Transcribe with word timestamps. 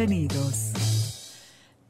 Bienvenidos. 0.00 0.72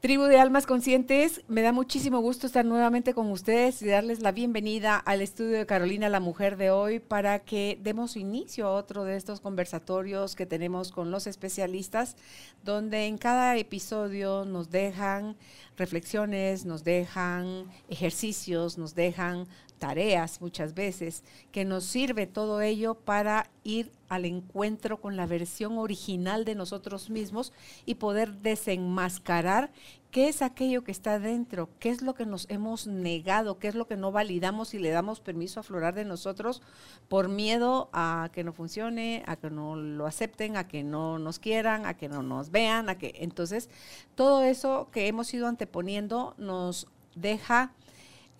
Tribu 0.01 0.23
de 0.23 0.37
Almas 0.37 0.65
Conscientes, 0.65 1.43
me 1.47 1.61
da 1.61 1.71
muchísimo 1.71 2.19
gusto 2.19 2.45
estar 2.45 2.65
nuevamente 2.65 3.13
con 3.13 3.31
ustedes 3.31 3.81
y 3.81 3.87
darles 3.87 4.19
la 4.19 4.33
bienvenida 4.33 4.97
al 4.97 5.21
estudio 5.21 5.57
de 5.57 5.65
Carolina, 5.65 6.09
la 6.09 6.19
mujer 6.19 6.57
de 6.57 6.71
hoy, 6.71 6.99
para 6.99 7.39
que 7.39 7.79
demos 7.81 8.17
inicio 8.17 8.67
a 8.67 8.73
otro 8.73 9.05
de 9.05 9.15
estos 9.15 9.39
conversatorios 9.39 10.35
que 10.35 10.45
tenemos 10.45 10.91
con 10.91 11.09
los 11.09 11.25
especialistas, 11.25 12.17
donde 12.65 13.05
en 13.05 13.17
cada 13.17 13.55
episodio 13.55 14.43
nos 14.43 14.71
dejan 14.71 15.37
reflexiones, 15.77 16.65
nos 16.65 16.83
dejan 16.83 17.71
ejercicios, 17.87 18.77
nos 18.77 18.93
dejan 18.93 19.47
tareas 19.81 20.41
muchas 20.41 20.75
veces, 20.75 21.23
que 21.51 21.65
nos 21.65 21.85
sirve 21.85 22.27
todo 22.27 22.61
ello 22.61 22.93
para 22.93 23.49
ir 23.63 23.91
al 24.09 24.25
encuentro 24.25 25.01
con 25.01 25.17
la 25.17 25.25
versión 25.25 25.79
original 25.79 26.45
de 26.45 26.53
nosotros 26.53 27.09
mismos 27.09 27.51
y 27.83 27.95
poder 27.95 28.31
desenmascarar 28.37 29.71
qué 30.11 30.29
es 30.29 30.43
aquello 30.43 30.83
que 30.83 30.91
está 30.91 31.17
dentro, 31.17 31.67
qué 31.79 31.89
es 31.89 32.03
lo 32.03 32.13
que 32.13 32.27
nos 32.27 32.45
hemos 32.51 32.85
negado, 32.85 33.57
qué 33.57 33.69
es 33.69 33.75
lo 33.75 33.87
que 33.87 33.97
no 33.97 34.11
validamos 34.11 34.75
y 34.75 34.77
le 34.77 34.91
damos 34.91 35.19
permiso 35.19 35.59
a 35.59 35.61
aflorar 35.61 35.95
de 35.95 36.05
nosotros 36.05 36.61
por 37.09 37.27
miedo 37.27 37.89
a 37.91 38.29
que 38.33 38.43
no 38.43 38.53
funcione, 38.53 39.23
a 39.25 39.35
que 39.35 39.49
no 39.49 39.75
lo 39.75 40.05
acepten, 40.05 40.57
a 40.57 40.67
que 40.67 40.83
no 40.83 41.17
nos 41.17 41.39
quieran, 41.39 41.87
a 41.87 41.95
que 41.97 42.07
no 42.07 42.21
nos 42.21 42.51
vean, 42.51 42.87
a 42.87 42.99
que 42.99 43.15
entonces 43.15 43.67
todo 44.13 44.43
eso 44.43 44.89
que 44.91 45.07
hemos 45.07 45.33
ido 45.33 45.47
anteponiendo 45.47 46.35
nos 46.37 46.87
deja 47.15 47.73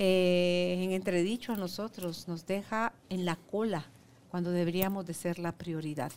eh, 0.03 0.77
en 0.79 0.93
entredicho 0.93 1.53
a 1.53 1.57
nosotros, 1.57 2.27
nos 2.27 2.47
deja 2.47 2.91
en 3.09 3.23
la 3.23 3.35
cola 3.35 3.85
cuando 4.31 4.49
deberíamos 4.49 5.05
de 5.05 5.13
ser 5.13 5.37
la 5.37 5.51
prioridad. 5.51 6.11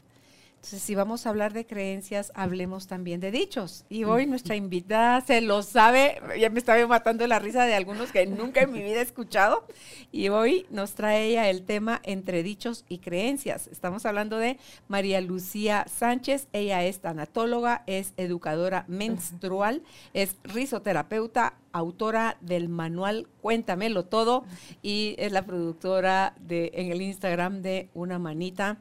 Entonces, 0.65 0.83
si 0.83 0.95
vamos 0.95 1.27
a 1.27 1.29
hablar 1.29 1.53
de 1.53 1.67
creencias, 1.67 2.33
hablemos 2.35 2.87
también 2.87 3.21
de 3.21 3.31
dichos. 3.31 3.85
Y 3.91 4.05
hoy 4.05 4.25
nuestra 4.25 4.57
invitada 4.57 5.21
se 5.21 5.43
lo 5.43 5.63
sabe, 5.63 6.23
ya 6.41 6.49
me 6.49 6.59
estaba 6.59 6.87
matando 6.87 7.27
la 7.27 7.39
risa 7.39 7.67
de 7.67 7.75
algunos 7.75 8.11
que 8.11 8.25
nunca 8.25 8.63
en 8.63 8.73
mi 8.73 8.83
vida 8.83 9.01
he 9.01 9.03
escuchado. 9.03 9.67
Y 10.11 10.31
hoy 10.31 10.65
nos 10.71 10.95
trae 10.95 11.27
ella 11.27 11.51
el 11.51 11.67
tema 11.67 12.01
entre 12.03 12.43
dichos 12.43 12.87
y 12.89 13.01
creencias. 13.01 13.67
Estamos 13.67 14.07
hablando 14.07 14.39
de 14.39 14.59
María 14.89 15.21
Lucía 15.21 15.85
Sánchez. 15.87 16.49
Ella 16.55 16.83
es 16.83 17.01
tanatóloga, 17.01 17.85
es 17.87 18.15
educadora 18.17 18.87
menstrual, 18.89 19.83
es 20.15 20.37
risoterapeuta, 20.45 21.59
autora 21.73 22.39
del 22.41 22.71
manual 22.71 23.27
Cuéntamelo 23.43 24.05
Todo 24.05 24.45
y 24.81 25.17
es 25.19 25.33
la 25.33 25.45
productora 25.45 26.35
de, 26.41 26.71
en 26.73 26.91
el 26.93 27.03
Instagram 27.03 27.61
de 27.61 27.91
Una 27.95 28.19
Manita 28.19 28.79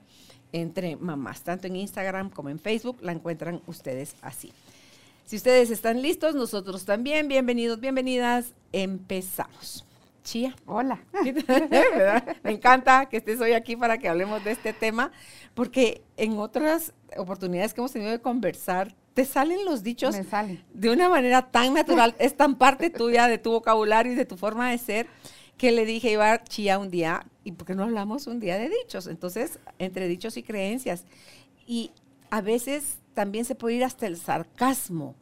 entre 0.53 0.95
mamás. 0.95 1.41
Tanto 1.41 1.67
en 1.67 1.75
Instagram 1.75 2.29
como 2.29 2.49
en 2.49 2.59
Facebook 2.59 2.97
la 3.01 3.11
encuentran 3.11 3.61
ustedes 3.67 4.15
así. 4.21 4.53
Si 5.25 5.35
ustedes 5.35 5.69
están 5.69 6.01
listos, 6.01 6.35
nosotros 6.35 6.85
también. 6.85 7.27
Bienvenidos, 7.27 7.79
bienvenidas. 7.79 8.53
Empezamos. 8.71 9.85
Chía. 10.23 10.55
Hola. 10.65 11.03
Me 12.43 12.51
encanta 12.51 13.07
que 13.07 13.17
estés 13.17 13.41
hoy 13.41 13.53
aquí 13.53 13.75
para 13.75 13.97
que 13.97 14.07
hablemos 14.07 14.43
de 14.43 14.51
este 14.51 14.73
tema, 14.73 15.11
porque 15.53 16.01
en 16.17 16.37
otras 16.37 16.93
oportunidades 17.17 17.73
que 17.73 17.81
hemos 17.81 17.91
tenido 17.91 18.11
de 18.11 18.21
conversar, 18.21 18.95
te 19.13 19.25
salen 19.25 19.63
los 19.65 19.83
dichos 19.83 20.15
de 20.73 20.89
una 20.89 21.07
manera 21.07 21.51
tan 21.51 21.73
natural, 21.73 22.15
es 22.17 22.35
tan 22.35 22.55
parte 22.55 22.89
tuya, 22.89 23.27
de 23.27 23.37
tu 23.37 23.51
vocabulario 23.51 24.13
y 24.13 24.15
de 24.15 24.25
tu 24.25 24.37
forma 24.37 24.71
de 24.71 24.77
ser, 24.79 25.07
que 25.57 25.71
le 25.71 25.85
dije, 25.85 26.11
iba 26.11 26.31
a 26.31 26.43
Chía 26.43 26.79
un 26.79 26.89
día, 26.89 27.25
¿y 27.43 27.51
por 27.53 27.67
qué 27.67 27.75
no 27.75 27.83
hablamos 27.83 28.27
un 28.27 28.39
día 28.39 28.57
de 28.57 28.69
dichos? 28.69 29.07
Entonces, 29.07 29.59
entre 29.79 30.07
dichos 30.07 30.37
y 30.37 30.43
creencias. 30.43 31.05
Y 31.65 31.91
a 32.29 32.41
veces 32.41 32.97
también 33.13 33.45
se 33.45 33.55
puede 33.55 33.75
ir 33.75 33.83
hasta 33.83 34.07
el 34.07 34.17
sarcasmo 34.17 35.15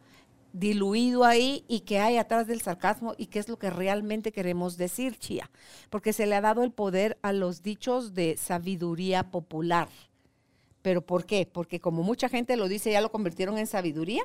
diluido 0.54 1.24
ahí 1.24 1.64
y 1.68 1.82
que 1.82 2.00
hay 2.00 2.18
atrás 2.18 2.48
del 2.48 2.62
sarcasmo 2.62 3.16
y 3.18 3.28
qué 3.28 3.40
es 3.40 3.48
lo 3.48 3.58
que 3.58 3.70
realmente 3.70 4.32
queremos 4.32 4.78
decir, 4.78 5.18
Chía. 5.18 5.50
Porque 5.90 6.14
se 6.14 6.26
le 6.26 6.36
ha 6.36 6.42
dado 6.42 6.64
el 6.64 6.72
poder 6.72 7.18
a 7.22 7.34
los 7.34 7.64
dichos 7.64 8.14
de 8.14 8.38
sabiduría 8.38 9.32
popular. 9.32 9.90
¿Pero 10.82 11.06
por 11.06 11.26
qué? 11.26 11.48
Porque 11.52 11.80
como 11.80 12.04
mucha 12.04 12.28
gente 12.28 12.58
lo 12.58 12.68
dice, 12.68 12.92
ya 12.92 13.02
lo 13.02 13.12
convirtieron 13.12 13.58
en 13.58 13.68
sabiduría 13.68 14.24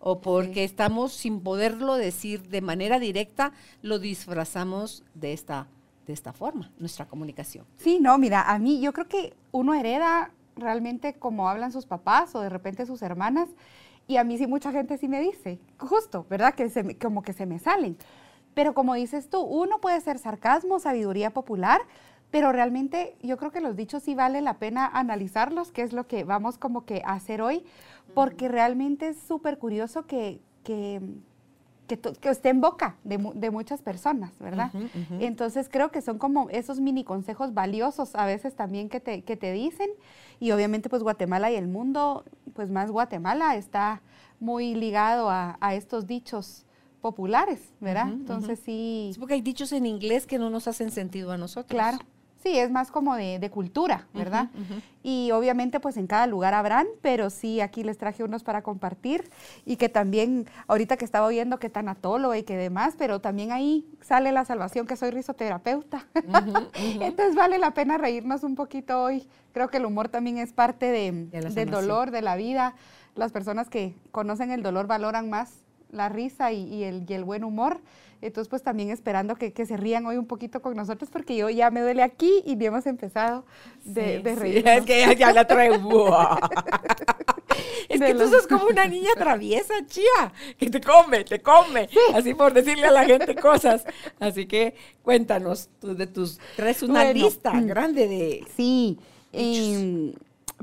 o 0.00 0.20
porque 0.20 0.64
estamos 0.64 1.12
sin 1.12 1.40
poderlo 1.40 1.94
decir 1.94 2.48
de 2.48 2.62
manera 2.62 2.98
directa, 2.98 3.52
lo 3.82 3.98
disfrazamos 3.98 5.04
de 5.14 5.32
esta, 5.32 5.68
de 6.06 6.14
esta 6.14 6.32
forma, 6.32 6.72
nuestra 6.78 7.06
comunicación. 7.06 7.66
Sí, 7.76 7.98
no, 8.00 8.18
mira, 8.18 8.50
a 8.50 8.58
mí 8.58 8.80
yo 8.80 8.92
creo 8.92 9.06
que 9.06 9.34
uno 9.52 9.74
hereda 9.74 10.32
realmente 10.56 11.14
como 11.14 11.48
hablan 11.48 11.70
sus 11.70 11.86
papás 11.86 12.34
o 12.34 12.40
de 12.40 12.48
repente 12.48 12.86
sus 12.86 13.02
hermanas, 13.02 13.48
y 14.06 14.16
a 14.16 14.24
mí 14.24 14.38
sí 14.38 14.46
mucha 14.48 14.72
gente 14.72 14.98
sí 14.98 15.06
me 15.06 15.20
dice, 15.20 15.60
justo, 15.78 16.26
¿verdad? 16.28 16.54
Que 16.54 16.68
se, 16.68 16.98
como 16.98 17.22
que 17.22 17.32
se 17.32 17.46
me 17.46 17.60
salen. 17.60 17.96
Pero 18.54 18.74
como 18.74 18.94
dices 18.94 19.30
tú, 19.30 19.40
uno 19.40 19.80
puede 19.80 20.00
ser 20.00 20.18
sarcasmo, 20.18 20.80
sabiduría 20.80 21.30
popular, 21.30 21.80
pero 22.30 22.50
realmente 22.50 23.14
yo 23.22 23.36
creo 23.36 23.52
que 23.52 23.60
los 23.60 23.76
dichos 23.76 24.02
sí 24.02 24.14
vale 24.14 24.40
la 24.40 24.54
pena 24.54 24.86
analizarlos, 24.86 25.70
que 25.70 25.82
es 25.82 25.92
lo 25.92 26.08
que 26.08 26.24
vamos 26.24 26.58
como 26.58 26.84
que 26.84 27.02
a 27.04 27.12
hacer 27.12 27.42
hoy, 27.42 27.64
porque 28.14 28.48
realmente 28.48 29.08
es 29.08 29.18
súper 29.18 29.58
curioso 29.58 30.06
que, 30.06 30.40
que, 30.64 31.00
esté 32.22 32.50
en 32.50 32.60
boca 32.60 32.96
de, 33.02 33.18
muchas 33.50 33.82
personas, 33.82 34.38
¿verdad? 34.38 34.70
Entonces 35.18 35.68
creo 35.68 35.90
que 35.90 36.00
son 36.02 36.18
como 36.18 36.48
esos 36.50 36.80
mini 36.80 37.02
consejos 37.02 37.52
valiosos 37.52 38.14
a 38.14 38.26
veces 38.26 38.54
también 38.54 38.88
que 38.88 39.00
te, 39.00 39.22
que 39.22 39.36
te 39.36 39.52
dicen, 39.52 39.90
y 40.38 40.52
obviamente 40.52 40.88
pues 40.88 41.02
Guatemala 41.02 41.50
y 41.50 41.56
el 41.56 41.66
mundo, 41.66 42.24
pues 42.54 42.70
más 42.70 42.90
Guatemala 42.90 43.56
está 43.56 44.02
muy 44.38 44.74
ligado 44.74 45.30
a, 45.30 45.58
a 45.60 45.74
estos 45.74 46.06
dichos 46.06 46.64
populares, 47.00 47.60
¿verdad? 47.80 48.08
Entonces 48.08 48.60
sí. 48.64 49.08
Es 49.10 49.18
porque 49.18 49.34
hay 49.34 49.40
dichos 49.40 49.72
en 49.72 49.86
inglés 49.86 50.26
que 50.26 50.38
no 50.38 50.50
nos 50.50 50.68
hacen 50.68 50.90
sentido 50.90 51.32
a 51.32 51.38
nosotros. 51.38 51.70
Claro. 51.70 51.98
Sí, 52.42 52.56
es 52.56 52.70
más 52.70 52.90
como 52.90 53.16
de, 53.16 53.50
cultura, 53.50 54.06
¿verdad? 54.14 54.48
Y 55.02 55.30
obviamente 55.32 55.78
pues 55.78 55.98
en 55.98 56.06
cada 56.06 56.26
lugar 56.26 56.54
habrán, 56.54 56.86
pero 57.02 57.28
sí, 57.28 57.60
aquí 57.60 57.82
les 57.82 57.98
traje 57.98 58.24
unos 58.24 58.42
para 58.44 58.62
compartir 58.62 59.28
y 59.66 59.76
que 59.76 59.90
también, 59.90 60.46
ahorita 60.66 60.96
que 60.96 61.04
estaba 61.04 61.26
oyendo 61.26 61.58
que 61.58 61.68
tanatólogo 61.68 62.34
y 62.34 62.42
que 62.42 62.56
demás, 62.56 62.94
pero 62.96 63.20
también 63.20 63.52
ahí 63.52 63.86
sale 64.00 64.32
la 64.32 64.46
salvación 64.46 64.86
que 64.86 64.96
soy 64.96 65.10
risoterapeuta. 65.10 66.06
Entonces 66.74 67.34
vale 67.34 67.58
la 67.58 67.72
pena 67.72 67.98
reírnos 67.98 68.42
un 68.42 68.54
poquito 68.54 69.02
hoy. 69.02 69.28
Creo 69.52 69.68
que 69.68 69.76
el 69.76 69.84
humor 69.84 70.08
también 70.08 70.38
es 70.38 70.54
parte 70.54 70.86
de, 70.86 71.12
del 71.30 71.70
dolor, 71.70 72.10
de 72.10 72.22
la 72.22 72.36
vida. 72.36 72.74
Las 73.16 73.32
personas 73.32 73.68
que 73.68 73.94
conocen 74.12 74.50
el 74.50 74.62
dolor 74.62 74.86
valoran 74.86 75.28
más 75.28 75.60
la 75.90 76.08
risa 76.08 76.52
y, 76.52 76.84
el, 76.84 77.04
y 77.06 77.12
el 77.12 77.24
buen 77.24 77.44
humor. 77.44 77.80
Entonces, 78.22 78.48
pues 78.48 78.62
también 78.62 78.90
esperando 78.90 79.36
que, 79.36 79.52
se 79.64 79.76
rían 79.76 80.06
hoy 80.06 80.16
un 80.16 80.26
poquito 80.26 80.60
con 80.60 80.76
nosotros, 80.76 81.10
porque 81.10 81.36
yo 81.36 81.48
ya 81.48 81.70
me 81.70 81.80
duele 81.80 82.02
aquí 82.02 82.42
y 82.44 82.62
hemos 82.64 82.86
empezado 82.86 83.44
de, 83.84 84.20
reír. 84.38 84.66
es 84.66 84.84
que 84.84 85.16
ya, 85.16 85.32
la 85.32 85.46
trae. 85.46 85.70
es 87.88 88.00
que 88.00 88.14
tú 88.14 88.28
sos 88.28 88.46
como 88.46 88.66
una 88.66 88.86
niña 88.86 89.10
traviesa, 89.16 89.74
chía, 89.86 90.32
que 90.58 90.68
te 90.68 90.80
come, 90.80 91.24
te 91.24 91.40
come, 91.40 91.88
así 92.14 92.34
por 92.34 92.52
decirle 92.52 92.86
a 92.86 92.90
la 92.90 93.04
gente 93.04 93.34
cosas. 93.34 93.84
Así 94.18 94.46
que 94.46 94.74
cuéntanos, 95.02 95.70
tú 95.80 95.94
de 95.94 96.06
tus, 96.06 96.38
traes 96.56 96.82
una 96.82 97.10
lista 97.12 97.52
mm. 97.52 97.66
grande 97.66 98.06
de... 98.06 98.46
Sí, 98.54 98.98
em, 99.32 100.12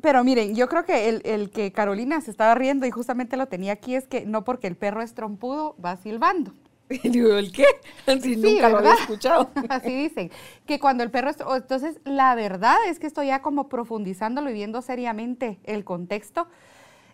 pero 0.01 0.23
miren, 0.23 0.55
yo 0.55 0.69
creo 0.69 0.85
que 0.85 1.09
el, 1.09 1.21
el, 1.25 1.49
que 1.49 1.71
Carolina 1.71 2.21
se 2.21 2.29
estaba 2.29 2.53
riendo 2.53 2.85
y 2.85 2.91
justamente 2.91 3.35
lo 3.35 3.47
tenía 3.47 3.73
aquí 3.73 3.95
es 3.95 4.07
que 4.07 4.27
no 4.27 4.43
porque 4.43 4.67
el 4.67 4.75
perro 4.75 5.01
es 5.01 5.15
trompudo 5.15 5.75
va 5.83 5.97
silbando. 5.97 6.53
Digo, 7.03 7.33
¿el 7.35 7.51
qué? 7.51 7.65
Si 8.21 8.37
nunca 8.37 8.69
lo 8.69 8.77
había 8.77 8.93
escuchado. 8.93 9.49
Así 9.69 9.93
dicen. 9.93 10.31
Que 10.65 10.79
cuando 10.79 11.03
el 11.03 11.11
perro... 11.11 11.31
Entonces, 11.55 11.99
la 12.05 12.35
verdad 12.35 12.77
es 12.87 12.99
que 12.99 13.07
estoy 13.07 13.27
ya 13.27 13.41
como 13.41 13.67
profundizándolo 13.67 14.49
y 14.49 14.53
viendo 14.53 14.81
seriamente 14.81 15.59
el 15.63 15.83
contexto. 15.83 16.47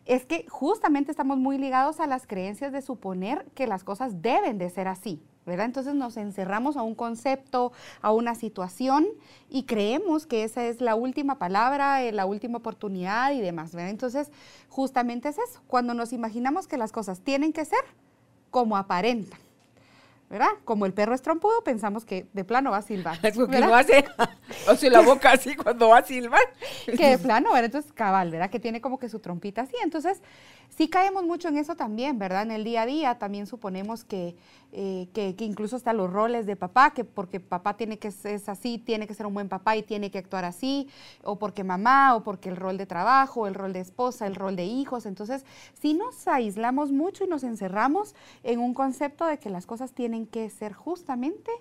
Es 0.06 0.26
que 0.26 0.46
justamente 0.50 1.12
estamos 1.12 1.38
muy 1.38 1.58
ligados 1.58 2.00
a 2.00 2.08
las 2.08 2.28
creencias 2.28 2.74
de 2.74 2.82
suponer 2.82 3.46
que 3.56 3.68
las 3.68 3.84
cosas 3.86 4.22
deben 4.22 4.58
de 4.58 4.70
ser 4.70 4.90
así, 4.90 5.24
¿verdad? 5.46 5.66
Entonces 5.66 5.96
nos 5.96 6.18
encerramos 6.18 6.76
a 6.76 6.82
un 6.82 6.94
concepto, 6.94 7.72
a 8.02 8.12
una 8.12 8.36
situación 8.36 9.08
y 9.50 9.64
creemos 9.64 10.28
que 10.28 10.44
esa 10.44 10.66
es 10.66 10.82
la 10.82 10.96
última 10.96 11.40
palabra, 11.40 12.04
eh, 12.04 12.12
la 12.12 12.26
última 12.26 12.58
oportunidad 12.58 13.32
y 13.32 13.40
demás, 13.40 13.74
¿verdad? 13.74 13.92
Entonces, 13.92 14.30
justamente 14.68 15.30
es 15.30 15.38
eso, 15.38 15.62
cuando 15.68 15.94
nos 15.94 16.12
imaginamos 16.12 16.68
que 16.68 16.76
las 16.76 16.92
cosas 16.92 17.22
tienen 17.22 17.54
que 17.54 17.64
ser 17.64 17.86
como 18.52 18.76
aparentan. 18.76 19.40
¿Verdad? 20.34 20.50
Como 20.66 20.88
el 20.88 20.96
perro 20.96 21.14
es 21.14 21.22
trompudo, 21.22 21.64
pensamos 21.64 22.06
que 22.06 22.26
de 22.34 22.44
plano 22.44 22.72
va 22.72 22.78
a 22.78 22.82
silbar. 22.82 23.20
Es 23.22 23.38
que 23.38 23.60
no 23.60 23.76
hace, 23.76 24.04
hace 24.68 24.90
la 24.90 25.02
boca 25.02 25.32
así 25.32 25.56
cuando 25.56 25.90
va 25.90 26.00
a 26.00 26.04
silbar. 26.04 26.42
Que 26.98 27.12
de 27.12 27.18
plano, 27.20 27.50
¿verdad? 27.50 27.66
Entonces, 27.66 27.92
cabal, 27.94 28.32
¿verdad? 28.32 28.50
Que 28.50 28.60
tiene 28.60 28.82
como 28.82 28.98
que 28.98 29.10
su 29.10 29.20
trompita 29.20 29.62
así. 29.62 29.76
Entonces, 29.84 30.24
sí 30.76 30.88
caemos 30.88 31.24
mucho 31.24 31.50
en 31.50 31.58
eso 31.58 31.76
también, 31.76 32.18
¿verdad? 32.18 32.42
En 32.42 32.50
el 32.50 32.64
día 32.64 32.82
a 32.82 32.86
día 32.88 33.20
también 33.20 33.46
suponemos 33.46 34.04
que, 34.04 34.36
eh, 34.76 35.08
que, 35.14 35.36
incluso 35.46 35.76
hasta 35.76 35.94
los 35.94 36.12
roles 36.12 36.48
de 36.48 36.56
papá, 36.56 36.96
que 36.96 37.04
porque 37.04 37.40
papá 37.40 37.78
tiene 37.78 38.00
que 38.00 38.10
ser 38.10 38.42
así, 38.48 38.80
tiene 38.80 39.06
que 39.06 39.14
ser 39.14 39.28
un 39.28 39.36
buen 39.36 39.48
papá 39.48 39.76
y 39.76 39.84
tiene 39.84 40.10
que 40.10 40.18
actuar 40.18 40.46
así, 40.46 40.90
o 41.24 41.38
porque 41.38 41.64
mamá, 41.64 42.16
o 42.16 42.24
porque 42.24 42.50
el 42.50 42.56
rol 42.56 42.78
de 42.78 42.88
trabajo, 42.88 43.46
el 43.46 43.54
rol 43.54 43.72
de 43.72 43.82
esposa, 43.82 44.26
el 44.26 44.34
rol 44.34 44.56
de 44.56 44.66
hijos. 44.66 45.06
Entonces, 45.06 45.46
sí 45.80 45.94
nos 45.94 46.28
aislamos 46.28 46.92
mucho 46.92 47.24
y 47.24 47.28
nos 47.28 47.44
encerramos 47.44 48.16
en 48.42 48.60
un 48.60 48.74
concepto 48.74 49.28
de 49.28 49.38
que 49.38 49.52
las 49.52 49.68
cosas 49.68 49.94
tienen 49.94 50.26
que 50.26 50.50
ser 50.50 50.74
justamente 50.74 51.52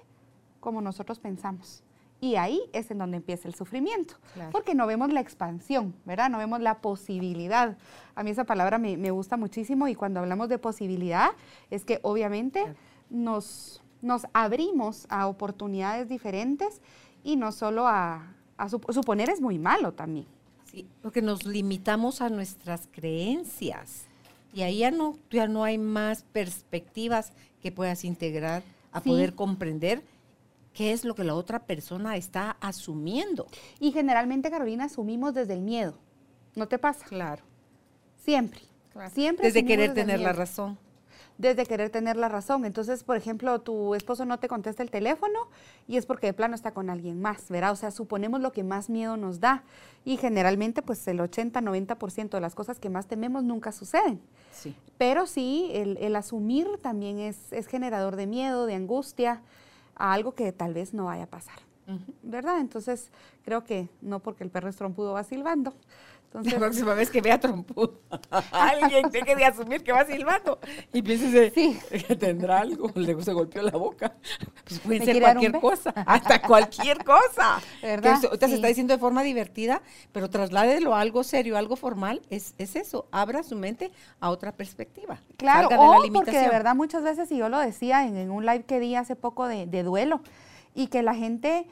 como 0.61 0.81
nosotros 0.81 1.19
pensamos. 1.19 1.83
Y 2.23 2.37
ahí 2.37 2.63
es 2.73 2.89
en 2.93 2.99
donde 2.99 3.17
empieza 3.17 3.49
el 3.49 3.55
sufrimiento, 3.55 4.15
porque 4.53 4.77
no 4.77 4.87
vemos 4.87 5.13
la 5.13 5.19
expansión, 5.21 5.93
¿verdad? 6.05 6.31
No 6.31 6.39
vemos 6.39 6.61
la 6.61 6.79
posibilidad. 6.79 7.77
A 8.15 8.23
mí 8.23 8.31
esa 8.31 8.45
palabra 8.45 8.79
me, 8.79 9.11
gusta 9.11 9.37
muchísimo 9.37 9.89
y 9.89 9.97
cuando 9.97 10.21
hablamos 10.21 10.49
de 10.49 10.57
posibilidad 10.57 11.33
es 11.69 11.85
que 11.85 11.99
obviamente 12.03 12.65
nos, 13.13 13.83
nos 14.01 14.27
abrimos 14.33 15.07
a 15.09 15.29
oportunidades 15.29 16.09
diferentes 16.09 16.81
y 17.23 17.37
no 17.37 17.53
solo 17.53 17.87
a, 17.87 18.35
suponer 18.93 19.31
es 19.31 19.41
muy 19.41 19.59
malo 19.59 19.93
también. 19.93 20.27
Sí, 20.65 20.87
porque 21.03 21.23
nos 21.23 21.45
limitamos 21.45 22.21
a 22.23 22.31
nuestras 22.31 22.89
creencias 22.91 24.07
y 24.55 24.63
ahí 24.63 24.79
ya 24.79 24.91
no, 24.91 25.19
ya 25.31 25.47
no 25.47 25.65
hay 25.65 25.79
más 25.79 26.25
perspectivas 26.33 27.33
que 27.63 27.73
puedas 27.73 28.05
integrar 28.05 28.63
a 28.93 29.01
poder 29.01 29.35
comprender 29.35 30.03
qué 30.75 30.93
es 30.93 31.05
lo 31.05 31.15
que 31.15 31.25
la 31.25 31.35
otra 31.35 31.61
persona 31.61 32.17
está 32.17 32.57
asumiendo. 32.61 33.47
Y 33.81 33.93
generalmente, 33.93 34.51
Carolina, 34.51 34.85
asumimos 34.85 35.35
desde 35.35 35.55
el 35.55 35.63
miedo. 35.63 35.95
¿No 36.55 36.69
te 36.69 36.79
pasa? 36.79 37.07
Claro. 37.07 37.43
Siempre. 38.25 38.61
Siempre. 39.13 39.47
Desde 39.47 39.65
querer 39.65 39.95
tener 39.95 40.21
la 40.21 40.33
razón. 40.33 40.79
Desde 41.39 41.67
querer 41.67 41.91
tener 41.91 42.17
la 42.17 42.29
razón. 42.29 42.65
Entonces, 42.65 43.05
por 43.05 43.17
ejemplo, 43.17 43.61
tu 43.61 43.95
esposo 43.95 44.25
no 44.25 44.39
te 44.39 44.49
contesta 44.49 44.83
el 44.83 44.91
teléfono 44.91 45.49
y 45.89 45.97
es 45.97 46.07
porque 46.07 46.29
de 46.29 46.33
plano 46.33 46.55
está 46.55 46.73
con 46.73 46.91
alguien 46.91 47.21
más, 47.21 47.49
¿verdad? 47.49 47.73
O 47.73 47.77
sea, 47.77 47.91
suponemos 47.91 48.41
lo 48.41 48.53
que 48.53 48.63
más 48.63 48.91
miedo 48.91 49.17
nos 49.17 49.41
da. 49.41 49.65
Y 50.05 50.17
generalmente, 50.17 50.83
pues 50.83 51.07
el 51.09 51.19
80-90% 51.21 52.31
de 52.31 52.41
las 52.41 52.55
cosas 52.55 52.79
que 52.79 52.91
más 52.91 53.07
tememos 53.07 53.45
nunca 53.45 53.73
suceden. 53.73 54.21
Sí. 54.53 54.77
Pero 54.99 55.27
sí, 55.27 55.71
el, 55.73 56.15
asumir 56.15 56.69
también 56.81 57.19
es, 57.19 57.53
es 57.53 57.67
generador 57.67 58.17
de 58.17 58.27
miedo, 58.27 58.67
de 58.67 58.75
angustia 58.75 59.43
a 59.97 60.13
algo 60.13 60.35
que 60.35 60.53
tal 60.53 60.75
vez 60.75 60.95
no 60.95 61.07
vaya 61.07 61.25
a 61.25 61.29
pasar. 61.29 61.59
¿Verdad? 62.23 62.61
Entonces, 62.61 63.11
creo 63.45 63.65
que 63.65 63.89
no 64.01 64.21
porque 64.21 64.45
el 64.45 64.51
perro 64.51 64.69
es 64.69 64.77
trompudo 64.77 65.13
va 65.13 65.25
silbando. 65.25 65.75
Entonces, 66.33 66.55
la 66.55 66.61
próxima 66.61 66.95
vez 66.95 67.11
que 67.11 67.21
vea 67.21 67.39
trompudo, 67.39 68.01
alguien 68.53 69.11
tiene 69.11 69.37
que 69.37 69.45
asumir 69.45 69.83
que 69.83 69.93
va 69.93 70.07
silbando 70.07 70.59
y 70.91 71.03
piense 71.03 71.53
que 71.53 72.17
tendrá 72.17 72.61
algo, 72.61 72.91
le 72.95 73.23
se 73.23 73.35
golpeó 73.35 73.61
la 73.61 73.73
boca. 73.73 74.15
Pues 74.65 74.81
puede 74.81 75.05
ser 75.05 75.21
cualquier 75.21 75.61
cosa, 75.61 75.91
hasta 75.91 76.41
cualquier 76.41 77.05
cosa. 77.05 77.61
¿Verdad? 77.83 78.19
Que 78.41 78.49
se 78.49 78.55
está 78.55 78.67
diciendo 78.67 78.95
de 78.95 78.99
forma 78.99 79.23
divertida, 79.23 79.83
pero 80.13 80.31
trasládelo 80.31 80.95
a 80.95 81.03
algo 81.03 81.23
serio, 81.23 81.59
algo 81.59 81.77
formal, 81.77 82.23
es, 82.31 82.55
es 82.57 82.77
eso, 82.77 83.07
abra 83.11 83.43
su 83.43 83.55
mente 83.55 83.93
a 84.19 84.31
otra 84.31 84.53
perspectiva. 84.53 85.21
Claro, 85.37 85.69
o 85.79 86.03
porque 86.15 86.39
de 86.39 86.49
verdad 86.49 86.75
muchas 86.75 87.03
veces, 87.03 87.31
y 87.31 87.37
yo 87.37 87.51
lo 87.51 87.59
decía 87.59 88.07
en, 88.07 88.31
un 88.31 88.47
live 88.47 88.65
que 88.65 88.81
di 88.81 88.95
hace 88.95 89.17
poco 89.17 89.49
de, 89.49 89.67
de 89.67 89.83
duelo, 89.83 90.23
y 90.75 90.87
que 90.87 91.03
la 91.03 91.15
gente 91.15 91.67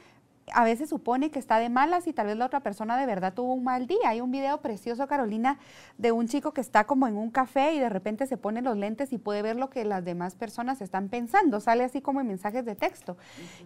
a 0.51 0.63
veces 0.63 0.89
supone 0.89 1.31
que 1.31 1.39
está 1.39 1.59
de 1.59 1.69
malas 1.69 2.07
y 2.07 2.13
tal 2.13 2.27
vez 2.27 2.37
la 2.37 2.45
otra 2.45 2.59
persona 2.59 2.97
de 2.97 3.05
verdad 3.05 3.33
tuvo 3.33 3.53
un 3.53 3.63
mal 3.63 3.87
día. 3.87 3.99
Hay 4.05 4.21
un 4.21 4.31
video 4.31 4.59
precioso, 4.59 5.07
Carolina, 5.07 5.59
de 5.97 6.11
un 6.11 6.27
chico 6.27 6.53
que 6.53 6.61
está 6.61 6.85
como 6.85 7.07
en 7.07 7.17
un 7.17 7.31
café 7.31 7.73
y 7.73 7.79
de 7.79 7.89
repente 7.89 8.27
se 8.27 8.37
pone 8.37 8.61
los 8.61 8.77
lentes 8.77 9.13
y 9.13 9.17
puede 9.17 9.41
ver 9.41 9.55
lo 9.55 9.69
que 9.69 9.85
las 9.85 10.03
demás 10.03 10.35
personas 10.35 10.81
están 10.81 11.09
pensando. 11.09 11.59
Sale 11.59 11.83
así 11.83 12.01
como 12.01 12.21
en 12.21 12.27
mensajes 12.27 12.65
de 12.65 12.75
texto. 12.75 13.17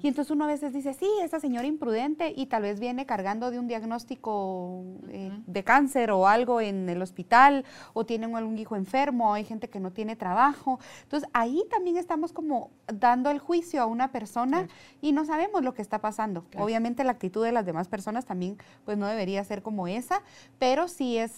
Y 0.01 0.07
entonces 0.07 0.31
uno 0.31 0.45
a 0.45 0.47
veces 0.47 0.73
dice, 0.73 0.93
sí, 0.93 1.09
esa 1.23 1.39
señora 1.39 1.67
imprudente 1.67 2.33
y 2.35 2.45
tal 2.45 2.63
vez 2.63 2.79
viene 2.79 3.05
cargando 3.05 3.51
de 3.51 3.59
un 3.59 3.67
diagnóstico 3.67 4.83
eh, 5.09 5.31
de 5.47 5.63
cáncer 5.63 6.11
o 6.11 6.27
algo 6.27 6.61
en 6.61 6.87
el 6.89 7.01
hospital 7.01 7.65
o 7.93 8.05
tiene 8.05 8.25
algún 8.35 8.57
hijo 8.57 8.75
enfermo, 8.75 9.31
o 9.31 9.33
hay 9.33 9.45
gente 9.45 9.69
que 9.69 9.79
no 9.79 9.91
tiene 9.91 10.15
trabajo. 10.15 10.79
Entonces 11.03 11.29
ahí 11.33 11.63
también 11.69 11.97
estamos 11.97 12.33
como 12.33 12.71
dando 12.87 13.29
el 13.31 13.39
juicio 13.39 13.81
a 13.81 13.85
una 13.85 14.11
persona 14.11 14.67
y 15.01 15.11
no 15.11 15.25
sabemos 15.25 15.63
lo 15.63 15.73
que 15.73 15.81
está 15.81 15.99
pasando. 15.99 16.45
Obviamente 16.57 16.74
la 17.03 17.11
actitud 17.11 17.43
de 17.43 17.51
las 17.51 17.65
demás 17.65 17.87
personas 17.87 18.25
también 18.25 18.57
pues 18.83 18.97
no 18.97 19.07
debería 19.07 19.43
ser 19.43 19.61
como 19.61 19.87
esa, 19.87 20.21
pero 20.59 20.87
sí 20.87 21.17
es, 21.17 21.31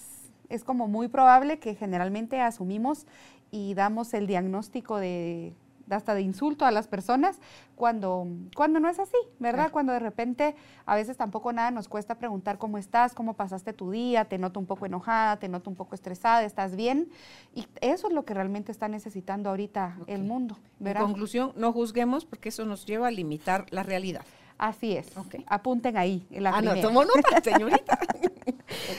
es 0.50 0.64
como 0.64 0.88
muy 0.88 1.08
probable 1.08 1.60
que 1.60 1.76
generalmente 1.76 2.42
asumimos 2.42 3.06
y 3.52 3.74
damos 3.74 4.14
el 4.14 4.28
diagnóstico 4.28 4.98
de 4.98 5.54
hasta 5.96 6.14
de 6.14 6.22
insulto 6.22 6.66
a 6.66 6.72
las 6.72 6.88
personas 6.88 7.40
cuando, 7.76 8.28
cuando 8.56 8.80
no 8.80 8.90
es 8.90 9.00
así, 9.00 9.18
¿verdad? 9.40 9.72
Cuando 9.72 9.94
de 9.94 10.00
repente 10.00 10.56
a 10.86 10.96
veces 10.96 11.18
tampoco 11.18 11.54
nada 11.54 11.72
nos 11.72 11.88
cuesta 11.88 12.16
preguntar 12.16 12.58
cómo 12.58 12.78
estás, 12.78 13.14
cómo 13.14 13.36
pasaste 13.36 13.74
tu 13.74 13.92
día, 13.92 14.26
te 14.26 14.38
noto 14.38 14.60
un 14.60 14.66
poco 14.66 14.86
enojada, 14.86 15.38
te 15.38 15.48
noto 15.48 15.70
un 15.70 15.76
poco 15.76 15.96
estresada, 15.96 16.44
¿estás 16.44 16.76
bien? 16.76 17.10
Y 17.54 17.68
eso 17.82 18.08
es 18.08 18.14
lo 18.14 18.26
que 18.26 18.34
realmente 18.34 18.72
está 18.72 18.88
necesitando 18.88 19.50
ahorita 19.50 19.98
el 20.08 20.24
mundo, 20.24 20.58
¿verdad? 20.80 21.04
En 21.04 21.10
conclusión, 21.10 21.54
no 21.56 21.72
juzguemos 21.72 22.26
porque 22.26 22.50
eso 22.50 22.66
nos 22.66 22.86
lleva 22.86 23.08
a 23.08 23.12
limitar 23.12 23.66
la 23.70 23.84
realidad. 23.84 24.26
Así 24.58 24.98
es. 24.98 25.08
Apunten 25.46 25.98
ahí. 25.98 26.26
En 26.32 26.44
la 26.44 26.52
ah, 26.56 26.62
no, 26.62 26.76
tomo 26.82 27.04
nota, 27.04 27.42
señorita. 27.44 28.00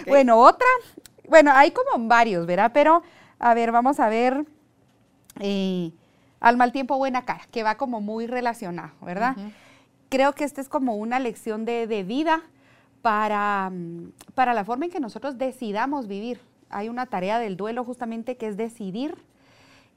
Bueno, 0.06 0.38
otra. 0.38 0.66
Bueno, 1.28 1.50
hay 1.54 1.72
como 1.72 2.06
varios, 2.06 2.46
¿verdad? 2.46 2.70
Pero, 2.72 3.02
a 3.38 3.54
ver, 3.54 3.72
vamos 3.72 4.00
a 4.00 4.08
ver. 4.08 4.44
Eh, 5.40 5.92
al 6.40 6.56
mal 6.56 6.72
tiempo, 6.72 6.96
buena 6.96 7.24
cara, 7.24 7.42
que 7.50 7.62
va 7.62 7.76
como 7.76 8.00
muy 8.00 8.26
relacionado, 8.26 8.92
¿verdad? 9.02 9.36
Creo 10.08 10.34
que 10.34 10.44
esta 10.44 10.60
es 10.60 10.68
como 10.68 10.94
una 10.94 11.18
lección 11.18 11.64
de, 11.64 11.86
de 11.86 12.04
vida 12.04 12.42
para, 13.02 13.72
para 14.34 14.54
la 14.54 14.64
forma 14.64 14.84
en 14.84 14.90
que 14.92 15.00
nosotros 15.00 15.36
decidamos 15.36 16.06
vivir. 16.06 16.40
Hay 16.70 16.88
una 16.88 17.06
tarea 17.06 17.38
del 17.38 17.56
duelo 17.56 17.84
justamente 17.84 18.36
que 18.36 18.46
es 18.46 18.56
decidir 18.56 19.16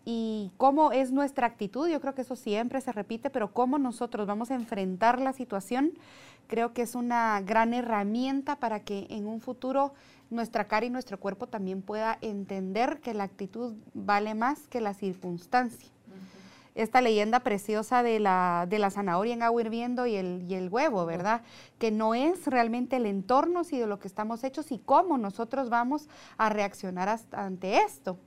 y 0.06 0.52
cómo 0.58 0.92
es 0.92 1.12
nuestra 1.12 1.48
actitud, 1.48 1.88
yo 1.88 2.02
creo 2.02 2.16
que 2.16 2.22
eso 2.22 2.36
siempre 2.36 2.82
se 2.82 2.92
repite, 2.92 3.30
pero 3.30 3.54
cómo 3.54 3.78
nosotros 3.78 4.26
vamos 4.26 4.50
a 4.52 4.56
enfrentar 4.56 5.20
la 5.20 5.34
situación, 5.34 5.92
creo 6.48 6.74
que 6.74 6.82
es 6.82 6.96
una 6.96 7.40
gran 7.42 7.74
herramienta 7.74 8.56
para 8.56 8.80
que 8.82 9.08
en 9.10 9.28
un 9.28 9.42
futuro 9.42 9.94
nuestra 10.30 10.68
cara 10.68 10.86
y 10.86 10.90
nuestro 10.90 11.20
cuerpo 11.20 11.48
también 11.48 11.82
pueda 11.82 12.18
entender 12.22 13.00
que 13.02 13.14
la 13.14 13.26
actitud 13.26 13.76
vale 13.94 14.34
más 14.34 14.68
que 14.68 14.82
la 14.82 14.94
circunstancia. 14.94 15.90
Esta 16.74 17.02
leyenda 17.02 17.42
preciosa 17.42 18.02
de 18.02 18.22
la, 18.22 18.66
de 18.70 18.80
la 18.80 18.90
zanahoria 18.90 19.34
en 19.34 19.44
agua 19.44 19.62
hirviendo 19.62 20.08
y 20.08 20.16
el, 20.16 20.46
y 20.48 20.54
el 20.54 20.70
huevo, 20.70 21.06
¿verdad? 21.06 21.42
Que 21.80 21.92
no 21.92 22.16
es 22.16 22.46
realmente 22.46 22.96
el 22.96 23.06
entorno, 23.06 23.66
sino 23.66 23.88
lo 23.88 24.00
que 24.00 24.08
estamos 24.08 24.46
hechos 24.46 24.72
y 24.72 24.78
cómo 24.78 25.18
nosotros 25.18 25.70
vamos 25.70 26.08
a 26.38 26.48
reaccionar 26.48 27.20
ante 27.34 27.80
esto. 27.80 28.18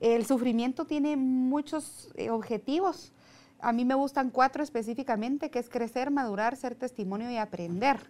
El 0.00 0.24
sufrimiento 0.26 0.86
tiene 0.86 1.16
muchos 1.16 2.10
eh, 2.14 2.30
objetivos. 2.30 3.12
A 3.60 3.72
mí 3.72 3.84
me 3.84 3.94
gustan 3.94 4.30
cuatro 4.30 4.62
específicamente, 4.62 5.50
que 5.50 5.58
es 5.58 5.68
crecer, 5.68 6.10
madurar, 6.10 6.56
ser 6.56 6.74
testimonio 6.74 7.30
y 7.30 7.36
aprender. 7.36 8.00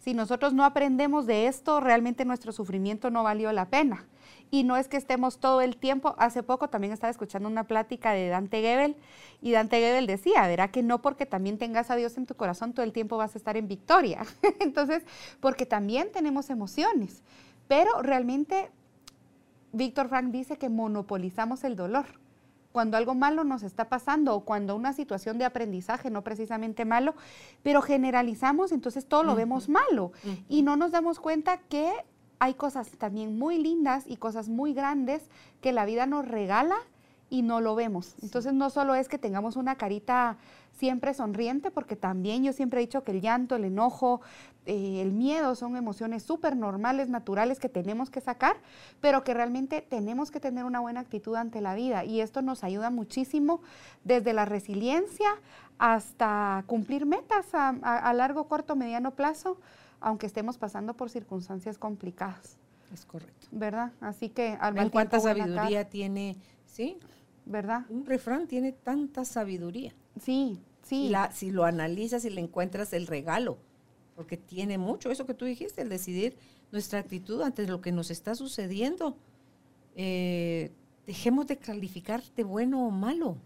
Si 0.00 0.14
nosotros 0.14 0.54
no 0.54 0.64
aprendemos 0.64 1.26
de 1.26 1.46
esto, 1.46 1.78
realmente 1.78 2.24
nuestro 2.24 2.52
sufrimiento 2.52 3.10
no 3.10 3.22
valió 3.22 3.52
la 3.52 3.68
pena. 3.68 4.06
Y 4.50 4.64
no 4.64 4.76
es 4.76 4.88
que 4.88 4.96
estemos 4.96 5.38
todo 5.38 5.60
el 5.60 5.76
tiempo, 5.76 6.16
hace 6.18 6.42
poco 6.42 6.68
también 6.68 6.92
estaba 6.92 7.10
escuchando 7.10 7.48
una 7.48 7.64
plática 7.64 8.12
de 8.12 8.28
Dante 8.28 8.62
Gebel 8.62 8.96
y 9.40 9.52
Dante 9.52 9.78
Gebel 9.78 10.06
decía, 10.06 10.46
verá 10.48 10.72
que 10.72 10.82
no 10.82 11.02
porque 11.02 11.26
también 11.26 11.58
tengas 11.58 11.90
a 11.90 11.96
Dios 11.96 12.16
en 12.16 12.26
tu 12.26 12.34
corazón 12.34 12.72
todo 12.72 12.84
el 12.84 12.92
tiempo 12.92 13.16
vas 13.16 13.34
a 13.34 13.38
estar 13.38 13.56
en 13.56 13.68
victoria. 13.68 14.22
Entonces, 14.60 15.04
porque 15.38 15.66
también 15.66 16.10
tenemos 16.10 16.50
emociones, 16.50 17.22
pero 17.68 18.02
realmente 18.02 18.70
Víctor 19.72 20.08
Frank 20.08 20.30
dice 20.30 20.58
que 20.58 20.68
monopolizamos 20.68 21.64
el 21.64 21.76
dolor. 21.76 22.06
Cuando 22.72 22.96
algo 22.96 23.14
malo 23.14 23.42
nos 23.42 23.62
está 23.62 23.88
pasando 23.88 24.34
o 24.34 24.44
cuando 24.44 24.76
una 24.76 24.92
situación 24.92 25.38
de 25.38 25.44
aprendizaje, 25.44 26.08
no 26.08 26.22
precisamente 26.22 26.84
malo, 26.84 27.14
pero 27.62 27.82
generalizamos, 27.82 28.70
entonces 28.70 29.06
todo 29.06 29.24
lo 29.24 29.34
vemos 29.34 29.68
malo. 29.68 30.12
Y 30.48 30.62
no 30.62 30.76
nos 30.76 30.92
damos 30.92 31.18
cuenta 31.18 31.58
que 31.58 31.90
hay 32.38 32.54
cosas 32.54 32.90
también 32.92 33.38
muy 33.38 33.58
lindas 33.58 34.04
y 34.06 34.16
cosas 34.16 34.48
muy 34.48 34.72
grandes 34.72 35.28
que 35.60 35.72
la 35.72 35.84
vida 35.84 36.06
nos 36.06 36.26
regala 36.26 36.76
y 37.30 37.42
no 37.42 37.60
lo 37.60 37.74
vemos. 37.74 38.16
Entonces 38.22 38.52
no 38.52 38.68
solo 38.68 38.94
es 38.94 39.08
que 39.08 39.16
tengamos 39.16 39.56
una 39.56 39.76
carita 39.76 40.36
siempre 40.72 41.14
sonriente, 41.14 41.70
porque 41.70 41.94
también 41.94 42.42
yo 42.42 42.52
siempre 42.52 42.80
he 42.80 42.86
dicho 42.86 43.04
que 43.04 43.12
el 43.12 43.20
llanto, 43.20 43.54
el 43.54 43.64
enojo, 43.64 44.20
eh, 44.66 45.00
el 45.00 45.12
miedo 45.12 45.54
son 45.54 45.76
emociones 45.76 46.22
súper 46.22 46.56
normales, 46.56 47.08
naturales 47.08 47.58
que 47.60 47.68
tenemos 47.68 48.10
que 48.10 48.20
sacar, 48.20 48.56
pero 49.00 49.22
que 49.24 49.32
realmente 49.34 49.82
tenemos 49.82 50.30
que 50.30 50.40
tener 50.40 50.64
una 50.64 50.80
buena 50.80 51.00
actitud 51.00 51.36
ante 51.36 51.60
la 51.60 51.74
vida 51.74 52.04
y 52.04 52.20
esto 52.20 52.42
nos 52.42 52.64
ayuda 52.64 52.90
muchísimo 52.90 53.60
desde 54.04 54.32
la 54.32 54.44
resiliencia 54.44 55.30
hasta 55.78 56.64
cumplir 56.66 57.06
metas 57.06 57.46
a, 57.52 58.12
largo, 58.12 58.48
corto, 58.48 58.76
mediano 58.76 59.12
plazo, 59.12 59.58
aunque 60.00 60.26
estemos 60.26 60.58
pasando 60.58 60.94
por 60.94 61.10
circunstancias 61.10 61.78
complicadas. 61.78 62.58
Es 62.92 63.06
correcto. 63.06 63.46
¿Verdad? 63.50 63.92
Así 64.00 64.28
que 64.28 64.58
al 64.60 64.74
mal 64.74 64.90
cuánta 64.90 65.20
sabiduría 65.20 65.88
tiene, 65.88 66.36
¿sí? 66.66 66.98
¿Verdad? 67.50 67.84
Un 67.90 68.06
refrán 68.06 68.46
tiene 68.46 68.72
tanta 68.72 69.24
sabiduría. 69.24 69.92
Sí, 70.20 70.60
sí. 70.82 71.08
La, 71.08 71.32
si 71.32 71.50
lo 71.50 71.64
analizas 71.64 72.24
y 72.24 72.30
le 72.30 72.40
encuentras 72.40 72.92
el 72.92 73.06
regalo, 73.06 73.58
porque 74.14 74.36
tiene 74.36 74.78
mucho 74.78 75.10
eso 75.10 75.26
que 75.26 75.34
tú 75.34 75.44
dijiste, 75.44 75.82
el 75.82 75.88
decidir 75.88 76.36
nuestra 76.72 77.00
actitud 77.00 77.42
ante 77.42 77.66
lo 77.66 77.80
que 77.80 77.92
nos 77.92 78.10
está 78.10 78.34
sucediendo. 78.34 79.16
Eh, 79.96 80.70
dejemos 81.06 81.46
de 81.48 81.58
calificar 81.58 82.22
de 82.36 82.44
bueno 82.44 82.86
o 82.86 82.90
malo 82.90 83.36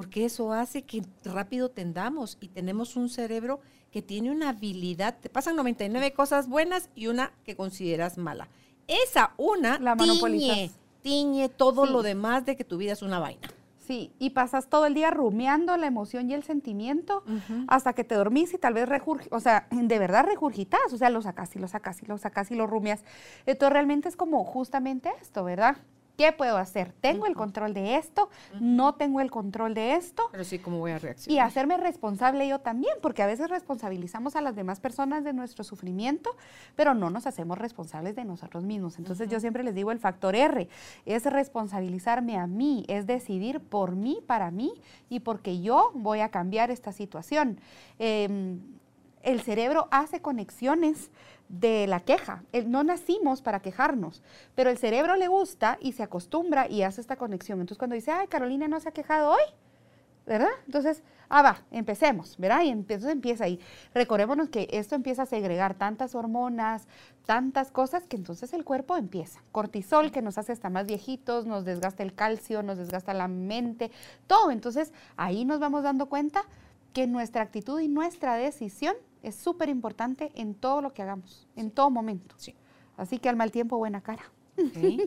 porque 0.00 0.24
eso 0.24 0.54
hace 0.54 0.80
que 0.80 1.02
rápido 1.24 1.68
tendamos 1.68 2.38
y 2.40 2.48
tenemos 2.48 2.96
un 2.96 3.10
cerebro 3.10 3.60
que 3.90 4.00
tiene 4.00 4.30
una 4.30 4.48
habilidad, 4.48 5.18
te 5.20 5.28
pasan 5.28 5.56
99 5.56 6.14
cosas 6.14 6.48
buenas 6.48 6.88
y 6.94 7.08
una 7.08 7.34
que 7.44 7.54
consideras 7.54 8.16
mala. 8.16 8.48
Esa 8.86 9.34
una 9.36 9.78
La 9.78 9.96
tiñe, 9.96 10.70
tiñe 11.02 11.48
todo 11.48 11.86
lo 11.86 12.02
demás 12.02 12.44
de 12.44 12.56
que 12.56 12.64
tu 12.64 12.76
vida 12.76 12.92
es 12.92 13.02
una 13.02 13.18
vaina. 13.18 13.48
Sí, 13.78 14.12
y 14.20 14.30
pasas 14.30 14.68
todo 14.68 14.86
el 14.86 14.94
día 14.94 15.10
rumiando 15.10 15.76
la 15.76 15.88
emoción 15.88 16.30
y 16.30 16.34
el 16.34 16.44
sentimiento 16.44 17.24
hasta 17.66 17.92
que 17.92 18.04
te 18.04 18.14
dormís 18.14 18.54
y 18.54 18.58
tal 18.58 18.74
vez 18.74 18.88
regurgitas, 18.88 19.36
o 19.36 19.40
sea, 19.40 19.66
de 19.72 19.98
verdad 19.98 20.26
regurgitas, 20.26 20.92
o 20.92 20.96
sea, 20.96 21.10
lo 21.10 21.20
sacas 21.22 21.56
y 21.56 21.58
lo 21.58 21.66
sacas 21.66 22.00
y 22.00 22.06
lo 22.06 22.16
sacas 22.16 22.52
y 22.52 22.54
lo 22.54 22.68
rumias. 22.68 23.02
Entonces 23.46 23.72
realmente 23.72 24.08
es 24.08 24.16
como 24.16 24.44
justamente 24.44 25.10
esto, 25.20 25.42
¿verdad? 25.42 25.76
¿Qué 26.16 26.32
puedo 26.32 26.56
hacer? 26.58 26.92
¿Tengo 27.00 27.26
el 27.26 27.34
control 27.34 27.72
de 27.72 27.96
esto? 27.96 28.28
¿No 28.60 28.94
tengo 28.94 29.20
el 29.20 29.30
control 29.30 29.74
de 29.74 29.94
esto? 29.94 30.28
Pero 30.32 30.44
sí, 30.44 30.58
¿cómo 30.58 30.78
voy 30.78 30.90
a 30.90 30.98
reaccionar? 30.98 31.34
Y 31.34 31.38
hacerme 31.38 31.76
responsable 31.76 32.46
yo 32.46 32.58
también, 32.58 32.94
porque 33.00 33.22
a 33.22 33.26
veces 33.26 33.48
responsabilizamos 33.48 34.36
a 34.36 34.40
las 34.40 34.54
demás 34.54 34.80
personas 34.80 35.24
de 35.24 35.32
nuestro 35.32 35.64
sufrimiento, 35.64 36.36
pero 36.76 36.94
no 36.94 37.10
nos 37.10 37.26
hacemos 37.26 37.58
responsables 37.58 38.16
de 38.16 38.24
nosotros 38.24 38.64
mismos. 38.64 38.98
Entonces 38.98 39.28
yo 39.28 39.40
siempre 39.40 39.64
les 39.64 39.74
digo, 39.74 39.92
el 39.92 39.98
factor 39.98 40.34
R 40.34 40.68
es 41.06 41.24
responsabilizarme 41.24 42.36
a 42.36 42.46
mí, 42.46 42.84
es 42.88 43.06
decidir 43.06 43.60
por 43.60 43.96
mí, 43.96 44.18
para 44.26 44.50
mí, 44.50 44.74
y 45.08 45.20
porque 45.20 45.60
yo 45.60 45.90
voy 45.94 46.20
a 46.20 46.28
cambiar 46.28 46.70
esta 46.70 46.92
situación. 46.92 47.58
Em, 47.98 48.60
el 49.22 49.40
cerebro 49.42 49.88
hace 49.90 50.20
conexiones 50.20 51.10
de 51.50 51.88
la 51.88 52.00
queja. 52.00 52.44
no 52.66 52.84
nacimos 52.84 53.42
para 53.42 53.60
quejarnos, 53.60 54.22
pero 54.54 54.70
el 54.70 54.78
cerebro 54.78 55.16
le 55.16 55.26
gusta 55.28 55.78
y 55.80 55.92
se 55.92 56.04
acostumbra 56.04 56.68
y 56.68 56.82
hace 56.82 57.00
esta 57.00 57.16
conexión. 57.16 57.60
Entonces 57.60 57.78
cuando 57.78 57.96
dice, 57.96 58.12
ay, 58.12 58.28
Carolina 58.28 58.68
no 58.68 58.78
se 58.78 58.88
ha 58.88 58.92
quejado 58.92 59.32
hoy, 59.32 59.42
¿verdad? 60.26 60.50
Entonces, 60.66 61.02
ah, 61.28 61.42
va, 61.42 61.62
empecemos, 61.72 62.36
¿verdad? 62.38 62.62
Y 62.62 62.68
entonces 62.68 63.10
empieza 63.10 63.44
ahí. 63.44 63.58
Recordémonos 63.94 64.48
que 64.48 64.68
esto 64.70 64.94
empieza 64.94 65.22
a 65.22 65.26
segregar 65.26 65.74
tantas 65.74 66.14
hormonas, 66.14 66.86
tantas 67.26 67.72
cosas, 67.72 68.06
que 68.06 68.16
entonces 68.16 68.52
el 68.52 68.64
cuerpo 68.64 68.96
empieza. 68.96 69.40
Cortisol, 69.50 70.12
que 70.12 70.22
nos 70.22 70.38
hace 70.38 70.52
hasta 70.52 70.70
más 70.70 70.86
viejitos, 70.86 71.46
nos 71.46 71.64
desgasta 71.64 72.04
el 72.04 72.14
calcio, 72.14 72.62
nos 72.62 72.78
desgasta 72.78 73.12
la 73.12 73.26
mente, 73.26 73.90
todo. 74.28 74.52
Entonces, 74.52 74.92
ahí 75.16 75.44
nos 75.44 75.58
vamos 75.58 75.82
dando 75.82 76.06
cuenta 76.06 76.42
que 76.92 77.08
nuestra 77.08 77.42
actitud 77.42 77.80
y 77.80 77.88
nuestra 77.88 78.36
decisión 78.36 78.94
es 79.22 79.34
súper 79.34 79.68
importante 79.68 80.30
en 80.34 80.54
todo 80.54 80.80
lo 80.80 80.92
que 80.92 81.02
hagamos, 81.02 81.48
en 81.56 81.70
todo 81.70 81.90
momento. 81.90 82.34
Sí. 82.38 82.54
Así 82.96 83.18
que 83.18 83.28
al 83.28 83.36
mal 83.36 83.50
tiempo, 83.50 83.78
buena 83.78 84.00
cara. 84.02 84.22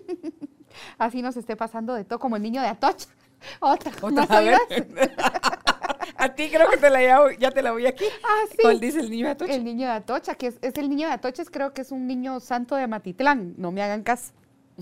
Así 0.98 1.22
nos 1.22 1.38
esté 1.38 1.55
pasando 1.55 1.93
de 1.93 2.03
todo, 2.03 2.20
como 2.20 2.36
el 2.36 2.41
niño 2.41 2.62
de 2.62 2.67
Atocha. 2.67 3.08
Otra, 3.60 3.91
¿Otra 4.01 4.24
a 6.17 6.34
ti 6.34 6.50
creo 6.50 6.70
que 6.70 6.77
te 6.77 6.89
la 6.89 7.36
ya 7.38 7.51
te 7.51 7.62
la 7.62 7.74
voy 7.74 7.86
aquí. 7.86 8.05
Ah, 8.24 8.43
sí. 8.50 8.58
¿Cuál 8.62 8.79
dice 8.79 9.01
el 9.01 9.10
niño 9.10 9.25
de 9.25 9.32
Atocha? 9.32 9.53
El 9.53 9.63
niño 9.65 9.88
de 9.88 9.93
Atocha, 9.93 10.36
que 10.36 10.48
es, 10.48 10.58
el 10.62 10.89
niño 10.89 11.08
de 11.08 11.13
Atocha, 11.13 11.43
creo 11.46 11.74
que 11.74 11.82
es 11.82 11.91
un 11.91 12.08
niño 12.08 12.39
santo 12.39 12.75
de 12.75 12.88
Matitlán. 12.88 13.55
No 13.58 13.72
me 13.72 13.82
hagan 13.82 14.03
caso. 14.03 14.34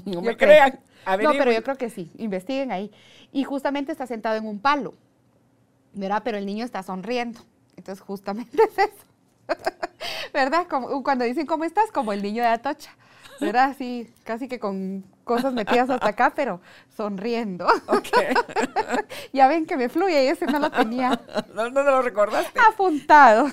No 0.05 0.21
me 0.21 0.37
crean. 0.37 0.79
no, 1.21 1.31
pero 1.31 1.51
yo 1.51 1.63
creo 1.63 1.75
que 1.75 1.89
sí. 1.89 2.11
Investiguen 2.17 2.71
ahí. 2.71 2.91
Y 3.31 3.43
justamente 3.43 3.91
está 3.91 4.05
sentado 4.05 4.37
en 4.37 4.45
un 4.45 4.59
palo. 4.59 4.93
¿Verdad? 5.93 6.21
Pero 6.23 6.37
el 6.37 6.45
niño 6.45 6.63
está 6.63 6.83
sonriendo. 6.83 7.41
Entonces, 7.75 8.01
justamente 8.01 8.57
es 8.63 8.77
eso. 8.77 9.05
¿Verdad? 10.33 10.67
Como, 10.69 11.03
cuando 11.03 11.25
dicen 11.25 11.45
cómo 11.45 11.63
estás, 11.63 11.91
como 11.91 12.13
el 12.13 12.21
niño 12.21 12.43
de 12.43 12.49
Atocha. 12.49 12.91
¿Verdad? 13.39 13.71
Así, 13.71 14.07
casi 14.23 14.47
que 14.47 14.59
con 14.59 15.03
cosas 15.23 15.51
metidas 15.53 15.89
hasta 15.89 16.09
acá, 16.09 16.31
pero 16.35 16.61
sonriendo. 16.95 17.65
ya 19.33 19.47
ven 19.47 19.65
que 19.65 19.77
me 19.77 19.89
fluye 19.89 20.25
y 20.25 20.27
ese 20.27 20.45
no 20.45 20.59
lo 20.59 20.69
tenía. 20.69 21.19
no, 21.55 21.69
no 21.71 21.83
lo 21.83 22.01
recordaste. 22.03 22.59
Apuntado. 22.71 23.47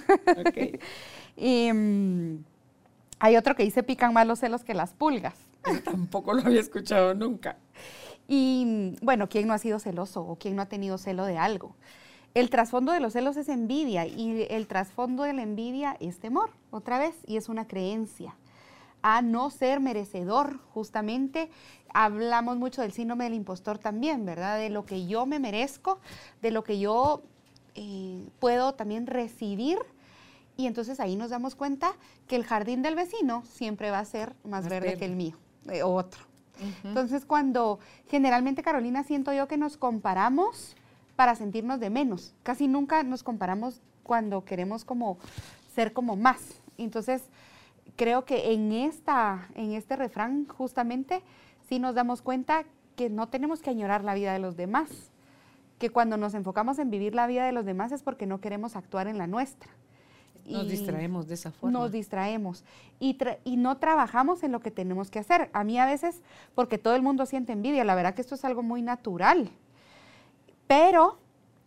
y 1.37 1.73
mm, 1.73 2.45
hay 3.19 3.37
otro 3.37 3.57
que 3.57 3.63
dice 3.63 3.83
pican 3.83 4.13
más 4.13 4.27
los 4.27 4.41
celos 4.41 4.63
que 4.63 4.75
las 4.75 4.93
pulgas. 4.93 5.35
tampoco 5.85 6.35
lo 6.35 6.43
había 6.43 6.61
escuchado 6.61 7.15
nunca. 7.15 7.57
Y 8.29 8.95
bueno, 9.01 9.29
¿quién 9.29 9.49
no 9.49 9.55
ha 9.55 9.59
sido 9.59 9.79
celoso 9.79 10.21
o 10.21 10.37
quién 10.37 10.55
no 10.55 10.63
ha 10.63 10.67
tenido 10.67 10.99
celo 10.99 11.25
de 11.25 11.39
algo? 11.39 11.75
El 12.35 12.51
trasfondo 12.51 12.93
de 12.93 13.01
los 13.01 13.15
celos 13.15 13.37
es 13.37 13.49
envidia 13.49 14.07
y 14.07 14.47
el 14.51 14.67
trasfondo 14.67 15.23
de 15.23 15.33
la 15.33 15.43
envidia 15.43 15.97
es 15.99 16.19
temor, 16.19 16.51
otra 16.71 16.99
vez, 16.99 17.15
y 17.27 17.37
es 17.37 17.49
una 17.49 17.67
creencia 17.67 18.37
a 19.03 19.23
no 19.23 19.51
ser 19.51 19.81
merecedor, 19.81 20.59
justamente. 20.75 21.51
Hablamos 21.95 22.57
mucho 22.57 22.83
del 22.83 22.93
síndrome 22.93 23.25
del 23.25 23.35
impostor 23.35 23.79
también, 23.79 24.25
¿verdad? 24.27 24.59
De 24.59 24.71
lo 24.71 24.85
que 24.85 25.07
yo 25.07 25.27
me 25.27 25.39
merezco, 25.39 26.01
de 26.43 26.51
lo 26.51 26.65
que 26.65 26.79
yo 26.79 27.23
eh, 27.75 28.29
puedo 28.39 28.75
también 28.75 29.07
recibir. 29.07 29.79
Y 30.57 30.67
entonces 30.67 30.99
ahí 31.01 31.17
nos 31.17 31.31
damos 31.31 31.55
cuenta 31.55 31.93
que 32.27 32.37
el 32.37 32.45
jardín 32.45 32.83
del 32.83 32.97
vecino 32.97 33.45
siempre 33.45 33.91
va 33.91 34.01
a 34.01 34.05
ser 34.05 34.35
más, 34.45 34.69
verde, 34.69 34.97
que 34.97 35.05
el 35.05 35.15
mío, 35.15 35.37
eh, 35.71 35.83
otro. 35.83 36.23
Entonces 36.83 37.25
cuando 37.25 37.79
generalmente, 38.09 38.65
Carolina, 38.65 39.05
siento 39.05 39.33
yo 39.33 39.47
que 39.47 39.57
nos 39.57 39.77
comparamos 39.77 40.75
para 41.19 41.35
sentirnos 41.35 41.81
de 41.81 41.91
menos. 41.91 42.33
Casi 42.45 42.69
nunca 42.69 43.03
nos 43.03 43.25
comparamos 43.25 43.83
cuando 44.05 44.45
queremos 44.45 44.85
como 44.85 45.19
ser 45.75 45.93
como 45.93 46.15
más. 46.15 46.63
Entonces, 46.77 47.25
creo 47.97 48.25
que 48.25 48.53
en, 48.53 48.71
esta, 48.71 49.49
en 49.57 49.73
este 49.73 49.97
refrán 49.97 50.47
justamente 50.47 51.25
sí 51.69 51.81
nos 51.81 51.97
damos 51.97 52.23
cuenta 52.23 52.63
que 52.95 53.11
no 53.11 53.27
tenemos 53.27 53.63
que 53.63 53.71
añorar 53.71 54.05
la 54.05 54.15
vida 54.15 54.33
de 54.33 54.39
los 54.39 54.57
demás, 54.57 55.11
que 55.81 55.91
cuando 55.91 56.17
nos 56.19 56.35
enfocamos 56.35 56.79
en 56.79 56.89
vivir 56.89 57.17
la 57.17 57.27
vida 57.27 57.45
de 57.45 57.51
los 57.51 57.65
demás 57.65 57.91
es 57.91 58.05
porque 58.05 58.27
no 58.27 58.41
queremos 58.41 58.77
actuar 58.77 59.09
en 59.09 59.19
la 59.19 59.27
nuestra. 59.27 59.73
Nos 60.47 60.69
distraemos 60.69 61.27
de 61.27 61.35
esa 61.35 61.51
forma. 61.51 61.77
Nos 61.77 61.91
distraemos 61.91 62.65
y, 63.01 63.19
y, 63.43 63.57
no 63.57 63.79
trabajamos 63.79 64.45
en 64.45 64.53
lo 64.53 64.61
que 64.61 64.71
tenemos 64.71 65.11
que 65.11 65.19
hacer. 65.19 65.51
A 65.53 65.65
mí 65.65 65.81
a 65.81 65.85
veces, 65.85 66.23
porque 66.55 66.79
todo 66.79 66.95
el 66.95 67.03
mundo 67.03 67.27
siente 67.27 67.53
envidia, 67.53 67.83
la 67.83 67.97
verdad 67.97 68.15
que 68.15 68.21
esto 68.21 68.37
es 68.37 68.45
algo 68.45 68.63
muy 68.63 68.83
natural. 68.83 69.51
Pero 70.69 71.19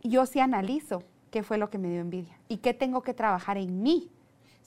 yo 0.04 0.26
sí 0.26 0.40
analizo 0.40 1.04
qué 1.32 1.44
fue 1.44 1.58
lo 1.58 1.70
que 1.70 1.78
me 1.78 1.90
dio 1.90 2.00
envidia 2.00 2.38
y 2.48 2.58
qué 2.58 2.74
tengo 2.74 3.02
que 3.02 3.14
trabajar 3.14 3.58
en 3.58 3.84
mí. 3.84 4.10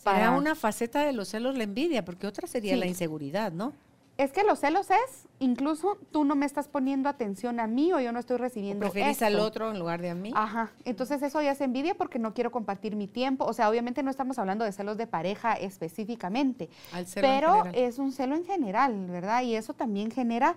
Para 0.03 0.33
una 0.33 0.55
faceta 0.55 1.03
de 1.03 1.15
los 1.15 1.29
celos 1.29 1.57
la 1.57 1.65
envidia, 1.65 2.05
porque 2.05 2.27
otra 2.27 2.47
sería 2.47 2.77
la 2.77 2.85
inseguridad, 2.85 3.53
¿no? 3.53 3.73
Es 4.17 4.31
que 4.31 4.45
los 4.45 4.61
celos 4.61 4.91
es, 4.91 5.27
incluso 5.41 5.99
tú 6.13 6.25
no 6.25 6.37
me 6.37 6.47
estás 6.47 6.69
poniendo 6.69 7.09
atención 7.09 7.59
a 7.59 7.67
mí 7.67 7.93
o 7.93 7.99
yo 7.99 8.13
no 8.13 8.21
estoy 8.21 8.37
recibiendo. 8.37 8.87
O 8.87 8.91
preferís 8.93 9.23
al 9.23 9.41
otro 9.41 9.73
en 9.73 9.79
lugar 9.79 10.01
de 10.01 10.11
a 10.11 10.15
mí. 10.15 10.33
Ajá. 10.37 10.71
Entonces 10.85 11.21
eso 11.23 11.43
ya 11.43 11.51
es 11.51 11.61
envidia 11.61 11.97
porque 11.97 12.21
no 12.21 12.33
quiero 12.33 12.53
compartir 12.53 12.95
mi 12.95 13.09
tiempo. 13.09 13.45
O 13.45 13.53
sea, 13.53 13.69
obviamente 13.69 14.05
no 14.05 14.11
estamos 14.13 14.39
hablando 14.39 14.65
de 14.65 14.71
celos 14.71 14.99
de 14.99 15.09
pareja 15.09 15.55
específicamente. 15.55 16.69
pero 17.15 17.65
es 17.73 17.99
un 17.99 18.13
celo 18.13 18.37
en 18.37 18.45
general, 18.45 19.07
¿verdad? 19.07 19.43
Y 19.43 19.57
eso 19.57 19.75
también 19.75 20.13
genera 20.13 20.55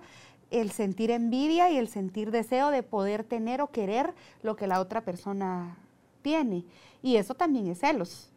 el 0.50 0.70
sentir 0.70 1.10
envidia 1.10 1.70
y 1.70 1.76
el 1.76 1.88
sentir 1.88 2.30
deseo 2.30 2.70
de 2.70 2.82
poder 2.82 3.24
tener 3.24 3.60
o 3.60 3.70
querer 3.70 4.14
lo 4.42 4.56
que 4.56 4.66
la 4.66 4.80
otra 4.80 5.02
persona 5.02 5.76
tiene. 6.22 6.64
Y 7.02 7.16
eso 7.16 7.34
también 7.34 7.66
es 7.68 7.80
celos. 7.80 8.30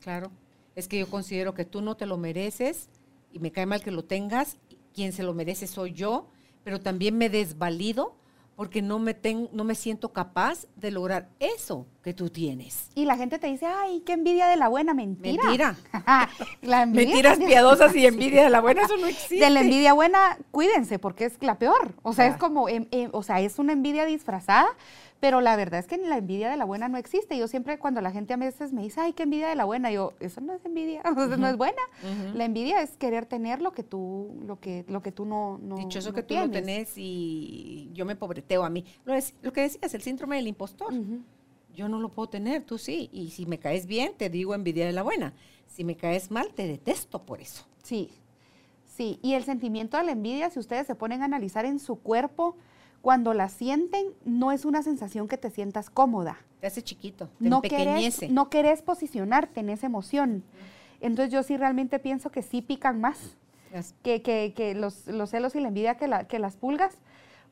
Claro, 0.00 0.30
es 0.74 0.88
que 0.88 0.98
yo 0.98 1.08
considero 1.10 1.54
que 1.54 1.64
tú 1.64 1.80
no 1.80 1.96
te 1.96 2.06
lo 2.06 2.18
mereces 2.18 2.88
y 3.32 3.38
me 3.38 3.52
cae 3.52 3.66
mal 3.66 3.82
que 3.82 3.90
lo 3.90 4.04
tengas, 4.04 4.56
quien 4.94 5.12
se 5.12 5.22
lo 5.22 5.34
merece 5.34 5.66
soy 5.66 5.92
yo, 5.92 6.26
pero 6.64 6.80
también 6.80 7.16
me 7.16 7.30
desvalido 7.30 8.14
porque 8.58 8.82
no 8.82 8.98
me, 8.98 9.14
ten, 9.14 9.48
no 9.52 9.62
me 9.62 9.76
siento 9.76 10.12
capaz 10.12 10.66
de 10.74 10.90
lograr 10.90 11.28
eso 11.38 11.86
que 12.02 12.12
tú 12.12 12.28
tienes. 12.28 12.90
Y 12.96 13.04
la 13.04 13.16
gente 13.16 13.38
te 13.38 13.46
dice, 13.46 13.66
ay, 13.66 14.02
qué 14.04 14.14
envidia 14.14 14.48
de 14.48 14.56
la 14.56 14.66
buena, 14.66 14.94
mentira. 14.94 15.44
Mentira. 15.44 15.76
La 16.62 16.82
envidia- 16.82 17.06
Mentiras 17.06 17.38
piadosas 17.38 17.94
y 17.94 18.04
envidia 18.08 18.42
de 18.42 18.50
la 18.50 18.60
buena, 18.60 18.82
eso 18.82 18.96
no 18.96 19.06
existe. 19.06 19.36
De 19.44 19.50
la 19.50 19.60
envidia 19.60 19.92
buena, 19.92 20.38
cuídense, 20.50 20.98
porque 20.98 21.26
es 21.26 21.40
la 21.40 21.56
peor. 21.56 21.94
O 22.02 22.12
sea, 22.12 22.26
es 22.26 22.36
como, 22.36 22.68
em, 22.68 22.88
em, 22.90 23.10
o 23.12 23.22
sea, 23.22 23.40
es 23.40 23.60
una 23.60 23.74
envidia 23.74 24.04
disfrazada, 24.06 24.66
pero 25.20 25.40
la 25.40 25.56
verdad 25.56 25.80
es 25.80 25.86
que 25.86 25.96
la 25.96 26.16
envidia 26.18 26.48
de 26.50 26.56
la 26.56 26.64
buena 26.64 26.88
no 26.88 26.96
existe. 26.96 27.36
Yo 27.36 27.48
siempre, 27.48 27.78
cuando 27.78 28.00
la 28.00 28.10
gente 28.12 28.34
a 28.34 28.36
veces 28.36 28.72
me 28.72 28.82
dice, 28.82 29.00
ay, 29.00 29.12
qué 29.12 29.24
envidia 29.24 29.48
de 29.48 29.56
la 29.56 29.64
buena, 29.64 29.90
yo, 29.90 30.12
eso 30.20 30.40
no 30.40 30.52
es 30.54 30.64
envidia, 30.64 31.02
sea, 31.16 31.36
no 31.36 31.48
es 31.48 31.56
buena. 31.56 31.82
La 32.34 32.44
envidia 32.44 32.82
es 32.82 32.96
querer 32.96 33.26
tener 33.26 33.60
lo 33.60 33.72
que 33.72 33.82
tú, 33.82 34.40
lo 34.46 34.60
que, 34.60 34.84
lo 34.88 35.02
que 35.02 35.10
tú 35.12 35.24
no, 35.24 35.58
no 35.58 35.76
Dichoso 35.76 36.10
no 36.10 36.14
que 36.14 36.22
tú 36.22 36.34
lo 36.34 36.50
tenés 36.50 36.92
y 36.96 37.90
yo 37.92 38.04
me 38.04 38.14
pobreteo 38.16 38.64
a 38.64 38.70
mí. 38.70 38.84
Lo, 39.04 39.14
es- 39.14 39.34
lo 39.42 39.52
que 39.52 39.62
decías, 39.62 39.92
el 39.94 40.02
síndrome 40.02 40.36
del 40.36 40.46
impostor. 40.46 40.92
Yo 41.74 41.88
no 41.88 42.00
lo 42.00 42.10
puedo 42.10 42.28
tener, 42.28 42.64
tú 42.64 42.76
sí. 42.78 43.08
Y 43.12 43.30
si 43.30 43.46
me 43.46 43.58
caes 43.58 43.86
bien, 43.86 44.12
te 44.16 44.30
digo 44.30 44.54
envidia 44.54 44.86
de 44.86 44.92
la 44.92 45.02
buena. 45.02 45.32
Si 45.66 45.84
me 45.84 45.96
caes 45.96 46.30
mal, 46.30 46.52
te 46.54 46.66
detesto 46.66 47.22
por 47.24 47.40
eso. 47.40 47.66
Sí, 47.82 48.10
sí. 48.84 49.18
Y 49.22 49.34
el 49.34 49.44
sentimiento 49.44 49.96
de 49.96 50.04
la 50.04 50.12
envidia, 50.12 50.50
si 50.50 50.58
ustedes 50.58 50.86
se 50.86 50.94
ponen 50.94 51.22
a 51.22 51.26
analizar 51.26 51.64
en 51.64 51.78
su 51.78 51.96
cuerpo, 51.96 52.56
cuando 53.02 53.32
la 53.34 53.48
sienten, 53.48 54.06
no 54.24 54.52
es 54.52 54.64
una 54.64 54.82
sensación 54.82 55.28
que 55.28 55.38
te 55.38 55.50
sientas 55.50 55.90
cómoda. 55.90 56.38
Te 56.60 56.66
hace 56.66 56.82
chiquito, 56.82 57.28
te 57.38 57.48
no 57.48 57.60
querés, 57.68 58.04
no 58.30 58.50
querés 58.50 58.82
posicionarte 58.82 59.60
en 59.60 59.70
esa 59.70 59.86
emoción. 59.86 60.42
Entonces 61.00 61.32
yo 61.32 61.42
sí 61.44 61.56
realmente 61.56 61.98
pienso 62.00 62.30
que 62.30 62.42
sí 62.42 62.60
pican 62.62 63.00
más 63.00 63.36
que, 64.02 64.22
que- 64.22 64.52
que 64.56 64.74
los, 64.74 65.06
los 65.06 65.30
celos 65.30 65.54
y 65.54 65.60
la 65.60 65.68
envidia 65.68 65.96
que, 65.96 66.08
la- 66.08 66.24
que 66.26 66.38
las 66.40 66.56
pulgas, 66.56 66.96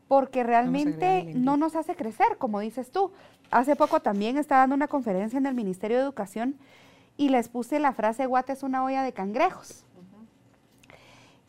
porque 0.08 0.42
realmente 0.42 1.22
no 1.44 1.56
nos 1.56 1.76
hace 1.76 1.94
crecer, 1.94 2.38
como 2.38 2.58
dices 2.60 2.90
tú. 2.90 3.12
Hace 3.52 3.76
poco 3.76 4.00
también 4.00 4.36
estaba 4.38 4.62
dando 4.62 4.74
una 4.74 4.88
conferencia 4.88 5.36
en 5.38 5.46
el 5.46 5.54
Ministerio 5.54 5.96
de 5.98 6.02
Educación 6.02 6.56
y 7.16 7.28
les 7.28 7.48
puse 7.48 7.78
la 7.78 7.92
frase, 7.92 8.26
Guate 8.26 8.52
es 8.52 8.62
una 8.64 8.84
olla 8.84 9.02
de 9.04 9.12
cangrejos. 9.12 9.84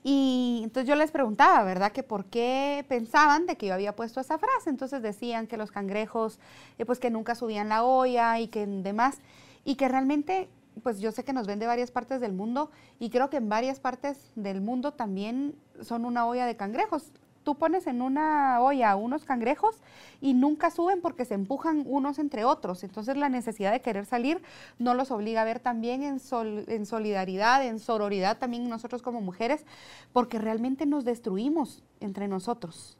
Y 0.10 0.62
entonces 0.64 0.88
yo 0.88 0.96
les 0.96 1.12
preguntaba, 1.12 1.66
¿verdad? 1.66 1.92
Que 1.92 2.02
por 2.02 2.24
qué 2.28 2.86
pensaban 2.88 3.46
de 3.46 3.58
que 3.58 3.68
yo 3.68 3.74
había 3.74 3.94
puesto 3.94 4.22
esa 4.22 4.38
frase. 4.38 4.70
Entonces 4.70 5.02
decían 5.02 5.48
que 5.48 5.58
los 5.58 5.70
cangrejos, 5.70 6.40
eh, 6.78 6.86
pues 6.86 6.98
que 6.98 7.10
nunca 7.10 7.36
subían 7.36 7.68
la 7.68 7.84
olla 7.84 8.40
y 8.40 8.48
que 8.48 8.66
demás. 8.66 9.20
Y 9.66 9.76
que 9.76 9.90
realmente, 9.90 10.48
pues 10.82 11.02
yo 11.02 11.12
sé 11.12 11.26
que 11.26 11.34
nos 11.34 11.46
ven 11.46 11.60
de 11.60 11.68
varias 11.68 11.92
partes 11.92 12.22
del 12.22 12.32
mundo 12.32 12.72
y 13.00 13.10
creo 13.10 13.30
que 13.30 13.36
en 13.36 13.50
varias 13.50 13.82
partes 13.82 14.32
del 14.36 14.62
mundo 14.62 14.94
también 14.94 15.56
son 15.82 16.06
una 16.06 16.26
olla 16.26 16.46
de 16.46 16.56
cangrejos. 16.56 17.12
Tú 17.48 17.56
pones 17.56 17.88
en 17.88 18.01
una 18.01 18.60
olla 18.60 18.94
unos 18.98 19.24
cangrejos 19.24 19.77
y 20.20 20.34
nunca 20.34 20.70
suben 20.70 21.00
porque 21.00 21.24
se 21.24 21.34
empujan 21.34 21.84
unos 21.86 22.20
entre 22.20 22.44
otros. 22.44 22.84
Entonces 22.84 23.16
la 23.16 23.30
necesidad 23.30 23.72
de 23.72 23.80
querer 23.80 24.06
salir 24.06 24.42
no 24.80 24.94
los 24.94 25.12
obliga 25.12 25.44
a 25.44 25.46
ver 25.46 25.62
también 25.62 26.04
en, 26.04 26.20
sol- 26.20 26.66
en 26.68 26.86
solidaridad, 26.86 27.66
en 27.66 27.80
sororidad 27.80 28.38
también 28.38 28.68
nosotros 28.68 29.01
como 29.01 29.22
mujeres, 29.22 29.66
porque 30.12 30.39
realmente 30.39 30.86
nos 30.86 31.06
destruimos 31.06 31.84
entre 32.01 32.27
nosotros. 32.27 32.98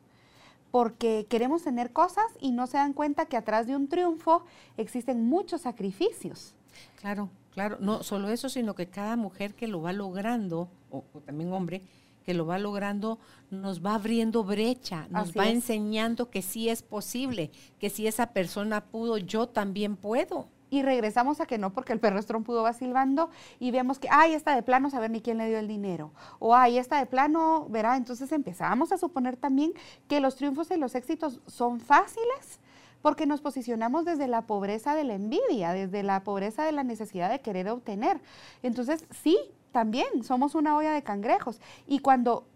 Porque 0.72 1.26
queremos 1.30 1.64
tener 1.64 1.92
cosas 1.92 2.24
y 2.40 2.52
no 2.52 2.68
se 2.68 2.78
dan 2.78 2.94
cuenta 2.94 3.26
que 3.26 3.36
atrás 3.36 3.68
de 3.68 3.76
un 3.76 3.90
triunfo 3.90 4.46
existen 4.78 5.26
muchos 5.26 5.60
sacrificios. 5.64 6.54
Claro, 7.02 7.28
claro. 7.54 7.76
No 7.82 8.02
solo 8.02 8.30
eso, 8.30 8.48
sino 8.48 8.76
que 8.76 8.88
cada 8.88 9.18
mujer 9.18 9.56
que 9.56 9.68
lo 9.68 9.82
va 9.82 9.92
logrando, 9.92 10.70
o, 10.90 11.04
o 11.14 11.20
también 11.20 11.52
hombre, 11.52 11.82
que 12.28 12.34
lo 12.34 12.46
va 12.46 12.60
logrando, 12.60 13.20
nos 13.52 13.84
va 13.84 13.96
abriendo 13.96 14.44
brecha, 14.44 15.08
nos 15.10 15.30
Así 15.30 15.40
va 15.40 15.46
es. 15.46 15.54
enseñando 15.54 16.30
que 16.30 16.42
sí 16.42 16.68
es 16.68 16.84
posible, 16.84 17.52
que 17.80 17.90
si 17.90 18.06
esa 18.06 18.34
persona 18.34 18.84
pudo, 18.84 19.18
yo 19.18 19.48
también 19.48 19.96
puedo. 19.96 20.50
y 20.70 20.82
regresamos 20.82 21.40
a 21.40 21.46
que 21.46 21.58
no, 21.58 21.72
porque 21.72 21.94
el 21.94 22.02
perro 22.02 22.22
trompudo 22.22 22.64
va 22.64 22.74
silbando 22.74 23.30
y 23.58 23.72
vemos 23.72 23.98
que, 24.00 24.10
ay, 24.12 24.34
esta 24.34 24.54
de 24.54 24.62
plano, 24.62 24.90
saber 24.90 25.10
ni 25.10 25.22
quién 25.22 25.38
le 25.38 25.48
dio 25.48 25.58
el 25.58 25.70
dinero. 25.70 26.12
O, 26.40 26.54
ay, 26.54 26.78
esta 26.78 27.00
de 27.00 27.06
plano, 27.06 27.68
verá, 27.70 27.96
entonces 27.96 28.30
empezamos 28.34 28.92
a 28.92 28.98
suponer 28.98 29.38
también 29.38 29.72
que 30.10 30.20
los 30.20 30.36
triunfos 30.36 30.70
y 30.72 30.76
los 30.76 30.96
éxitos 30.96 31.40
son 31.48 31.80
fáciles 31.80 32.60
porque 33.02 33.26
nos 33.26 33.40
posicionamos 33.40 34.04
desde 34.04 34.28
la 34.28 34.42
pobreza 34.42 34.94
de 34.94 35.06
la 35.06 35.14
envidia, 35.14 35.72
desde 35.72 36.04
la 36.04 36.26
pobreza 36.26 36.66
de 36.66 36.74
la 36.74 36.84
necesidad 36.84 37.30
de 37.30 37.40
querer 37.40 37.70
obtener. 37.70 38.20
Entonces, 38.62 39.06
sí, 39.24 39.38
también 39.78 40.24
somos 40.24 40.56
una 40.56 40.76
olla 40.76 40.92
de 40.92 41.04
cangrejos. 41.04 41.62
Y 41.86 42.00
cuando 42.00 42.48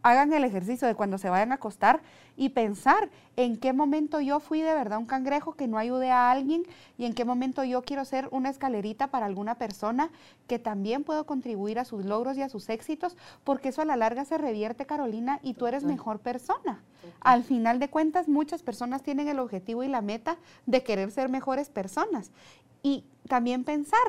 hagan 0.00 0.32
el 0.32 0.42
ejercicio 0.42 0.88
de 0.88 0.94
cuando 0.94 1.18
se 1.18 1.28
vayan 1.28 1.52
a 1.52 1.56
acostar 1.56 2.00
y 2.34 2.48
pensar 2.48 3.10
en 3.36 3.58
qué 3.58 3.74
momento 3.74 4.22
yo 4.22 4.40
fui 4.40 4.62
de 4.62 4.72
verdad 4.72 4.98
un 4.98 5.04
cangrejo 5.04 5.52
que 5.52 5.68
no 5.68 5.76
ayude 5.76 6.10
a 6.10 6.30
alguien 6.30 6.62
y 6.96 7.04
en 7.04 7.12
qué 7.12 7.26
momento 7.26 7.62
yo 7.62 7.82
quiero 7.82 8.06
ser 8.06 8.26
una 8.30 8.48
escalerita 8.48 9.08
para 9.08 9.26
alguna 9.26 9.56
persona 9.56 10.10
que 10.46 10.58
también 10.58 11.04
puedo 11.04 11.26
contribuir 11.26 11.78
a 11.78 11.84
sus 11.84 12.06
logros 12.06 12.38
y 12.38 12.42
a 12.42 12.48
sus 12.48 12.70
éxitos, 12.70 13.18
porque 13.44 13.68
eso 13.68 13.82
a 13.82 13.84
la 13.84 13.96
larga 13.96 14.24
se 14.24 14.38
revierte, 14.38 14.86
Carolina, 14.86 15.40
y 15.42 15.52
tú 15.52 15.66
eres 15.66 15.84
mejor 15.84 16.20
persona. 16.20 16.82
Al 17.20 17.44
final 17.44 17.80
de 17.80 17.90
cuentas, 17.90 18.28
muchas 18.28 18.62
personas 18.62 19.02
tienen 19.02 19.28
el 19.28 19.40
objetivo 19.40 19.84
y 19.84 19.88
la 19.88 20.00
meta 20.00 20.38
de 20.64 20.82
querer 20.82 21.10
ser 21.10 21.28
mejores 21.28 21.68
personas. 21.68 22.30
Y 22.82 23.04
también 23.28 23.62
pensar 23.62 24.00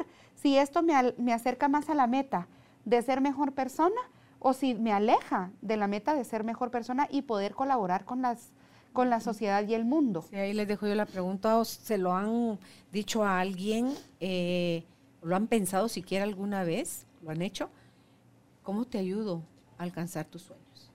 si 0.43 0.58
esto 0.58 0.84
me, 0.84 0.93
me 1.17 1.34
acerca 1.34 1.69
más 1.69 1.89
a 1.89 1.95
la 1.95 2.06
meta 2.06 2.49
de 2.84 3.01
ser 3.01 3.21
mejor 3.21 3.53
persona 3.53 4.01
o 4.39 4.51
si 4.51 4.75
me 4.75 4.91
aleja 4.91 5.53
de 5.62 5.77
la 5.77 5.88
meta 5.88 6.13
de 6.13 6.25
ser 6.25 6.43
mejor 6.43 6.69
persona 6.69 7.08
y 7.10 7.21
poder 7.21 7.56
colaborar 7.56 8.03
con, 8.03 8.21
las, 8.21 8.51
con 8.91 9.10
la 9.10 9.21
sociedad 9.21 9.65
y 9.65 9.73
el 9.73 9.86
mundo. 9.86 10.25
Sí, 10.29 10.36
ahí 10.36 10.53
les 10.53 10.67
dejo 10.67 10.86
yo 10.86 10.95
la 10.95 11.06
pregunta, 11.06 11.58
¿o 11.58 11.63
¿se 11.63 11.97
lo 11.97 12.13
han 12.13 12.60
dicho 12.91 13.23
a 13.23 13.39
alguien? 13.39 13.93
Eh, 14.19 14.84
¿Lo 15.21 15.38
han 15.38 15.47
pensado 15.47 15.88
siquiera 15.88 16.25
alguna 16.25 16.65
vez? 16.65 17.06
¿Lo 17.21 17.32
han 17.32 17.41
hecho? 17.41 17.69
¿Cómo 18.63 18.84
te 18.84 18.97
ayudo 18.97 19.43
a 19.77 19.84
alcanzar 19.84 20.25
tus 20.25 20.41
sueños? 20.41 20.91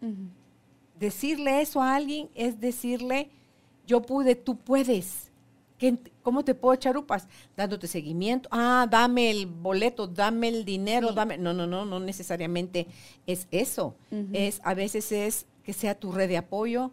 Decirle 1.00 1.62
eso 1.62 1.80
a 1.80 1.94
alguien 1.94 2.28
es 2.34 2.60
decirle, 2.60 3.30
yo 3.86 4.02
pude, 4.02 4.34
tú 4.34 4.58
puedes. 4.58 5.27
¿Qué- 5.78 5.96
¿Cómo 6.22 6.44
te 6.44 6.54
puedo 6.54 6.74
echar 6.74 6.96
upas? 6.96 7.28
Dándote 7.56 7.86
seguimiento. 7.86 8.48
Ah, 8.52 8.86
dame 8.90 9.30
el 9.30 9.46
boleto, 9.46 10.06
dame 10.06 10.48
el 10.48 10.64
dinero, 10.64 11.08
Sí. 11.10 11.14
dame. 11.14 11.38
No, 11.38 11.54
no, 11.54 11.66
no, 11.66 11.84
no 11.84 12.00
necesariamente 12.00 12.86
es 13.26 13.46
eso. 13.50 13.94
Es, 14.32 14.60
a 14.64 14.74
veces 14.74 15.12
es 15.12 15.46
que 15.62 15.72
sea 15.72 15.94
tu 15.94 16.12
red 16.12 16.28
de 16.28 16.36
apoyo, 16.38 16.90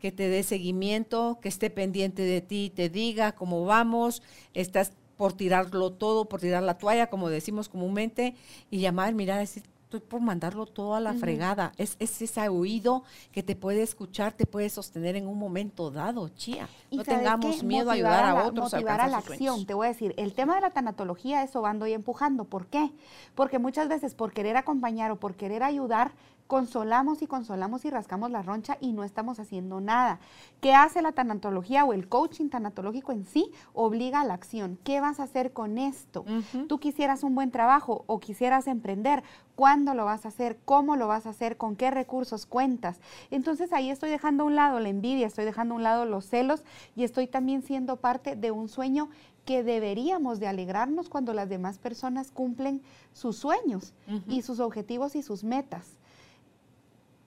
que 0.00 0.12
te 0.12 0.28
dé 0.28 0.42
seguimiento, 0.44 1.38
que 1.42 1.48
esté 1.48 1.70
pendiente 1.70 2.22
de 2.22 2.40
ti, 2.40 2.70
te 2.74 2.88
diga 2.88 3.32
cómo 3.32 3.64
vamos, 3.64 4.22
estás 4.54 4.92
por 5.16 5.32
tirarlo 5.32 5.90
todo, 5.92 6.26
por 6.28 6.40
tirar 6.40 6.62
la 6.62 6.78
toalla, 6.78 7.08
como 7.10 7.28
decimos 7.28 7.68
comúnmente, 7.68 8.36
y 8.70 8.78
llamar, 8.78 9.14
mirar, 9.14 9.40
decir, 9.40 9.64
estoy 9.88 10.00
por 10.00 10.20
mandarlo 10.20 10.66
todo 10.66 10.94
a 10.94 11.00
la 11.00 11.14
fregada. 11.14 11.72
Es, 11.78 11.96
es 11.98 12.20
ese 12.20 12.46
oído 12.50 13.04
que 13.32 13.42
te 13.42 13.56
puede 13.56 13.82
escuchar, 13.82 14.34
te 14.34 14.44
puede 14.44 14.68
sostener 14.68 15.16
en 15.16 15.26
un 15.26 15.38
momento 15.38 15.90
dado, 15.90 16.28
chía. 16.28 16.68
No 16.90 17.02
¿sabes 17.04 17.18
tengamos 17.20 17.62
miedo 17.64 17.88
a 17.88 17.94
ayudar 17.94 18.24
a, 18.26 18.34
la- 18.34 18.44
otros 18.46 18.74
a 18.74 18.76
motivar 18.76 19.00
a 19.00 19.04
alcanzar 19.04 19.10
la 19.10 19.20
sus 19.22 19.30
acción. 19.30 19.48
sueños. 19.54 19.66
Te 19.66 19.72
voy 19.74 19.86
a 19.86 19.88
decir, 19.88 20.14
el 20.18 20.34
tema 20.34 20.56
de 20.56 20.60
la 20.60 20.70
tanatología 20.70 21.42
es 21.42 21.50
sobando 21.52 21.86
y 21.86 21.94
empujando. 21.94 22.44
¿Por 22.44 22.66
qué? 22.66 22.90
Porque 23.34 23.58
muchas 23.58 23.88
veces 23.88 24.14
por 24.14 24.32
querer 24.34 24.58
acompañar 24.58 25.10
o 25.10 25.16
por 25.16 25.36
querer 25.36 25.62
ayudar, 25.62 26.12
consolamos 26.48 27.22
y 27.22 27.26
consolamos 27.26 27.84
y 27.84 27.90
rascamos 27.90 28.30
la 28.30 28.42
roncha 28.42 28.78
y 28.80 28.92
no 28.92 29.04
estamos 29.04 29.38
haciendo 29.38 29.80
nada. 29.80 30.18
¿Qué 30.60 30.74
hace 30.74 31.02
la 31.02 31.12
tanatología 31.12 31.84
o 31.84 31.92
el 31.92 32.08
coaching 32.08 32.48
tanatológico 32.48 33.12
en 33.12 33.26
sí? 33.26 33.52
Obliga 33.74 34.22
a 34.22 34.24
la 34.24 34.34
acción. 34.34 34.78
¿Qué 34.82 35.00
vas 35.00 35.20
a 35.20 35.24
hacer 35.24 35.52
con 35.52 35.78
esto? 35.78 36.24
Tú 36.66 36.80
quisieras 36.80 37.22
un 37.22 37.34
buen 37.34 37.50
trabajo 37.50 38.02
o 38.06 38.18
quisieras 38.18 38.66
emprender, 38.66 39.22
¿cuándo 39.54 39.92
lo 39.92 40.06
vas 40.06 40.24
a 40.24 40.28
hacer? 40.28 40.58
¿Cómo 40.64 40.96
lo 40.96 41.06
vas 41.06 41.26
a 41.26 41.30
hacer? 41.30 41.58
¿Con 41.58 41.76
qué 41.76 41.90
recursos 41.90 42.46
cuentas? 42.46 42.98
Entonces 43.30 43.72
ahí 43.72 43.90
estoy 43.90 44.08
dejando 44.08 44.44
a 44.44 44.46
un 44.46 44.56
lado 44.56 44.80
la 44.80 44.88
envidia, 44.88 45.26
estoy 45.26 45.44
dejando 45.44 45.74
a 45.74 45.76
un 45.76 45.82
lado 45.82 46.06
los 46.06 46.24
celos 46.24 46.64
y 46.96 47.04
estoy 47.04 47.26
también 47.26 47.62
siendo 47.62 47.96
parte 47.96 48.36
de 48.36 48.50
un 48.50 48.68
sueño 48.68 49.10
que 49.44 49.62
deberíamos 49.62 50.40
de 50.40 50.46
alegrarnos 50.46 51.08
cuando 51.08 51.34
las 51.34 51.48
demás 51.48 51.78
personas 51.78 52.30
cumplen 52.30 52.82
sus 53.12 53.36
sueños 53.36 53.94
y 54.28 54.42
sus 54.42 54.60
objetivos 54.60 55.14
y 55.14 55.22
sus 55.22 55.44
metas. 55.44 55.97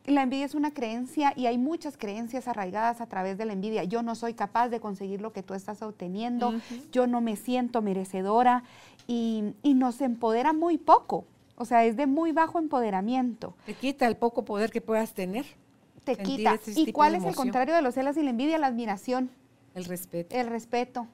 La 0.06 0.24
envidia 0.24 0.46
es 0.46 0.56
una 0.56 0.72
creencia 0.74 1.34
y 1.36 1.46
hay 1.46 1.58
muchas 1.60 1.96
creencias 1.98 2.48
arraigadas 2.48 3.02
a 3.02 3.06
través 3.06 3.38
de 3.38 3.46
la 3.46 3.54
envidia. 3.54 3.84
Yo 3.84 4.02
no 4.02 4.16
soy 4.16 4.34
capaz 4.34 4.70
de 4.70 4.80
conseguir 4.80 5.22
lo 5.22 5.32
que 5.32 5.44
tú 5.44 5.54
estás 5.54 5.82
obteniendo, 5.84 6.54
yo 6.92 7.06
no 7.06 7.22
me 7.22 7.36
siento 7.36 7.82
merecedora 7.84 8.64
y, 9.08 9.54
y 9.62 9.76
nos 9.76 10.02
empodera 10.02 10.54
muy 10.54 10.78
poco. 10.80 11.26
O 11.56 11.66
sea, 11.66 11.86
es 11.86 11.96
de 11.98 12.08
muy 12.08 12.32
bajo 12.32 12.58
empoderamiento. 12.58 13.56
Te 13.68 13.76
quita 13.76 14.08
el 14.08 14.18
poco 14.18 14.44
poder 14.44 14.72
que 14.72 14.82
puedas 14.82 15.14
tener, 15.14 15.46
Te 16.04 16.18
quita. 16.18 16.60
¿Y 16.76 16.92
cuál 16.92 17.14
es 17.14 17.24
el 17.24 17.36
contrario 17.36 17.76
de 17.76 17.84
los 17.84 17.94
celos 17.94 18.18
y 18.18 18.24
la 18.24 18.32
envidia? 18.32 18.58
La 18.58 18.68
admiración, 18.68 19.30
el 19.76 19.86
respeto. 19.86 20.36
el 20.36 20.48
respeto. 20.48 21.08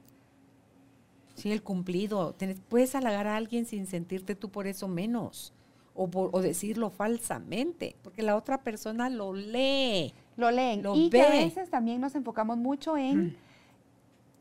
Sí, 1.35 1.51
el 1.51 1.61
cumplido. 1.61 2.33
Tienes- 2.33 2.61
puedes 2.67 2.95
halagar 2.95 3.27
a 3.27 3.35
alguien 3.35 3.65
sin 3.65 3.85
sentirte 3.85 4.33
tú 4.35 4.49
por 4.49 4.65
eso 4.65 4.87
menos. 4.87 5.53
O, 5.97 6.09
o 6.31 6.41
decirlo 6.41 6.89
falsamente, 6.89 7.95
porque 8.03 8.21
la 8.21 8.35
otra 8.35 8.59
persona 8.59 9.09
lo 9.09 9.33
lee. 9.33 10.13
Lo 10.37 10.51
leen. 10.51 10.83
y 10.93 11.09
que 11.09 11.21
a 11.21 11.29
veces 11.29 11.69
también 11.69 11.99
nos 11.99 12.15
enfocamos 12.15 12.57
mucho 12.57 12.95
en 12.95 13.35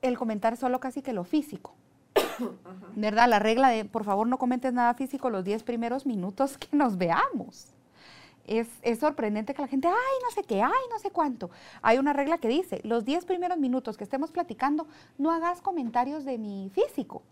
el 0.02 0.18
comentar 0.18 0.56
solo 0.56 0.78
casi 0.78 1.02
que 1.02 1.12
lo 1.12 1.24
físico. 1.24 1.74
¿Verdad? 2.96 3.28
La 3.28 3.38
regla 3.38 3.70
de, 3.70 3.86
por 3.86 4.04
favor, 4.04 4.26
no 4.26 4.38
comentes 4.38 4.72
nada 4.72 4.92
físico 4.94 5.30
los 5.30 5.44
10 5.44 5.62
primeros 5.62 6.06
minutos 6.06 6.58
que 6.58 6.68
nos 6.76 6.98
veamos. 6.98 7.72
Es, 8.46 8.68
es, 8.82 9.00
sorprendente 9.00 9.54
que 9.54 9.62
la 9.62 9.68
gente, 9.68 9.88
ay, 9.88 9.94
no 10.22 10.30
sé 10.30 10.44
qué, 10.44 10.62
ay, 10.62 10.84
no 10.90 10.98
sé 11.00 11.10
cuánto. 11.10 11.50
Hay 11.82 11.98
una 11.98 12.12
regla 12.12 12.38
que 12.38 12.46
dice, 12.46 12.80
los 12.84 13.04
10 13.04 13.24
primeros 13.24 13.58
minutos 13.58 13.96
que 13.96 14.04
estemos 14.04 14.30
platicando, 14.30 14.86
no 15.18 15.32
hagas 15.32 15.60
comentarios 15.62 16.24
de 16.24 16.38
mi 16.38 16.70
físico 16.72 17.22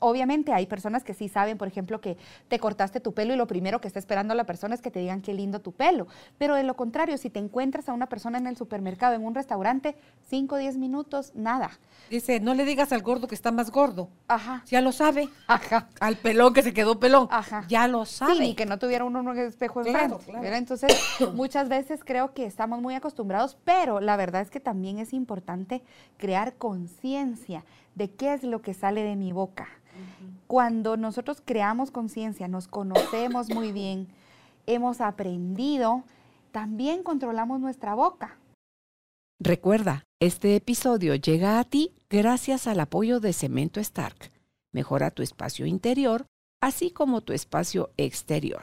obviamente 0.00 0.52
hay 0.52 0.66
personas 0.66 1.04
que 1.04 1.14
sí 1.14 1.28
saben, 1.28 1.58
por 1.58 1.68
ejemplo, 1.68 2.00
que 2.00 2.16
te 2.48 2.58
cortaste 2.58 3.00
tu 3.00 3.12
pelo 3.12 3.34
y 3.34 3.36
lo 3.36 3.46
primero 3.46 3.80
que 3.80 3.88
está 3.88 3.98
esperando 3.98 4.34
la 4.34 4.44
persona 4.44 4.74
es 4.74 4.82
que 4.82 4.90
te 4.90 5.00
digan 5.00 5.22
qué 5.22 5.34
lindo 5.34 5.60
tu 5.60 5.72
pelo. 5.72 6.06
Pero 6.38 6.54
de 6.54 6.62
lo 6.62 6.74
contrario, 6.74 7.18
si 7.18 7.30
te 7.30 7.38
encuentras 7.38 7.88
a 7.88 7.92
una 7.92 8.08
persona 8.08 8.38
en 8.38 8.46
el 8.46 8.56
supermercado, 8.56 9.14
en 9.14 9.24
un 9.24 9.34
restaurante, 9.34 9.96
5 10.28 10.54
o 10.54 10.58
10 10.58 10.76
minutos, 10.78 11.32
nada. 11.34 11.70
Dice, 12.10 12.40
no 12.40 12.54
le 12.54 12.64
digas 12.64 12.92
al 12.92 13.02
gordo 13.02 13.28
que 13.28 13.34
está 13.34 13.52
más 13.52 13.70
gordo. 13.70 14.08
Ajá. 14.28 14.62
Ya 14.66 14.80
lo 14.80 14.92
sabe. 14.92 15.28
Ajá. 15.46 15.88
Al 16.00 16.16
pelón 16.16 16.54
que 16.54 16.62
se 16.62 16.72
quedó 16.72 16.98
pelón. 16.98 17.28
Ajá. 17.30 17.64
Ya 17.68 17.88
lo 17.88 18.04
sabe. 18.04 18.36
Sí, 18.36 18.44
y 18.50 18.54
que 18.54 18.66
no 18.66 18.78
tuviera 18.78 19.04
uno 19.04 19.20
un 19.20 19.38
espejo 19.38 19.80
enfrente. 19.80 20.16
Claro, 20.24 20.40
claro. 20.40 20.56
Entonces, 20.56 20.90
muchas 21.34 21.68
veces 21.68 22.00
creo 22.04 22.32
que 22.34 22.46
estamos 22.46 22.80
muy 22.80 22.94
acostumbrados, 22.94 23.56
pero 23.64 24.00
la 24.00 24.16
verdad 24.16 24.42
es 24.42 24.50
que 24.50 24.60
también 24.60 24.98
es 24.98 25.12
importante 25.12 25.82
crear 26.16 26.54
conciencia 26.54 27.64
de 27.94 28.10
qué 28.10 28.34
es 28.34 28.42
lo 28.44 28.62
que 28.62 28.74
sale 28.74 29.02
de 29.02 29.16
mi 29.16 29.32
boca 29.32 29.68
cuando 30.46 30.96
nosotros 30.96 31.42
creamos 31.44 31.90
conciencia, 31.90 32.48
nos 32.48 32.68
conocemos 32.68 33.50
muy 33.50 33.72
bien, 33.72 34.08
hemos 34.66 35.00
aprendido, 35.00 36.04
también 36.52 37.02
controlamos 37.02 37.60
nuestra 37.60 37.94
boca. 37.94 38.38
Recuerda, 39.40 40.04
este 40.20 40.56
episodio 40.56 41.14
llega 41.14 41.60
a 41.60 41.64
ti 41.64 41.94
gracias 42.10 42.66
al 42.66 42.80
apoyo 42.80 43.20
de 43.20 43.32
Cemento 43.32 43.78
Stark. 43.78 44.32
Mejora 44.72 45.10
tu 45.10 45.22
espacio 45.22 45.64
interior, 45.66 46.26
así 46.60 46.90
como 46.90 47.20
tu 47.20 47.32
espacio 47.32 47.90
exterior. 47.96 48.62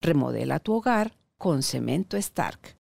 Remodela 0.00 0.60
tu 0.60 0.74
hogar 0.74 1.16
con 1.38 1.62
Cemento 1.62 2.16
Stark. 2.16 2.76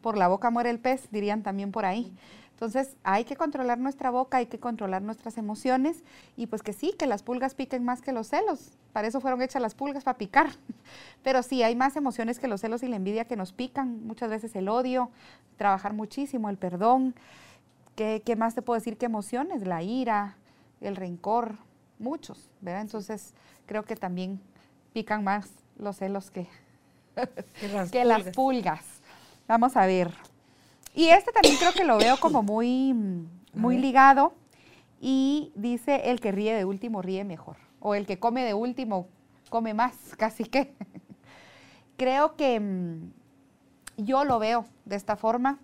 Por 0.00 0.16
la 0.16 0.28
boca 0.28 0.50
muere 0.50 0.70
el 0.70 0.78
pez, 0.78 1.10
dirían 1.10 1.42
también 1.42 1.72
por 1.72 1.84
ahí. 1.84 2.12
Entonces 2.60 2.94
hay 3.04 3.24
que 3.24 3.36
controlar 3.36 3.78
nuestra 3.78 4.10
boca, 4.10 4.36
hay 4.36 4.44
que 4.44 4.60
controlar 4.60 5.00
nuestras 5.00 5.38
emociones 5.38 6.04
y 6.36 6.46
pues 6.46 6.62
que 6.62 6.74
sí, 6.74 6.92
que 6.98 7.06
las 7.06 7.22
pulgas 7.22 7.54
piquen 7.54 7.82
más 7.86 8.02
que 8.02 8.12
los 8.12 8.26
celos. 8.28 8.72
Para 8.92 9.08
eso 9.08 9.22
fueron 9.22 9.40
hechas 9.40 9.62
las 9.62 9.74
pulgas, 9.74 10.04
para 10.04 10.18
picar. 10.18 10.50
Pero 11.24 11.42
sí, 11.42 11.62
hay 11.62 11.74
más 11.74 11.96
emociones 11.96 12.38
que 12.38 12.48
los 12.48 12.60
celos 12.60 12.82
y 12.82 12.88
la 12.88 12.96
envidia 12.96 13.24
que 13.24 13.34
nos 13.34 13.54
pican. 13.54 14.06
Muchas 14.06 14.28
veces 14.28 14.54
el 14.56 14.68
odio, 14.68 15.08
trabajar 15.56 15.94
muchísimo, 15.94 16.50
el 16.50 16.58
perdón. 16.58 17.14
¿Qué, 17.96 18.22
más 18.36 18.54
te 18.54 18.60
puedo 18.60 18.78
decir 18.78 18.98
que 18.98 19.06
emociones? 19.06 19.66
La 19.66 19.82
ira, 19.82 20.36
el 20.82 20.96
rencor, 20.96 21.56
muchos, 21.98 22.50
¿verdad? 22.60 22.82
Entonces 22.82 23.32
creo 23.64 23.84
que 23.84 23.96
también 23.96 24.38
pican 24.92 25.24
más 25.24 25.48
los 25.78 25.96
celos 25.96 26.30
que, 26.30 26.46
que 27.90 28.04
las 28.04 28.24
pulgas. 28.34 28.84
Vamos 29.48 29.78
a 29.78 29.86
ver. 29.86 30.12
Y 30.94 31.08
este 31.08 31.32
también 31.32 31.56
creo 31.56 31.72
que 31.72 31.84
lo 31.84 31.98
veo 31.98 32.18
como 32.18 32.42
muy, 32.42 32.94
muy 33.54 33.78
ligado. 33.78 34.34
Y 35.00 35.52
dice, 35.54 36.10
el 36.10 36.20
que 36.20 36.32
ríe 36.32 36.54
de 36.54 36.64
último 36.64 37.00
ríe 37.02 37.24
mejor. 37.24 37.56
O 37.80 37.94
el 37.94 38.06
que 38.06 38.18
come 38.18 38.44
de 38.44 38.54
último 38.54 39.08
come 39.48 39.74
más, 39.74 39.94
casi 40.18 40.44
que. 40.44 40.74
creo 41.96 42.36
que 42.36 42.60
mm, 42.60 43.12
yo 43.98 44.24
lo 44.24 44.38
veo 44.38 44.64
de 44.84 44.96
esta 44.96 45.16
forma, 45.16 45.58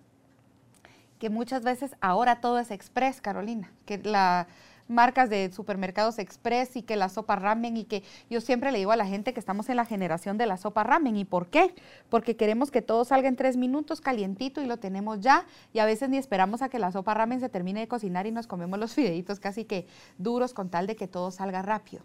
que 1.19 1.29
muchas 1.29 1.63
veces 1.63 1.95
ahora 1.99 2.41
todo 2.41 2.59
es 2.59 2.71
express, 2.71 3.21
Carolina. 3.21 3.71
Que 3.85 3.97
la, 3.97 4.47
marcas 4.87 5.29
de 5.29 5.51
supermercados 5.51 6.19
express 6.19 6.75
y 6.75 6.81
que 6.81 6.95
la 6.95 7.09
sopa 7.09 7.35
ramen 7.35 7.77
y 7.77 7.85
que 7.85 8.03
yo 8.29 8.41
siempre 8.41 8.71
le 8.71 8.79
digo 8.79 8.91
a 8.91 8.95
la 8.95 9.05
gente 9.05 9.33
que 9.33 9.39
estamos 9.39 9.69
en 9.69 9.75
la 9.75 9.85
generación 9.85 10.37
de 10.37 10.45
la 10.45 10.57
sopa 10.57 10.83
ramen. 10.83 11.17
¿Y 11.17 11.25
por 11.25 11.47
qué? 11.47 11.73
Porque 12.09 12.35
queremos 12.35 12.71
que 12.71 12.81
todo 12.81 13.05
salga 13.05 13.27
en 13.27 13.35
tres 13.35 13.57
minutos 13.57 14.01
calientito 14.01 14.61
y 14.61 14.65
lo 14.65 14.77
tenemos 14.77 15.19
ya 15.19 15.45
y 15.73 15.79
a 15.79 15.85
veces 15.85 16.09
ni 16.09 16.17
esperamos 16.17 16.61
a 16.61 16.69
que 16.69 16.79
la 16.79 16.91
sopa 16.91 17.13
ramen 17.13 17.39
se 17.39 17.49
termine 17.49 17.81
de 17.81 17.87
cocinar 17.87 18.27
y 18.27 18.31
nos 18.31 18.47
comemos 18.47 18.79
los 18.79 18.93
fideitos 18.95 19.39
casi 19.39 19.65
que 19.65 19.87
duros 20.17 20.53
con 20.53 20.69
tal 20.69 20.87
de 20.87 20.95
que 20.95 21.07
todo 21.07 21.31
salga 21.31 21.61
rápido. 21.61 22.03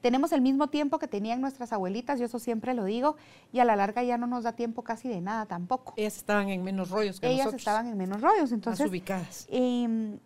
Tenemos 0.00 0.32
el 0.32 0.40
mismo 0.40 0.68
tiempo 0.68 0.98
que 0.98 1.08
tenían 1.08 1.40
nuestras 1.40 1.72
abuelitas, 1.72 2.20
yo 2.20 2.26
eso 2.26 2.38
siempre 2.38 2.74
lo 2.74 2.84
digo, 2.84 3.16
y 3.52 3.60
a 3.60 3.64
la 3.64 3.76
larga 3.76 4.02
ya 4.02 4.18
no 4.18 4.26
nos 4.26 4.44
da 4.44 4.52
tiempo 4.52 4.82
casi 4.82 5.08
de 5.08 5.20
nada 5.20 5.46
tampoco. 5.46 5.94
Ellas 5.96 6.16
estaban 6.16 6.48
en 6.48 6.62
menos 6.62 6.90
rollos 6.90 7.18
que 7.18 7.28
Ellas 7.28 7.52
estaban 7.54 7.86
en 7.88 7.96
menos 7.96 8.20
rollos, 8.20 8.52
entonces... 8.52 8.84
Más 8.84 8.90
ubicadas. 8.90 9.46
Em, 9.50 10.18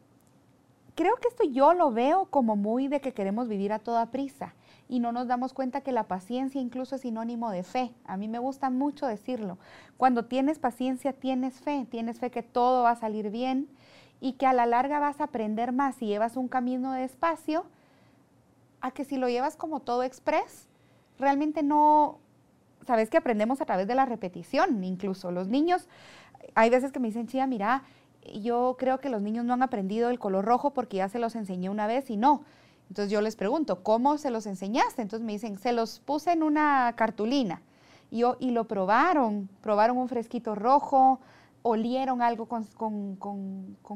creo 0.94 1.16
que 1.16 1.28
esto 1.28 1.44
yo 1.44 1.74
lo 1.74 1.92
veo 1.92 2.26
como 2.26 2.56
muy 2.56 2.88
de 2.88 3.00
que 3.00 3.12
queremos 3.12 3.48
vivir 3.48 3.72
a 3.72 3.78
toda 3.78 4.10
prisa 4.10 4.54
y 4.88 5.00
no 5.00 5.12
nos 5.12 5.28
damos 5.28 5.52
cuenta 5.52 5.82
que 5.82 5.92
la 5.92 6.08
paciencia 6.08 6.60
incluso 6.60 6.96
es 6.96 7.02
sinónimo 7.02 7.50
de 7.50 7.62
fe. 7.62 7.92
A 8.04 8.16
mí 8.16 8.28
me 8.28 8.38
gusta 8.38 8.70
mucho 8.70 9.06
decirlo. 9.06 9.58
Cuando 9.96 10.24
tienes 10.24 10.58
paciencia, 10.58 11.12
tienes 11.12 11.60
fe, 11.60 11.86
tienes 11.90 12.18
fe 12.18 12.30
que 12.30 12.42
todo 12.42 12.82
va 12.82 12.90
a 12.90 12.96
salir 12.96 13.30
bien 13.30 13.68
y 14.20 14.32
que 14.32 14.46
a 14.46 14.52
la 14.52 14.66
larga 14.66 14.98
vas 14.98 15.20
a 15.20 15.24
aprender 15.24 15.72
más 15.72 15.96
si 15.96 16.06
llevas 16.06 16.36
un 16.36 16.48
camino 16.48 16.92
despacio 16.92 17.64
a 18.80 18.90
que 18.90 19.04
si 19.04 19.16
lo 19.16 19.28
llevas 19.28 19.56
como 19.56 19.80
todo 19.80 20.02
express, 20.02 20.68
realmente 21.18 21.62
no, 21.62 22.18
sabes 22.86 23.10
que 23.10 23.18
aprendemos 23.18 23.60
a 23.60 23.66
través 23.66 23.86
de 23.86 23.94
la 23.94 24.06
repetición, 24.06 24.82
incluso 24.84 25.30
los 25.30 25.48
niños, 25.48 25.88
hay 26.54 26.70
veces 26.70 26.92
que 26.92 26.98
me 26.98 27.08
dicen, 27.08 27.26
chía, 27.26 27.46
mira, 27.46 27.84
yo 28.34 28.76
creo 28.78 29.00
que 29.00 29.08
los 29.08 29.22
niños 29.22 29.44
no 29.44 29.54
han 29.54 29.62
aprendido 29.62 30.10
el 30.10 30.18
color 30.18 30.44
rojo 30.44 30.70
porque 30.70 30.98
ya 30.98 31.08
se 31.08 31.18
los 31.18 31.34
enseñé 31.36 31.70
una 31.70 31.86
vez 31.86 32.10
y 32.10 32.16
no. 32.16 32.44
Entonces 32.88 33.10
yo 33.10 33.20
les 33.20 33.36
pregunto, 33.36 33.82
¿cómo 33.82 34.18
se 34.18 34.30
los 34.30 34.46
enseñaste? 34.46 35.02
Entonces 35.02 35.24
me 35.24 35.32
dicen, 35.32 35.58
se 35.58 35.72
los 35.72 36.00
puse 36.00 36.32
en 36.32 36.42
una 36.42 36.92
cartulina. 36.96 37.62
Y, 38.10 38.22
y 38.40 38.50
lo 38.50 38.64
probaron, 38.64 39.48
probaron 39.62 39.96
un 39.96 40.08
fresquito 40.08 40.56
rojo, 40.56 41.20
olieron 41.62 42.22
algo 42.22 42.46
con, 42.46 42.66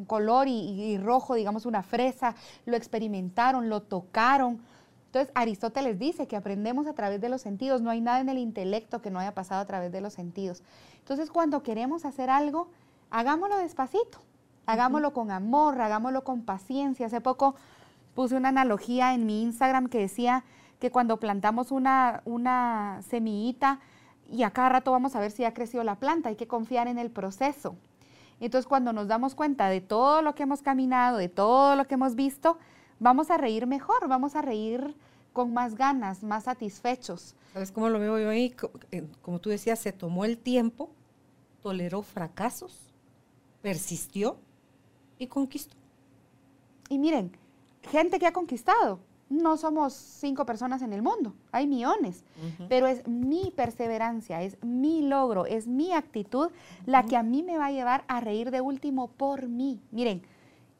color 0.06 0.48
y, 0.48 0.98
rojo, 0.98 1.34
digamos 1.34 1.66
una 1.66 1.82
fresa, 1.82 2.34
lo 2.66 2.76
experimentaron, 2.76 3.68
lo 3.68 3.82
tocaron. 3.82 4.60
Entonces 5.06 5.32
Aristóteles 5.34 5.98
dice 5.98 6.26
que 6.26 6.36
aprendemos 6.36 6.86
a 6.86 6.92
través 6.92 7.20
de 7.20 7.28
los 7.28 7.40
sentidos, 7.40 7.80
no 7.80 7.90
hay 7.90 8.00
nada 8.00 8.20
en 8.20 8.28
el 8.28 8.38
intelecto 8.38 9.00
que 9.00 9.10
no 9.10 9.20
haya 9.20 9.34
pasado 9.34 9.60
a 9.60 9.66
través 9.66 9.92
de 9.92 10.00
los 10.00 10.12
sentidos. 10.12 10.62
Entonces 10.98 11.30
cuando 11.30 11.62
queremos 11.62 12.04
hacer 12.04 12.30
algo, 12.30 12.68
hagámoslo 13.14 13.58
despacito, 13.58 14.18
hagámoslo 14.66 15.12
con 15.12 15.30
amor, 15.30 15.80
hagámoslo 15.80 16.24
con 16.24 16.42
paciencia. 16.42 17.06
Hace 17.06 17.20
poco 17.20 17.54
puse 18.16 18.34
una 18.34 18.48
analogía 18.48 19.14
en 19.14 19.24
mi 19.24 19.42
Instagram 19.42 19.88
que 19.88 19.98
decía 19.98 20.42
que 20.80 20.90
cuando 20.90 21.18
plantamos 21.18 21.70
una, 21.70 22.22
una 22.24 23.00
semillita 23.08 23.78
y 24.32 24.42
a 24.42 24.50
cada 24.50 24.68
rato 24.70 24.90
vamos 24.90 25.14
a 25.14 25.20
ver 25.20 25.30
si 25.30 25.44
ha 25.44 25.54
crecido 25.54 25.84
la 25.84 25.94
planta, 25.94 26.28
hay 26.28 26.34
que 26.34 26.48
confiar 26.48 26.88
en 26.88 26.98
el 26.98 27.08
proceso. 27.08 27.76
Entonces 28.40 28.66
cuando 28.66 28.92
nos 28.92 29.06
damos 29.06 29.36
cuenta 29.36 29.68
de 29.68 29.80
todo 29.80 30.20
lo 30.20 30.34
que 30.34 30.42
hemos 30.42 30.60
caminado, 30.60 31.18
de 31.18 31.28
todo 31.28 31.76
lo 31.76 31.86
que 31.86 31.94
hemos 31.94 32.16
visto, 32.16 32.58
vamos 32.98 33.30
a 33.30 33.36
reír 33.36 33.68
mejor, 33.68 34.08
vamos 34.08 34.34
a 34.34 34.42
reír 34.42 34.96
con 35.32 35.54
más 35.54 35.76
ganas, 35.76 36.24
más 36.24 36.44
satisfechos. 36.44 37.36
¿Sabes 37.52 37.70
cómo 37.70 37.88
lo 37.90 38.00
veo 38.00 38.18
yo 38.18 38.30
ahí? 38.30 38.56
Eh, 38.90 39.06
como 39.22 39.38
tú 39.38 39.50
decías, 39.50 39.78
se 39.78 39.92
tomó 39.92 40.24
el 40.24 40.36
tiempo, 40.36 40.90
toleró 41.62 42.02
fracasos, 42.02 42.93
persistió 43.64 44.36
y 45.18 45.26
conquistó. 45.26 45.74
Y 46.90 46.98
miren, 46.98 47.34
gente 47.90 48.18
que 48.18 48.26
ha 48.26 48.32
conquistado, 48.34 49.00
no 49.30 49.56
somos 49.56 49.94
cinco 49.94 50.44
personas 50.44 50.82
en 50.82 50.92
el 50.92 51.00
mundo, 51.00 51.34
hay 51.50 51.66
millones, 51.66 52.24
pero 52.68 52.86
es 52.86 53.08
mi 53.08 53.54
perseverancia, 53.56 54.42
es 54.42 54.62
mi 54.62 55.00
logro, 55.00 55.46
es 55.46 55.66
mi 55.66 55.94
actitud 55.94 56.50
la 56.84 57.04
que 57.04 57.16
a 57.16 57.22
mí 57.22 57.42
me 57.42 57.56
va 57.56 57.66
a 57.66 57.70
llevar 57.70 58.04
a 58.06 58.20
reír 58.20 58.50
de 58.50 58.60
último 58.60 59.08
por 59.08 59.48
mí. 59.48 59.80
Miren, 59.92 60.20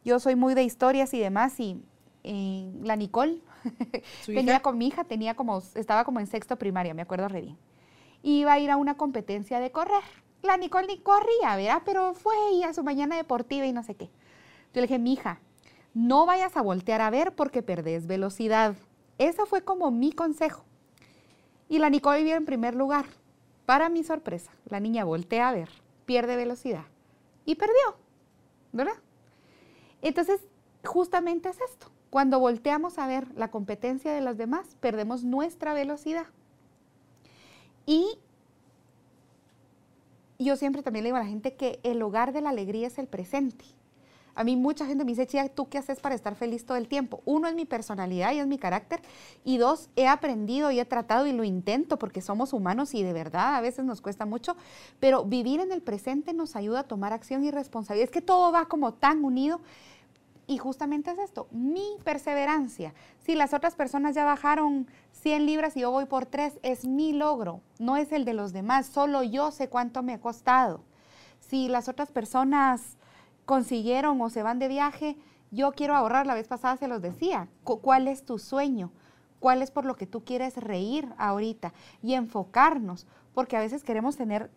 yo 0.05 0.21
soy 0.21 0.37
muy 0.37 0.53
de 0.53 0.65
historias 0.65 1.15
y 1.15 1.21
demás 1.21 1.59
y 1.61 1.83
eh, 2.23 2.71
la 2.83 2.97
Nicole 2.97 3.41
tenía 4.27 4.61
con 4.61 4.77
mi 4.77 4.89
hija, 4.89 5.05
tenía 5.05 5.35
como, 5.35 5.63
estaba 5.75 6.05
como 6.05 6.21
en 6.21 6.27
sexto 6.27 6.59
primaria, 6.59 6.93
me 6.93 7.01
acuerdo 7.01 7.29
re 7.29 7.41
bien. 7.41 7.57
Iba 8.23 8.53
a 8.53 8.59
ir 8.59 8.71
a 8.71 8.77
una 8.77 8.99
competencia 8.99 9.59
de 9.59 9.71
correr 9.71 10.03
la 10.45 10.57
Nicole 10.57 10.87
ni 10.87 10.99
corría, 10.99 11.57
¿verdad? 11.57 11.83
Pero 11.85 12.15
fue 12.15 12.35
a 12.65 12.73
su 12.73 12.83
mañana 12.83 13.17
deportiva 13.17 13.67
y 13.67 13.73
no 13.73 13.83
sé 13.83 13.95
qué. 13.95 14.07
Yo 14.07 14.81
le 14.81 14.83
dije, 14.83 14.99
mija, 14.99 15.41
no 15.95 16.27
vayas 16.27 16.57
a 16.57 16.63
voltear 16.63 17.01
a 17.01 17.11
ver 17.11 17.35
porque 17.35 17.63
perdés 17.63 18.07
velocidad. 18.07 18.77
Ese 19.19 19.47
fue 19.47 19.63
como 19.63 19.91
mi 19.91 20.13
consejo. 20.13 20.65
Y 21.69 21.79
la 21.79 21.91
Nicole 21.91 22.19
vivía 22.19 22.37
en 22.37 22.45
primer 22.45 22.75
lugar. 22.75 23.07
Para 23.67 23.89
mi 23.89 24.05
sorpresa, 24.05 24.53
la 24.67 24.81
niña 24.81 25.05
voltea 25.05 25.49
a 25.49 25.53
ver, 25.53 25.71
pierde 26.05 26.37
velocidad 26.37 26.85
y 27.47 27.55
perdió, 27.55 27.97
¿verdad? 28.73 28.97
Entonces, 30.03 30.41
justamente 30.85 31.49
es 31.49 31.61
esto. 31.61 31.91
Cuando 32.11 32.39
volteamos 32.39 32.99
a 32.99 33.07
ver 33.07 33.27
la 33.35 33.51
competencia 33.51 34.13
de 34.13 34.21
los 34.21 34.37
demás, 34.37 34.77
perdemos 34.81 35.25
nuestra 35.25 35.75
velocidad. 35.75 36.27
Y 37.87 38.19
yo 40.39 40.57
siempre 40.57 40.83
también 40.83 41.05
le 41.05 41.09
digo 41.09 41.17
a 41.17 41.21
la 41.21 41.27
gente 41.27 41.55
que 41.55 41.81
el 41.83 42.03
hogar 42.03 42.33
de 42.33 42.41
la 42.41 42.51
alegría 42.51 42.87
es 42.87 42.99
el 42.99 43.07
presente. 43.07 43.65
A 44.37 44.43
mí 44.43 44.57
mucha 44.57 44.87
gente 44.87 45.05
me 45.05 45.13
dice, 45.13 45.27
Chía, 45.27 45.49
¿tú 45.49 45.69
qué 45.69 45.79
haces 45.79 46.01
para 46.01 46.15
estar 46.15 46.35
feliz 46.35 46.67
todo 46.67 46.77
el 46.77 46.89
tiempo? 46.89 47.23
Uno 47.25 47.47
es 47.47 47.55
mi 47.55 47.65
personalidad 47.65 48.33
y 48.33 48.41
es 48.41 48.47
mi 48.47 48.59
carácter. 48.59 49.01
Y 49.45 49.59
dos, 49.59 49.91
he 49.95 50.09
aprendido 50.09 50.73
y 50.73 50.81
he 50.81 50.85
tratado 50.85 51.27
y 51.27 51.33
lo 51.33 51.45
intento 51.45 51.99
porque 51.99 52.21
somos 52.21 52.53
humanos 52.53 52.95
y 52.95 53.03
de 53.05 53.13
verdad 53.13 53.55
a 53.55 53.61
veces 53.61 53.85
nos 53.85 54.01
cuesta 54.01 54.27
mucho. 54.27 54.57
Pero 54.99 55.25
vivir 55.25 55.61
en 55.61 55.71
el 55.71 55.83
presente 55.83 56.33
nos 56.33 56.57
ayuda 56.57 56.81
a 56.81 56.85
tomar 56.85 57.13
acción 57.13 57.45
y 57.45 57.53
responsabilidad. 57.53 58.07
Es 58.07 58.11
que 58.11 58.23
todo 58.23 58.51
va 58.51 58.67
como 58.67 58.95
tan 58.95 59.25
unido. 59.25 59.61
Y 60.47 60.59
justamente 60.59 61.11
es 61.11 61.19
esto, 61.19 61.47
mi 61.53 61.97
perseverancia. 62.03 62.93
Si 63.25 63.35
las 63.35 63.55
otras 63.55 63.75
personas 63.75 64.15
ya 64.15 64.25
bajaron 64.27 64.87
100 65.13 65.47
libras 65.47 65.77
y 65.77 65.81
yo 65.81 65.91
voy 65.91 66.05
por 66.05 66.27
3, 66.27 66.59
es 66.63 66.85
mi 66.85 67.15
logro, 67.15 67.63
no 67.79 67.97
es 67.97 68.13
el 68.13 68.27
de 68.27 68.35
los 68.35 68.53
demás. 68.53 68.85
Solo 68.87 69.23
yo 69.23 69.51
sé 69.51 69.71
cuánto 69.71 70.03
me 70.03 70.13
ha 70.13 70.21
costado. 70.21 70.83
Si 71.41 71.69
las 71.69 71.89
otras 71.89 72.11
personas 72.11 72.99
consiguieron 73.47 74.21
o 74.21 74.29
se 74.29 74.43
van 74.43 74.59
de 74.59 74.69
viaje, 74.69 75.17
yo 75.51 75.73
quiero 75.73 75.95
ahorrar, 75.95 76.27
la 76.27 76.35
vez 76.35 76.49
pasada 76.49 76.77
se 76.77 76.87
los 76.87 77.01
decía, 77.01 77.49
¿cuál 77.63 78.09
es 78.09 78.27
tu 78.27 78.39
sueño? 78.39 78.93
¿Cuál 79.41 79.63
es 79.63 79.71
por 79.71 79.87
lo 79.87 79.97
que 79.97 80.07
tú 80.07 80.23
quieres 80.23 80.59
reír 80.59 81.09
ahorita? 81.17 81.73
Y 82.03 82.15
enfocarnos, 82.15 83.07
porque 83.33 83.57
a 83.57 83.61
veces 83.61 83.85
queremos 83.85 84.17
tener 84.17 84.51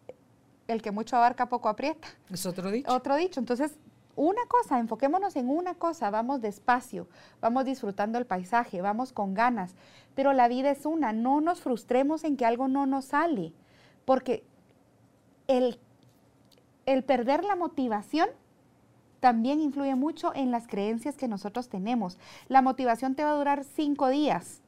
el 0.68 0.82
que 0.82 0.92
mucho 0.92 1.16
abarca, 1.16 1.48
poco 1.48 1.70
aprieta. 1.70 2.10
Es 2.30 2.46
otro 2.46 2.70
dicho. 2.70 2.94
Otro 2.94 3.16
dicho. 3.16 3.40
Entonces, 3.40 3.78
una 4.18 4.46
cosa, 4.48 4.80
enfoquémonos 4.80 5.36
en 5.36 5.48
una 5.48 5.76
cosa, 5.76 6.10
vamos 6.10 6.42
despacio, 6.42 7.08
vamos 7.40 7.66
disfrutando 7.66 8.18
el 8.18 8.26
paisaje, 8.26 8.82
vamos 8.82 9.14
con 9.14 9.34
ganas, 9.34 9.76
pero 10.16 10.34
la 10.34 10.48
vida 10.48 10.72
es 10.72 10.86
una, 10.86 11.14
no 11.14 11.40
nos 11.40 11.62
frustremos 11.62 12.24
en 12.24 12.36
que 12.36 12.46
algo 12.46 12.68
no 12.68 12.88
nos 12.88 13.06
sale, 13.06 13.54
porque 14.06 14.44
el, 15.48 15.80
el 16.88 17.04
perder 17.04 17.44
la 17.44 17.56
motivación 17.56 18.28
también 19.20 19.62
influye 19.62 19.96
mucho 19.96 20.32
en 20.36 20.52
las 20.52 20.68
creencias 20.68 21.16
que 21.16 21.28
nosotros 21.28 21.70
tenemos. 21.70 22.18
La 22.48 22.62
motivación 22.62 23.16
te 23.16 23.24
va 23.24 23.32
a 23.32 23.38
durar 23.38 23.64
cinco 23.64 24.10
días. 24.10 24.62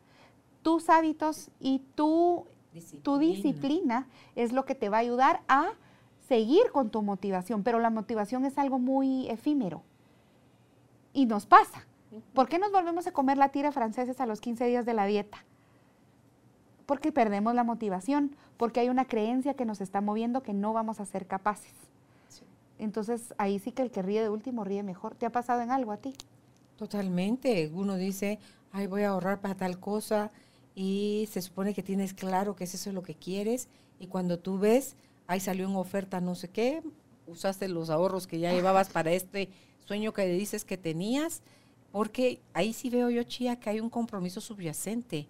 Tus 0.61 0.89
hábitos 0.89 1.49
y 1.59 1.79
tu 1.95 2.45
disciplina. 2.73 3.03
tu 3.03 3.17
disciplina 3.17 4.07
es 4.35 4.51
lo 4.51 4.65
que 4.65 4.75
te 4.75 4.89
va 4.89 4.97
a 4.97 5.01
ayudar 5.01 5.41
a 5.47 5.73
seguir 6.29 6.71
con 6.71 6.91
tu 6.91 7.01
motivación, 7.01 7.63
pero 7.63 7.79
la 7.79 7.89
motivación 7.89 8.45
es 8.45 8.57
algo 8.57 8.79
muy 8.79 9.27
efímero. 9.29 9.81
Y 11.11 11.25
nos 11.25 11.45
pasa. 11.47 11.85
¿Por 12.33 12.47
qué 12.47 12.59
nos 12.59 12.71
volvemos 12.71 13.07
a 13.07 13.11
comer 13.11 13.37
la 13.37 13.49
tira 13.49 13.71
franceses 13.71 14.21
a 14.21 14.25
los 14.25 14.39
15 14.39 14.65
días 14.65 14.85
de 14.85 14.93
la 14.93 15.05
dieta? 15.05 15.43
Porque 16.85 17.11
perdemos 17.11 17.53
la 17.53 17.63
motivación, 17.63 18.35
porque 18.57 18.79
hay 18.79 18.89
una 18.89 19.05
creencia 19.05 19.55
que 19.55 19.65
nos 19.65 19.81
está 19.81 20.01
moviendo 20.01 20.41
que 20.41 20.53
no 20.53 20.71
vamos 20.71 20.99
a 20.99 21.05
ser 21.05 21.27
capaces. 21.27 21.73
Entonces 22.77 23.33
ahí 23.37 23.59
sí 23.59 23.71
que 23.71 23.81
el 23.81 23.91
que 23.91 24.01
ríe 24.01 24.21
de 24.21 24.29
último 24.29 24.63
ríe 24.63 24.83
mejor. 24.83 25.15
¿Te 25.15 25.25
ha 25.25 25.31
pasado 25.31 25.61
en 25.61 25.71
algo 25.71 25.91
a 25.91 25.97
ti? 25.97 26.13
Totalmente. 26.77 27.69
Uno 27.73 27.95
dice, 27.95 28.39
ay, 28.71 28.87
voy 28.87 29.01
a 29.01 29.09
ahorrar 29.09 29.41
para 29.41 29.55
tal 29.55 29.79
cosa 29.79 30.31
y 30.75 31.27
se 31.31 31.41
supone 31.41 31.73
que 31.73 31.83
tienes 31.83 32.13
claro 32.13 32.55
que 32.55 32.63
es 32.63 32.73
eso 32.73 32.91
lo 32.91 33.03
que 33.03 33.15
quieres 33.15 33.67
y 33.99 34.07
cuando 34.07 34.39
tú 34.39 34.57
ves, 34.57 34.95
ahí 35.29 35.39
salió 35.39 35.67
en 35.67 35.75
oferta 35.75 36.19
no 36.19 36.33
sé 36.33 36.49
qué, 36.49 36.81
usaste 37.27 37.69
los 37.69 37.91
ahorros 37.91 38.25
que 38.25 38.39
ya 38.39 38.51
llevabas 38.51 38.89
para 38.89 39.11
este 39.11 39.49
sueño 39.85 40.11
que 40.11 40.25
dices 40.25 40.65
que 40.65 40.75
tenías, 40.75 41.43
porque 41.91 42.41
ahí 42.53 42.73
sí 42.73 42.89
veo 42.89 43.11
yo, 43.11 43.21
Chía, 43.21 43.59
que 43.59 43.69
hay 43.69 43.79
un 43.79 43.91
compromiso 43.91 44.41
subyacente, 44.41 45.27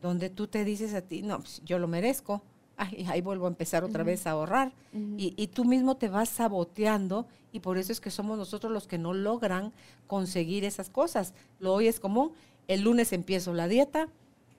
donde 0.00 0.30
tú 0.30 0.46
te 0.46 0.64
dices 0.64 0.94
a 0.94 1.02
ti, 1.02 1.20
no, 1.20 1.40
pues, 1.40 1.60
yo 1.66 1.78
lo 1.78 1.86
merezco, 1.86 2.42
ahí 2.78 3.20
vuelvo 3.20 3.44
a 3.44 3.48
empezar 3.48 3.84
otra 3.84 4.04
vez 4.04 4.26
a 4.26 4.30
ahorrar. 4.30 4.72
y, 5.18 5.46
tú 5.48 5.66
mismo 5.66 5.98
te 5.98 6.08
vas 6.08 6.30
saboteando 6.30 7.26
y 7.52 7.60
por 7.60 7.76
eso 7.76 7.92
es 7.92 8.00
que 8.00 8.10
somos 8.10 8.38
nosotros 8.38 8.72
los 8.72 8.86
que 8.86 8.96
no 8.96 9.12
logran 9.12 9.74
conseguir 10.06 10.64
esas 10.64 10.88
cosas. 10.88 11.34
Lo 11.58 11.74
hoy 11.74 11.88
es 11.88 12.00
común, 12.00 12.32
el 12.68 12.82
lunes 12.82 13.12
empiezo 13.12 13.52
la 13.52 13.68
dieta, 13.68 14.08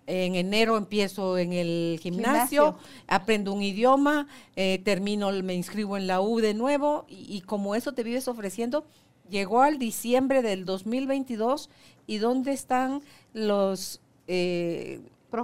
en 0.07 0.35
enero 0.35 0.77
empiezo 0.77 1.37
en 1.37 1.51
el 1.51 1.99
gimnasio, 2.01 2.77
aprendo 3.07 3.53
un 3.53 3.61
idioma, 3.61 4.27
eh, 4.55 4.81
termino, 4.83 5.31
me 5.43 5.53
inscribo 5.53 5.97
en 5.97 6.07
la 6.07 6.21
U 6.21 6.39
de 6.39 6.53
nuevo 6.53 7.05
y, 7.09 7.41
como 7.41 7.75
eso 7.75 7.91
te 7.91 8.03
vives 8.03 8.29
ofreciendo, 8.29 8.85
llegó 9.29 9.61
al 9.61 9.77
diciembre 9.77 10.41
del 10.41 10.63
2022 10.65 11.69
y 12.07 12.17
¿dónde 12.17 12.53
están 12.53 13.01
los... 13.33 14.01
Eh, 14.27 15.01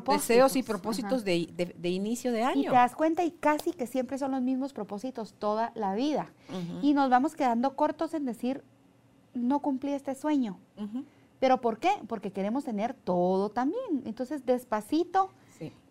deseos 0.07 0.55
y 0.55 0.63
propósitos 0.63 1.25
de, 1.25 1.45
inicio 1.83 2.31
de 2.31 2.43
año. 2.43 2.61
Y 2.61 2.63
te 2.63 2.71
das 2.71 2.95
cuenta 2.95 3.25
y 3.25 3.31
casi 3.31 3.73
que 3.73 3.85
siempre 3.85 4.17
son 4.17 4.31
los 4.31 4.41
mismos 4.41 4.71
propósitos 4.71 5.33
toda 5.33 5.73
la 5.75 5.93
vida. 5.93 6.31
Y 6.81 6.93
nos 6.93 7.09
vamos 7.09 7.35
quedando 7.35 7.75
cortos 7.75 8.13
en 8.13 8.25
decir, 8.25 8.63
no 9.33 9.59
cumplí 9.59 9.91
este 9.91 10.15
sueño. 10.15 10.57
¿Pero 11.43 11.59
por 11.59 11.77
qué? 11.77 11.91
Porque 12.07 12.31
queremos 12.31 12.63
tener 12.63 12.93
todo 12.93 13.49
también. 13.49 14.03
Entonces, 14.05 14.45
despacito. 14.45 15.29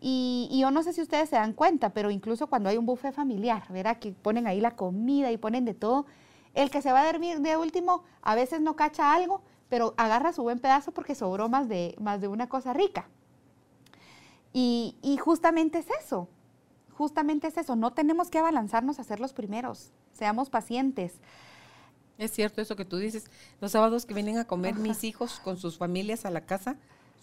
Y, 0.00 0.48
y, 0.50 0.60
yo 0.60 0.70
no 0.70 0.82
sé 0.82 0.94
si 0.94 1.02
ustedes 1.02 1.28
se 1.28 1.36
dan 1.36 1.52
cuenta, 1.52 1.90
pero 1.90 2.10
incluso 2.10 2.46
cuando 2.46 2.70
hay 2.70 2.78
un 2.78 2.86
buffet 2.86 3.12
familiar, 3.12 3.62
¿verdad? 3.68 3.98
Que 3.98 4.12
ponen 4.12 4.46
ahí 4.46 4.62
la 4.62 4.76
comida 4.76 5.30
y 5.30 5.36
ponen 5.36 5.66
de 5.66 5.74
todo. 5.74 6.06
El 6.54 6.70
que 6.70 6.80
se 6.80 6.90
va 6.90 7.02
a 7.02 7.06
dormir 7.06 7.40
de 7.40 7.58
último 7.58 8.02
a 8.22 8.34
veces 8.34 8.62
no 8.62 8.76
cacha 8.76 9.12
algo, 9.12 9.42
pero 9.68 9.92
agarra 9.98 10.32
su 10.32 10.42
buen 10.42 10.58
pedazo 10.58 10.90
porque 10.92 11.14
sobró 11.14 11.50
más 11.50 11.68
de, 11.68 11.96
más 12.00 12.22
de 12.22 12.28
una 12.28 12.48
cosa 12.48 12.72
rica. 12.72 13.10
Y, 14.54 14.96
justamente 15.20 15.80
es 15.80 15.88
eso, 16.02 16.30
justamente 16.96 17.48
es 17.48 17.58
eso, 17.58 17.76
no 17.76 17.92
tenemos 17.92 18.30
que 18.30 18.38
abalanzarnos 18.38 18.98
a 18.98 19.04
ser 19.04 19.20
los 19.20 19.34
primeros, 19.34 19.92
seamos 20.12 20.48
pacientes. 20.48 21.20
Es 22.18 22.30
cierto 22.32 22.60
eso 22.60 22.76
que 22.76 22.84
tú 22.84 22.98
dices, 22.98 23.24
los 23.60 23.72
sábados 23.72 24.06
que 24.06 24.14
vienen 24.14 24.38
a 24.38 24.44
comer 24.44 24.74
mis 24.74 25.04
hijos 25.04 25.40
con 25.42 25.56
sus 25.56 25.78
familias 25.78 26.24
a 26.24 26.30
la 26.30 26.42
casa, 26.42 26.76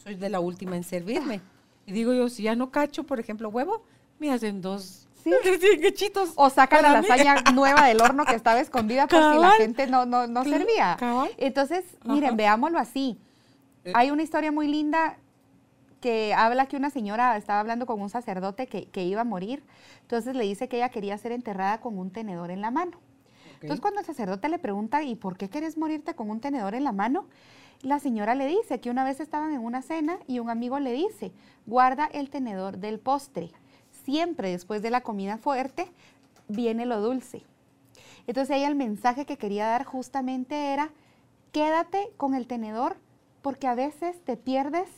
soy 0.04 0.15
de 0.15 0.30
la 0.30 0.39
última 0.39 0.75
en 0.75 0.84
servirme. 0.84 1.41
Y 1.86 1.91
digo 1.91 2.13
yo, 2.13 2.30
si 2.30 2.43
ya 2.43 2.56
no 2.56 2.71
cacho, 2.71 3.04
por 3.04 3.19
ejemplo, 3.19 3.49
huevo, 3.49 3.84
me 4.19 4.32
hacen 4.32 4.62
dos 4.62 5.08
¿Sí? 5.23 5.32
O 6.36 6.49
sacan 6.49 6.82
la 6.82 7.02
lasaña 7.02 7.36
nueva 7.54 7.86
del 7.86 8.02
horno 8.02 8.25
que 8.25 8.36
estaba 8.36 8.60
escondida 8.60 9.08
por 9.08 9.34
si 9.34 9.39
la 9.39 9.52
gente 9.52 9.88
no, 9.88 10.06
no, 10.06 10.28
no 10.28 10.43
servía. 10.43 10.97
Entonces, 11.38 11.84
miren, 12.06 12.38
veámoslo 12.38 12.80
así. 12.80 13.17
Eh. 13.86 13.91
Hay 13.95 14.12
una 14.12 14.23
historia 14.23 14.52
muy 14.52 14.67
linda 14.67 15.17
que 15.99 16.34
habla 16.34 16.67
que 16.67 16.78
una 16.78 16.89
señora 16.89 17.36
estaba 17.38 17.60
hablando 17.60 17.86
con 17.86 18.02
un 18.02 18.10
sacerdote 18.10 18.67
que, 18.67 19.04
iba 19.04 19.21
a 19.21 19.25
morir, 19.25 19.63
entonces 20.02 20.36
le 20.36 20.43
dice 20.43 20.69
que 20.69 20.78
ella 20.78 20.89
quería 20.89 21.17
ser 21.17 21.32
enterrada 21.32 21.82
con 21.82 21.97
un 21.97 22.12
tenedor 22.12 22.52
en 22.52 22.62
la 22.62 22.71
mano. 22.71 22.99
Entonces 23.62 23.82
cuando 23.82 24.00
el 24.00 24.06
sacerdote 24.06 24.50
le 24.50 24.60
pregunta, 24.60 25.04
¿y 25.04 25.15
por 25.15 25.38
qué 25.38 25.50
quieres 25.50 25.78
morirte 25.78 26.15
con 26.15 26.30
un 26.30 26.39
tenedor 26.39 26.76
en 26.76 26.84
la 26.84 26.91
mano? 26.91 27.26
La 27.82 28.00
señora 28.00 28.36
le 28.36 28.48
dice 28.48 28.80
que 28.80 28.89
una 28.89 29.04
vez 29.04 29.19
estaban 29.19 29.54
en 29.54 29.62
una 29.62 29.82
cena 29.82 30.19
y 30.28 30.39
un 30.39 30.50
amigo 30.50 30.80
le 30.80 30.93
dice, 30.93 31.32
guarda 31.65 32.06
el 32.06 32.30
tenedor 32.30 32.78
del 32.78 33.00
postre. 33.00 33.52
Siempre 34.04 34.52
después 34.52 34.82
de 34.82 34.89
la 34.89 35.02
comida 35.02 35.38
fuerte 35.38 35.91
viene 36.48 36.86
lo 36.86 37.02
dulce. 37.02 37.43
Entonces 38.28 38.56
ella 38.56 38.67
el 38.67 38.76
mensaje 38.76 39.26
que 39.26 39.38
quería 39.38 39.67
dar 39.67 39.86
justamente 39.86 40.74
era, 40.74 40.91
quédate 41.52 42.12
con 42.17 42.36
el 42.36 42.48
tenedor 42.48 42.98
porque 43.41 43.67
a 43.67 43.76
veces 43.76 44.19
te 44.24 44.38
pierdes 44.38 44.89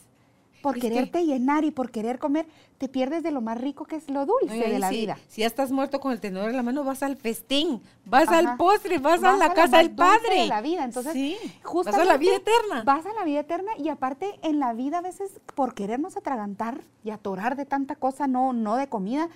por 0.62 0.78
quererte 0.78 1.24
llenar 1.26 1.64
y 1.64 1.70
por 1.70 1.90
querer 1.90 2.18
comer, 2.18 2.46
te 2.78 2.88
pierdes 2.88 3.22
de 3.22 3.30
lo 3.30 3.40
más 3.40 3.60
rico 3.60 3.84
que 3.84 3.96
es 3.96 4.08
lo 4.08 4.24
dulce 4.24 4.56
de 4.56 4.78
la 4.78 4.90
vida. 4.90 5.18
Si 5.28 5.42
ya 5.42 5.46
estás 5.46 5.70
muerto 5.72 6.00
con 6.00 6.12
el 6.12 6.20
tenedor 6.20 6.48
en 6.50 6.56
la 6.56 6.62
mano, 6.62 6.84
vas 6.84 7.02
al 7.02 7.16
festín, 7.16 7.82
vas 8.04 8.28
al 8.28 8.56
postre, 8.56 8.98
vas, 8.98 9.22
a 9.22 9.36
la 9.36 9.52
casa 9.52 9.78
del 9.78 9.90
padre. 9.90 10.42
De 10.42 10.46
la 10.46 10.62
vida, 10.62 10.84
entonces, 10.84 11.12
sí, 11.12 11.36
vas 11.84 11.94
a 11.94 12.04
la 12.04 12.16
vida 12.16 12.36
eterna. 12.36 12.82
Vas 12.84 13.04
a 13.04 13.12
la 13.12 13.24
vida 13.24 13.40
eterna 13.40 13.72
y 13.76 13.88
aparte 13.88 14.38
en 14.42 14.60
la 14.60 14.72
vida 14.72 14.98
a 14.98 15.02
veces 15.02 15.40
por 15.54 15.74
querernos 15.74 16.16
atragantar 16.16 16.80
y 17.04 17.10
atorar 17.10 17.56
de 17.56 17.66
tanta 17.66 17.96
cosa, 17.96 18.26
no, 18.26 18.52
no 18.52 18.76
de 18.76 18.88
comida, 18.88 19.28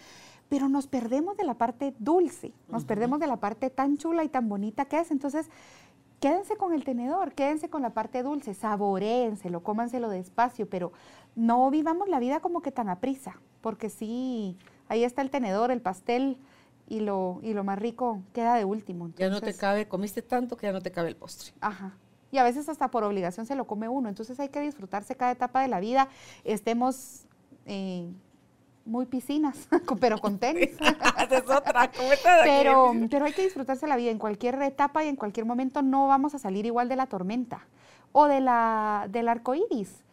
pero 0.49 0.69
nos 0.69 0.87
perdemos 0.87 1.37
de 1.37 1.45
la 1.45 1.55
parte 1.55 1.95
dulce, 1.99 2.53
nos 2.69 2.85
perdemos 2.85 3.19
de 3.19 3.27
la 3.27 3.39
parte 3.39 3.69
tan 3.69 3.97
chula 3.99 4.23
y 4.23 4.29
tan 4.29 4.49
bonita 4.49 4.85
que 4.85 5.01
es. 5.01 5.11
Entonces, 5.11 5.49
quédense 6.21 6.57
con 6.57 6.73
el 6.73 6.85
tenedor, 6.85 7.33
quédense 7.33 7.69
con 7.69 7.83
la 7.83 7.91
parte 7.91 8.23
dulce, 8.23 8.55
saboréenselo, 8.55 9.63
cómanselo 9.63 10.09
despacio, 10.09 10.69
pero 10.69 10.93
no 11.35 11.71
vivamos 11.71 12.09
la 12.09 12.19
vida 12.19 12.41
como 12.41 12.63
que 12.63 12.73
tan 12.73 12.89
a 12.89 13.01
prisa, 13.01 13.41
porque 13.61 13.91
sí, 13.91 14.57
ahí 14.89 15.05
está 15.05 15.23
el 15.23 15.31
tenedor, 15.31 15.71
el 15.71 15.81
pastel 15.81 16.39
y 16.89 17.01
lo, 17.01 17.41
y 17.43 17.53
lo 17.53 17.65
más 17.65 17.79
rico 17.79 18.23
queda 18.33 18.55
de 18.57 18.65
último. 18.65 19.11
ya 19.17 19.29
no 19.29 19.41
te 19.41 19.55
cabe, 19.55 19.89
comiste 19.89 20.23
tanto 20.23 20.57
que 20.57 20.67
ya 20.67 20.73
no 20.73 20.81
te 20.81 20.93
cabe 20.93 21.09
el 21.09 21.17
postre. 21.17 21.53
Ajá. 21.61 21.97
Y 22.31 22.39
a 22.39 22.45
veces 22.45 22.69
hasta 22.69 22.91
por 22.91 23.05
obligación 23.05 23.47
se 23.47 23.55
lo 23.55 23.67
come 23.67 23.89
uno, 23.89 24.09
entonces 24.09 24.39
hay 24.41 24.49
que 24.49 24.61
disfrutarse 24.61 25.15
cada 25.15 25.33
etapa 25.33 25.63
de 25.63 25.69
la 25.69 25.81
vida, 25.81 26.09
estemos... 26.45 27.27
Eh, 27.67 28.09
muy 28.87 29.07
piscinas, 29.07 29.69
pero 30.01 30.19
con 30.19 30.39
tenis. 30.39 30.71
es 31.31 31.51
otra, 31.51 31.91
pero, 32.45 32.93
pero 33.11 33.25
hay 33.25 33.33
que 33.33 33.43
disfrutarse 33.43 33.87
la 33.87 33.97
vida. 33.97 34.11
En 34.11 34.19
cualquier 34.19 34.61
etapa 34.63 35.05
y 35.05 35.09
en 35.09 35.17
cualquier 35.17 35.45
momento 35.45 35.83
no 35.83 36.07
vamos 36.07 36.35
a 36.35 36.39
salir 36.39 36.65
igual 36.67 36.89
de 36.89 36.97
la 36.97 37.07
tormenta 37.07 37.67
o 38.13 38.27
de 38.27 38.41
la, 38.41 39.07
del 39.11 39.29
arco 39.29 39.55
iris. 39.55 40.05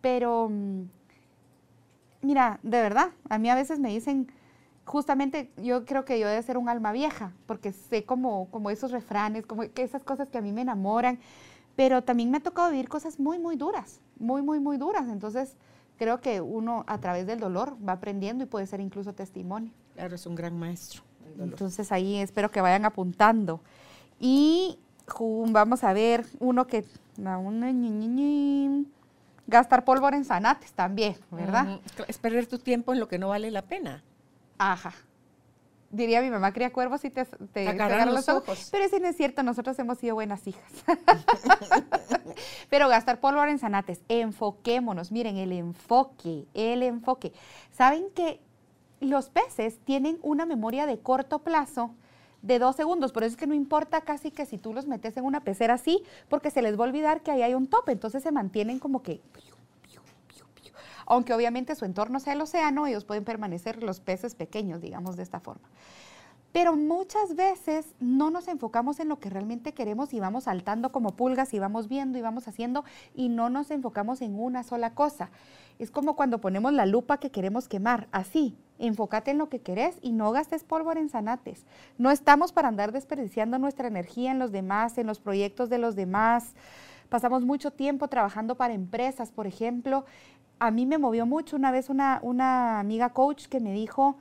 Pero, 0.00 0.48
mm, 0.50 0.82
mira, 2.22 2.58
de 2.62 2.82
verdad, 2.82 3.10
a 3.28 3.38
mí 3.38 3.48
a 3.48 3.54
veces 3.54 3.78
me 3.78 3.90
dicen, 3.90 4.30
justamente 4.84 5.50
yo 5.56 5.84
creo 5.84 6.04
que 6.04 6.18
yo 6.18 6.28
debo 6.28 6.42
ser 6.42 6.58
un 6.58 6.68
alma 6.68 6.92
vieja, 6.92 7.32
porque 7.46 7.72
sé 7.72 8.04
como, 8.04 8.50
como 8.50 8.70
esos 8.70 8.90
refranes, 8.90 9.46
como 9.46 9.62
que 9.62 9.82
esas 9.82 10.02
cosas 10.04 10.28
que 10.28 10.38
a 10.38 10.42
mí 10.42 10.52
me 10.52 10.62
enamoran, 10.62 11.18
pero 11.76 12.02
también 12.02 12.30
me 12.30 12.38
ha 12.38 12.40
tocado 12.40 12.70
vivir 12.70 12.88
cosas 12.88 13.18
muy, 13.18 13.38
muy 13.38 13.56
duras, 13.56 14.00
muy, 14.18 14.42
muy, 14.42 14.60
muy 14.60 14.78
duras. 14.78 15.08
Entonces, 15.08 15.56
creo 15.98 16.20
que 16.20 16.40
uno 16.40 16.84
a 16.86 16.98
través 16.98 17.26
del 17.26 17.40
dolor 17.40 17.76
va 17.86 17.94
aprendiendo 17.94 18.44
y 18.44 18.46
puede 18.46 18.66
ser 18.66 18.80
incluso 18.80 19.12
testimonio. 19.14 19.72
Claro, 19.94 20.14
es 20.14 20.26
un 20.26 20.34
gran 20.34 20.58
maestro. 20.58 21.02
Entonces 21.38 21.92
ahí 21.92 22.16
espero 22.16 22.50
que 22.50 22.60
vayan 22.60 22.84
apuntando. 22.84 23.60
Y 24.18 24.78
vamos 25.48 25.84
a 25.84 25.92
ver 25.92 26.26
uno 26.38 26.66
que... 26.66 26.84
Gastar 29.48 29.84
pólvora 29.84 30.16
en 30.16 30.24
zanates 30.24 30.72
también, 30.72 31.16
¿verdad? 31.30 31.80
Es 32.08 32.18
perder 32.18 32.46
tu 32.46 32.58
tiempo 32.58 32.92
en 32.92 32.98
lo 32.98 33.06
que 33.06 33.18
no 33.18 33.28
vale 33.28 33.50
la 33.50 33.62
pena. 33.62 34.02
Ajá. 34.58 34.92
Diría 35.90 36.20
mi 36.20 36.30
mamá, 36.30 36.52
cría 36.52 36.72
cuervos 36.72 37.04
y 37.04 37.10
te, 37.10 37.24
te, 37.24 37.72
los, 38.06 38.28
ojos. 38.28 38.68
Pero 38.72 38.84
ese 38.84 38.98
no 38.98 39.08
es 39.08 39.16
cierto, 39.16 39.42
nosotros 39.42 39.78
hemos 39.78 39.98
sido 39.98 40.14
buenas 40.14 40.46
hijas. 40.46 40.72
Pero 42.70 42.88
gastar 42.88 43.20
pólvora 43.20 43.50
en 43.50 43.58
zanates, 43.58 44.02
enfoquémonos, 44.08 45.12
miren, 45.12 45.36
el 45.36 45.52
enfoque, 45.52 46.46
el 46.54 46.82
enfoque. 46.82 47.32
¿Saben 47.70 48.10
que 48.14 48.40
los 49.00 49.30
peces 49.30 49.78
tienen 49.84 50.18
una 50.22 50.44
memoria 50.44 50.86
de 50.86 50.98
corto 50.98 51.40
plazo? 51.40 51.94
de 52.42 52.58
dos 52.58 52.76
segundos. 52.76 53.12
Por 53.12 53.24
eso 53.24 53.32
es 53.32 53.36
que 53.36 53.46
no 53.46 53.54
importa 53.54 54.02
casi 54.02 54.30
que 54.30 54.46
si 54.46 54.56
tú 54.56 54.72
los 54.72 54.86
metes 54.86 55.16
en 55.16 55.24
una 55.24 55.42
pecera 55.42 55.74
así, 55.74 56.02
porque 56.28 56.50
se 56.50 56.62
les 56.62 56.78
va 56.78 56.84
a 56.84 56.88
olvidar 56.88 57.22
que 57.22 57.30
ahí 57.30 57.42
hay 57.42 57.54
un 57.54 57.66
tope. 57.66 57.92
Entonces 57.92 58.22
se 58.22 58.30
mantienen 58.30 58.78
como 58.78 59.02
que... 59.02 59.20
Aunque 61.06 61.32
obviamente 61.32 61.74
su 61.74 61.84
entorno 61.84 62.20
sea 62.20 62.34
el 62.34 62.40
océano, 62.40 62.86
ellos 62.86 63.04
pueden 63.04 63.24
permanecer 63.24 63.82
los 63.82 64.00
peces 64.00 64.34
pequeños, 64.34 64.80
digamos 64.80 65.16
de 65.16 65.22
esta 65.22 65.40
forma. 65.40 65.68
Pero 66.56 66.74
muchas 66.74 67.34
veces 67.34 67.94
no 68.00 68.30
nos 68.30 68.48
enfocamos 68.48 68.98
en 68.98 69.08
lo 69.08 69.18
que 69.18 69.28
realmente 69.28 69.74
queremos 69.74 70.14
y 70.14 70.20
vamos 70.20 70.44
saltando 70.44 70.90
como 70.90 71.14
pulgas 71.14 71.52
y 71.52 71.58
vamos 71.58 71.86
viendo 71.86 72.16
y 72.16 72.22
vamos 72.22 72.48
haciendo 72.48 72.82
y 73.14 73.28
no 73.28 73.50
nos 73.50 73.70
enfocamos 73.70 74.22
en 74.22 74.40
una 74.40 74.62
sola 74.62 74.94
cosa. 74.94 75.30
Es 75.78 75.90
como 75.90 76.16
cuando 76.16 76.40
ponemos 76.40 76.72
la 76.72 76.86
lupa 76.86 77.18
que 77.18 77.30
queremos 77.30 77.68
quemar, 77.68 78.08
así, 78.10 78.56
enfócate 78.78 79.32
en 79.32 79.38
lo 79.38 79.50
que 79.50 79.60
querés 79.60 79.98
y 80.00 80.12
no 80.12 80.32
gastes 80.32 80.64
pólvora 80.64 80.98
en 80.98 81.10
zanates. 81.10 81.66
No 81.98 82.10
estamos 82.10 82.52
para 82.52 82.68
andar 82.68 82.90
desperdiciando 82.90 83.58
nuestra 83.58 83.88
energía 83.88 84.30
en 84.30 84.38
los 84.38 84.50
demás, 84.50 84.96
en 84.96 85.06
los 85.06 85.20
proyectos 85.20 85.68
de 85.68 85.76
los 85.76 85.94
demás. 85.94 86.54
Pasamos 87.10 87.44
mucho 87.44 87.70
tiempo 87.70 88.08
trabajando 88.08 88.56
para 88.56 88.74
empresas, 88.74 89.30
por 89.30 89.46
ejemplo. 89.46 90.06
A 90.58 90.70
mí 90.70 90.86
me 90.86 90.98
movió 90.98 91.26
mucho 91.26 91.56
una 91.56 91.70
vez 91.70 91.90
una, 91.90 92.18
una 92.22 92.80
amiga 92.80 93.10
coach 93.10 93.46
que 93.46 93.60
me 93.60 93.72
dijo, 93.72 94.16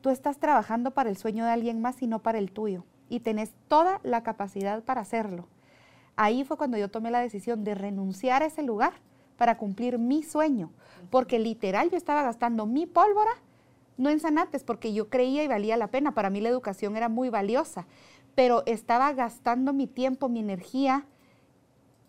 tú 0.00 0.10
estás 0.10 0.38
trabajando 0.38 0.92
para 0.92 1.10
el 1.10 1.16
sueño 1.16 1.44
de 1.44 1.50
alguien 1.50 1.80
más 1.80 2.00
y 2.02 2.06
no 2.06 2.20
para 2.20 2.38
el 2.38 2.52
tuyo. 2.52 2.84
Y 3.08 3.20
tenés 3.20 3.54
toda 3.68 4.00
la 4.02 4.22
capacidad 4.22 4.82
para 4.82 5.02
hacerlo. 5.02 5.46
Ahí 6.16 6.44
fue 6.44 6.56
cuando 6.56 6.78
yo 6.78 6.88
tomé 6.88 7.10
la 7.10 7.20
decisión 7.20 7.64
de 7.64 7.74
renunciar 7.74 8.42
a 8.42 8.46
ese 8.46 8.62
lugar 8.62 8.94
para 9.36 9.58
cumplir 9.58 9.98
mi 9.98 10.22
sueño. 10.22 10.70
Porque 11.10 11.38
literal 11.38 11.90
yo 11.90 11.96
estaba 11.96 12.22
gastando 12.22 12.66
mi 12.66 12.86
pólvora, 12.86 13.32
no 13.98 14.08
en 14.08 14.20
zanates, 14.20 14.64
porque 14.64 14.92
yo 14.92 15.10
creía 15.10 15.44
y 15.44 15.48
valía 15.48 15.76
la 15.76 15.88
pena. 15.88 16.12
Para 16.12 16.30
mí 16.30 16.40
la 16.40 16.48
educación 16.48 16.96
era 16.96 17.08
muy 17.08 17.28
valiosa. 17.28 17.86
Pero 18.34 18.62
estaba 18.66 19.12
gastando 19.12 19.72
mi 19.72 19.86
tiempo, 19.86 20.28
mi 20.28 20.40
energía 20.40 21.06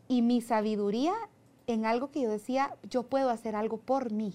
y 0.07 0.21
mi 0.21 0.41
sabiduría 0.41 1.13
en 1.67 1.85
algo 1.85 2.09
que 2.09 2.21
yo 2.21 2.29
decía, 2.29 2.75
yo 2.89 3.03
puedo 3.03 3.29
hacer 3.29 3.55
algo 3.55 3.77
por 3.77 4.11
mí. 4.11 4.33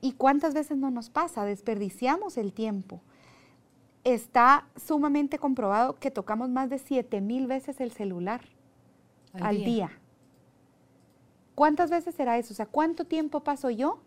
¿Y 0.00 0.12
cuántas 0.12 0.52
veces 0.52 0.76
no 0.76 0.90
nos 0.90 1.08
pasa? 1.08 1.44
Desperdiciamos 1.44 2.36
el 2.36 2.52
tiempo. 2.52 3.00
Está 4.02 4.66
sumamente 4.76 5.38
comprobado 5.38 5.94
que 5.94 6.10
tocamos 6.10 6.48
más 6.50 6.68
de 6.68 6.78
7 6.78 7.20
mil 7.20 7.46
veces 7.46 7.80
el 7.80 7.92
celular 7.92 8.42
al, 9.32 9.58
día. 9.58 9.64
día. 9.64 9.90
¿Cuántas 11.54 11.90
veces 11.90 12.16
será 12.16 12.36
eso? 12.36 12.52
O 12.52 12.56
sea, 12.56 12.66
¿cuánto 12.66 13.04
tiempo 13.04 13.44
paso 13.44 13.70
yo 13.70 14.00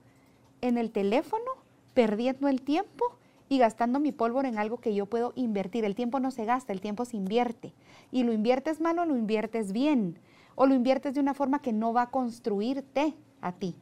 en 0.60 0.78
el 0.78 0.92
teléfono 0.92 1.46
perdiendo 1.94 2.50
el 2.50 2.62
tiempo 2.62 3.06
y 3.48 3.60
gastando 3.60 4.02
mi 4.02 4.12
pólvora 4.12 4.50
en 4.50 4.58
algo 4.58 4.82
que 4.82 4.94
yo 4.94 5.06
puedo 5.06 5.32
invertir? 5.36 5.86
El 5.86 5.96
tiempo 5.96 6.20
no 6.20 6.32
se 6.32 6.44
gasta, 6.44 6.74
el 6.74 6.82
tiempo 6.82 7.06
se 7.06 7.16
invierte. 7.16 7.74
Y 8.12 8.24
lo 8.24 8.34
inviertes 8.34 8.82
mal 8.82 9.00
o 9.00 9.06
lo 9.06 9.16
inviertes 9.16 9.72
bien. 9.72 10.20
O 10.56 10.66
lo 10.66 10.74
inviertes 10.74 11.14
de 11.14 11.20
una 11.20 11.34
forma 11.34 11.62
que 11.62 11.74
no 11.74 11.94
va 11.94 12.04
a 12.04 12.12
construirte 12.12 13.16
a 13.42 13.52
ti. 13.52 13.76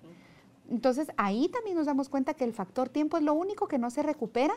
Entonces 0.69 1.09
ahí 1.17 1.49
también 1.49 1.77
nos 1.77 1.85
damos 1.85 2.09
cuenta 2.09 2.33
que 2.33 2.43
el 2.43 2.53
factor 2.53 2.89
tiempo 2.89 3.17
es 3.17 3.23
lo 3.23 3.33
único 3.33 3.67
que 3.67 3.77
no 3.77 3.89
se 3.89 4.01
recupera 4.03 4.55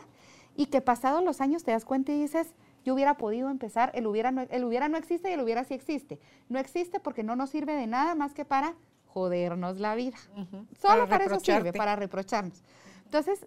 y 0.55 0.67
que 0.67 0.81
pasados 0.81 1.23
los 1.23 1.41
años 1.41 1.63
te 1.63 1.71
das 1.71 1.85
cuenta 1.85 2.11
y 2.11 2.21
dices, 2.21 2.53
yo 2.83 2.93
hubiera 2.93 3.17
podido 3.17 3.49
empezar, 3.49 3.91
el 3.93 4.07
hubiera 4.07 4.31
no, 4.31 4.41
el 4.41 4.63
hubiera 4.63 4.89
no 4.89 4.97
existe 4.97 5.29
y 5.29 5.33
el 5.33 5.41
hubiera 5.41 5.63
sí 5.63 5.73
existe. 5.73 6.19
No 6.49 6.57
existe 6.57 6.99
porque 6.99 7.23
no 7.23 7.35
nos 7.35 7.51
sirve 7.51 7.73
de 7.73 7.85
nada 7.85 8.15
más 8.15 8.33
que 8.33 8.45
para 8.45 8.75
jodernos 9.07 9.79
la 9.79 9.95
vida. 9.95 10.17
Solo 10.79 11.07
para, 11.07 11.25
eso 11.25 11.39
sirve, 11.39 11.73
para 11.73 11.95
reprocharnos. 11.95 12.63
Entonces, 13.05 13.45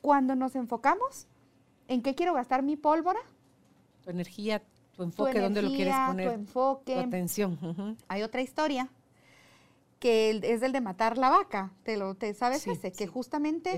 cuando 0.00 0.34
nos 0.36 0.54
enfocamos 0.54 1.26
en 1.88 2.02
qué 2.02 2.14
quiero 2.14 2.34
gastar 2.34 2.62
mi 2.62 2.76
pólvora, 2.76 3.20
tu 4.02 4.10
energía, 4.10 4.62
tu 5.10 5.26
enfoque, 5.26 5.40
dónde 5.40 5.62
lo 5.62 5.70
quieres 5.70 5.94
poner, 6.06 6.28
tu 6.28 6.34
enfoque, 6.34 6.94
tu 6.94 7.00
atención. 7.00 7.96
Hay 8.08 8.22
otra 8.22 8.42
historia 8.42 8.88
que 10.02 10.40
es 10.42 10.62
el 10.62 10.72
de 10.72 10.80
matar 10.80 11.16
la 11.16 11.30
vaca. 11.30 11.70
¿Te 11.84 11.96
lo 11.96 12.14
te 12.16 12.34
sabes 12.34 12.66
ese? 12.66 12.90
Que 12.90 13.06
justamente 13.06 13.70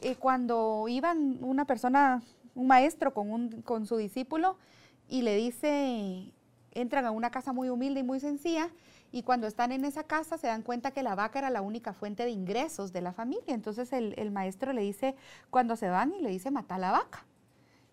eh, 0.00 0.16
cuando 0.16 0.86
iban 0.88 1.38
una 1.42 1.66
persona, 1.66 2.22
un 2.54 2.66
maestro 2.66 3.12
con, 3.12 3.30
un, 3.30 3.62
con 3.62 3.84
su 3.84 3.98
discípulo 3.98 4.56
y 5.10 5.20
le 5.20 5.36
dice, 5.36 6.32
entran 6.72 7.04
a 7.04 7.10
una 7.10 7.30
casa 7.30 7.52
muy 7.52 7.68
humilde 7.68 8.00
y 8.00 8.02
muy 8.02 8.18
sencilla 8.18 8.70
y 9.12 9.24
cuando 9.24 9.46
están 9.46 9.72
en 9.72 9.84
esa 9.84 10.04
casa 10.04 10.38
se 10.38 10.46
dan 10.46 10.62
cuenta 10.62 10.90
que 10.90 11.02
la 11.02 11.14
vaca 11.14 11.38
era 11.38 11.50
la 11.50 11.60
única 11.60 11.92
fuente 11.92 12.24
de 12.24 12.30
ingresos 12.30 12.92
de 12.92 13.02
la 13.02 13.12
familia. 13.12 13.54
Entonces 13.54 13.92
el, 13.92 14.14
el 14.16 14.30
maestro 14.30 14.72
le 14.72 14.80
dice, 14.80 15.16
cuando 15.50 15.76
se 15.76 15.90
van 15.90 16.14
y 16.14 16.22
le 16.22 16.30
dice, 16.30 16.50
mata 16.50 16.78
la 16.78 16.92
vaca. 16.92 17.26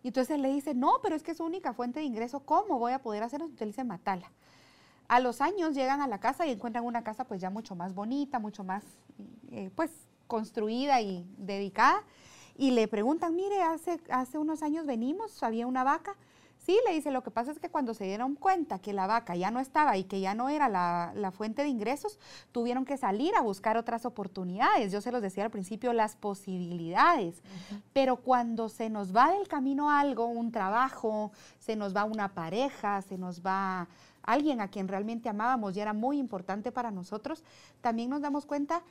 Y 0.05 0.09
entonces 0.09 0.39
le 0.39 0.49
dice, 0.49 0.75
no, 0.75 0.99
pero 1.01 1.15
es 1.15 1.23
que 1.23 1.31
es 1.31 1.37
su 1.37 1.43
única 1.43 1.73
fuente 1.73 1.99
de 1.99 2.05
ingreso, 2.05 2.41
¿cómo 2.41 2.77
voy 2.77 2.91
a 2.91 3.01
poder 3.01 3.23
hacerlo? 3.23 3.49
Él 3.57 3.69
dice, 3.69 3.83
matala. 3.83 4.31
A 5.07 5.19
los 5.19 5.41
años 5.41 5.73
llegan 5.73 5.99
a 5.99 6.05
la 6.05 6.19
casa 6.19 6.45
y 6.45 6.51
encuentran 6.51 6.85
una 6.85 7.03
casa 7.03 7.23
pues 7.23 7.41
ya 7.41 7.49
mucho 7.49 7.75
más 7.75 7.95
bonita, 7.95 8.37
mucho 8.37 8.63
más 8.63 8.83
eh, 9.49 9.71
pues 9.73 9.89
construida 10.27 11.01
y 11.01 11.25
dedicada. 11.39 12.03
Y 12.55 12.69
le 12.69 12.87
preguntan, 12.87 13.35
mire, 13.35 13.63
hace, 13.63 13.99
hace 14.11 14.37
unos 14.37 14.61
años 14.61 14.85
venimos, 14.85 15.41
había 15.41 15.65
una 15.65 15.83
vaca. 15.83 16.15
Sí, 16.65 16.79
le 16.87 16.95
dice, 16.95 17.11
lo 17.11 17.21
que 17.21 17.29
pasa 17.29 17.51
es 17.51 17.59
que 17.59 17.69
cuando 17.69 17.93
se 17.93 18.05
dieron 18.05 18.33
cuenta 18.33 18.79
que 18.79 18.91
la 18.91 19.05
vaca 19.05 19.35
ya 19.35 19.51
no 19.51 19.59
estaba 19.59 19.97
y 19.97 20.05
que 20.05 20.19
ya 20.19 20.33
no 20.33 20.49
era 20.49 20.67
la, 20.67 21.31
fuente 21.31 21.61
de 21.61 21.67
ingresos, 21.67 22.17
tuvieron 22.51 22.85
que 22.85 22.97
salir 22.97 23.35
a 23.35 23.41
buscar 23.41 23.77
otras 23.77 24.03
oportunidades. 24.03 24.91
Yo 24.91 24.99
se 24.99 25.11
los 25.11 25.21
decía 25.21 25.43
al 25.43 25.51
principio, 25.51 25.93
las 25.93 26.15
posibilidades. 26.15 27.43
Pero 27.93 28.15
cuando 28.15 28.67
se 28.67 28.89
nos 28.89 29.15
va 29.15 29.31
del 29.31 29.47
camino 29.47 29.91
algo, 29.91 30.25
un 30.25 30.51
trabajo, 30.51 31.31
se 31.59 31.75
nos 31.75 31.95
va 31.95 32.03
una 32.03 32.33
pareja, 32.33 32.99
se 33.03 33.19
nos 33.19 33.45
va 33.45 33.87
alguien 34.23 34.59
a 34.59 34.69
quien 34.69 34.87
realmente 34.87 35.29
amábamos 35.29 35.77
y 35.77 35.81
era 35.81 35.93
muy 35.93 36.17
importante 36.17 36.71
para 36.71 36.89
nosotros, 36.89 37.43
también 37.81 38.09
nos 38.09 38.21
damos 38.21 38.47
cuenta 38.47 38.81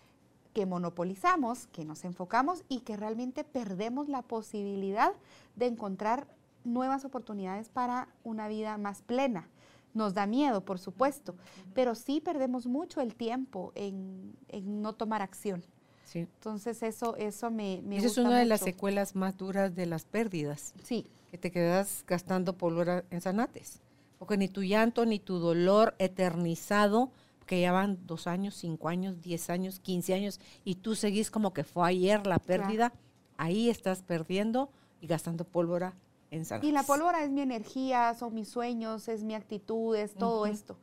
que 0.53 0.65
monopolizamos, 0.65 1.67
que 1.67 1.85
nos 1.85 2.05
enfocamos 2.05 2.63
y 2.69 2.81
que 2.81 2.97
realmente 2.97 3.43
perdemos 3.43 4.09
la 4.09 4.23
posibilidad 4.23 5.13
de 5.57 5.67
encontrar 5.67 6.29
nuevas 6.65 7.05
oportunidades 7.05 7.69
para 7.69 8.09
una 8.23 8.49
vida 8.49 8.79
más 8.79 9.03
plena. 9.03 9.49
Nos 9.93 10.15
da 10.15 10.27
miedo, 10.27 10.65
por 10.65 10.79
supuesto, 10.79 11.37
pero 11.73 11.95
sí 11.95 12.21
perdemos 12.21 12.67
mucho 12.67 13.01
el 13.01 13.15
tiempo 13.15 13.73
en, 13.77 14.37
no 14.63 14.95
tomar 14.95 15.23
acción. 15.23 15.65
Sí. 16.05 16.21
Entonces 16.21 16.83
eso, 16.83 17.17
eso 17.17 17.51
me, 17.51 17.81
me 17.83 17.99
Esa 17.99 18.09
es 18.09 18.19
una 18.19 18.39
de 18.39 18.45
las 18.45 18.61
secuelas 18.61 19.15
más 19.15 19.37
duras 19.37 19.75
de 19.75 19.87
las 19.87 20.05
pérdidas. 20.05 20.75
Sí. 20.83 21.07
Que 21.31 21.39
te 21.39 21.51
quedas 21.51 22.05
gastando 22.07 22.57
pólvora 22.57 23.05
en 23.11 23.21
zanates 23.21 23.81
porque 24.25 24.39
ni 24.39 24.49
tu 24.49 24.63
llanto 24.63 25.05
ni 25.05 25.19
tu 25.19 25.39
dolor 25.39 25.95
eternizado, 25.99 27.11
que 27.47 27.61
ya 27.61 27.73
van 27.73 27.99
dos 28.07 28.27
años, 28.27 28.55
cinco 28.55 28.89
años, 28.89 29.21
diez 29.21 29.51
años, 29.51 29.81
quince 29.81 30.15
años, 30.15 30.41
y 30.65 30.77
tú 30.77 30.95
seguís 30.95 31.31
como 31.31 31.53
que 31.53 31.63
fue 31.63 31.87
ayer 31.87 32.27
la 32.27 32.39
pérdida, 32.39 32.95
ahí 33.37 33.69
estás 33.69 34.03
perdiendo 34.03 34.71
y 35.03 35.09
gastando 35.09 35.45
pólvora 35.45 35.93
en 36.35 36.65
Y 36.65 36.73
la 36.73 36.83
pólvora 36.83 37.23
es 37.23 37.31
mi 37.31 37.41
energía, 37.41 38.15
son 38.15 38.35
mis 38.35 38.49
sueños, 38.49 39.09
es 39.09 39.23
mi 39.23 39.35
actitud, 39.35 39.95
es 39.97 40.15
todo 40.15 40.47
esto. 40.47 40.77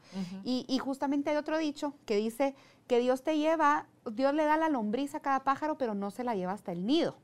y, 0.44 0.66
y, 0.68 0.78
justamente 0.80 1.30
hay 1.30 1.38
otro 1.38 1.58
dicho 1.58 1.94
que 2.06 2.16
dice 2.16 2.56
que 2.88 3.00
Dios 3.00 3.24
te 3.24 3.38
lleva, 3.38 3.88
Dios 4.12 4.34
le 4.34 4.46
da 4.46 4.58
la 4.58 4.70
lombriz 4.70 5.16
a 5.16 5.20
cada 5.20 5.44
pájaro, 5.44 5.78
pero 5.78 5.94
no 5.94 6.12
se 6.12 6.24
la 6.24 6.36
lleva 6.36 6.54
hasta 6.54 6.72
el 6.72 6.86
nido. 6.86 7.16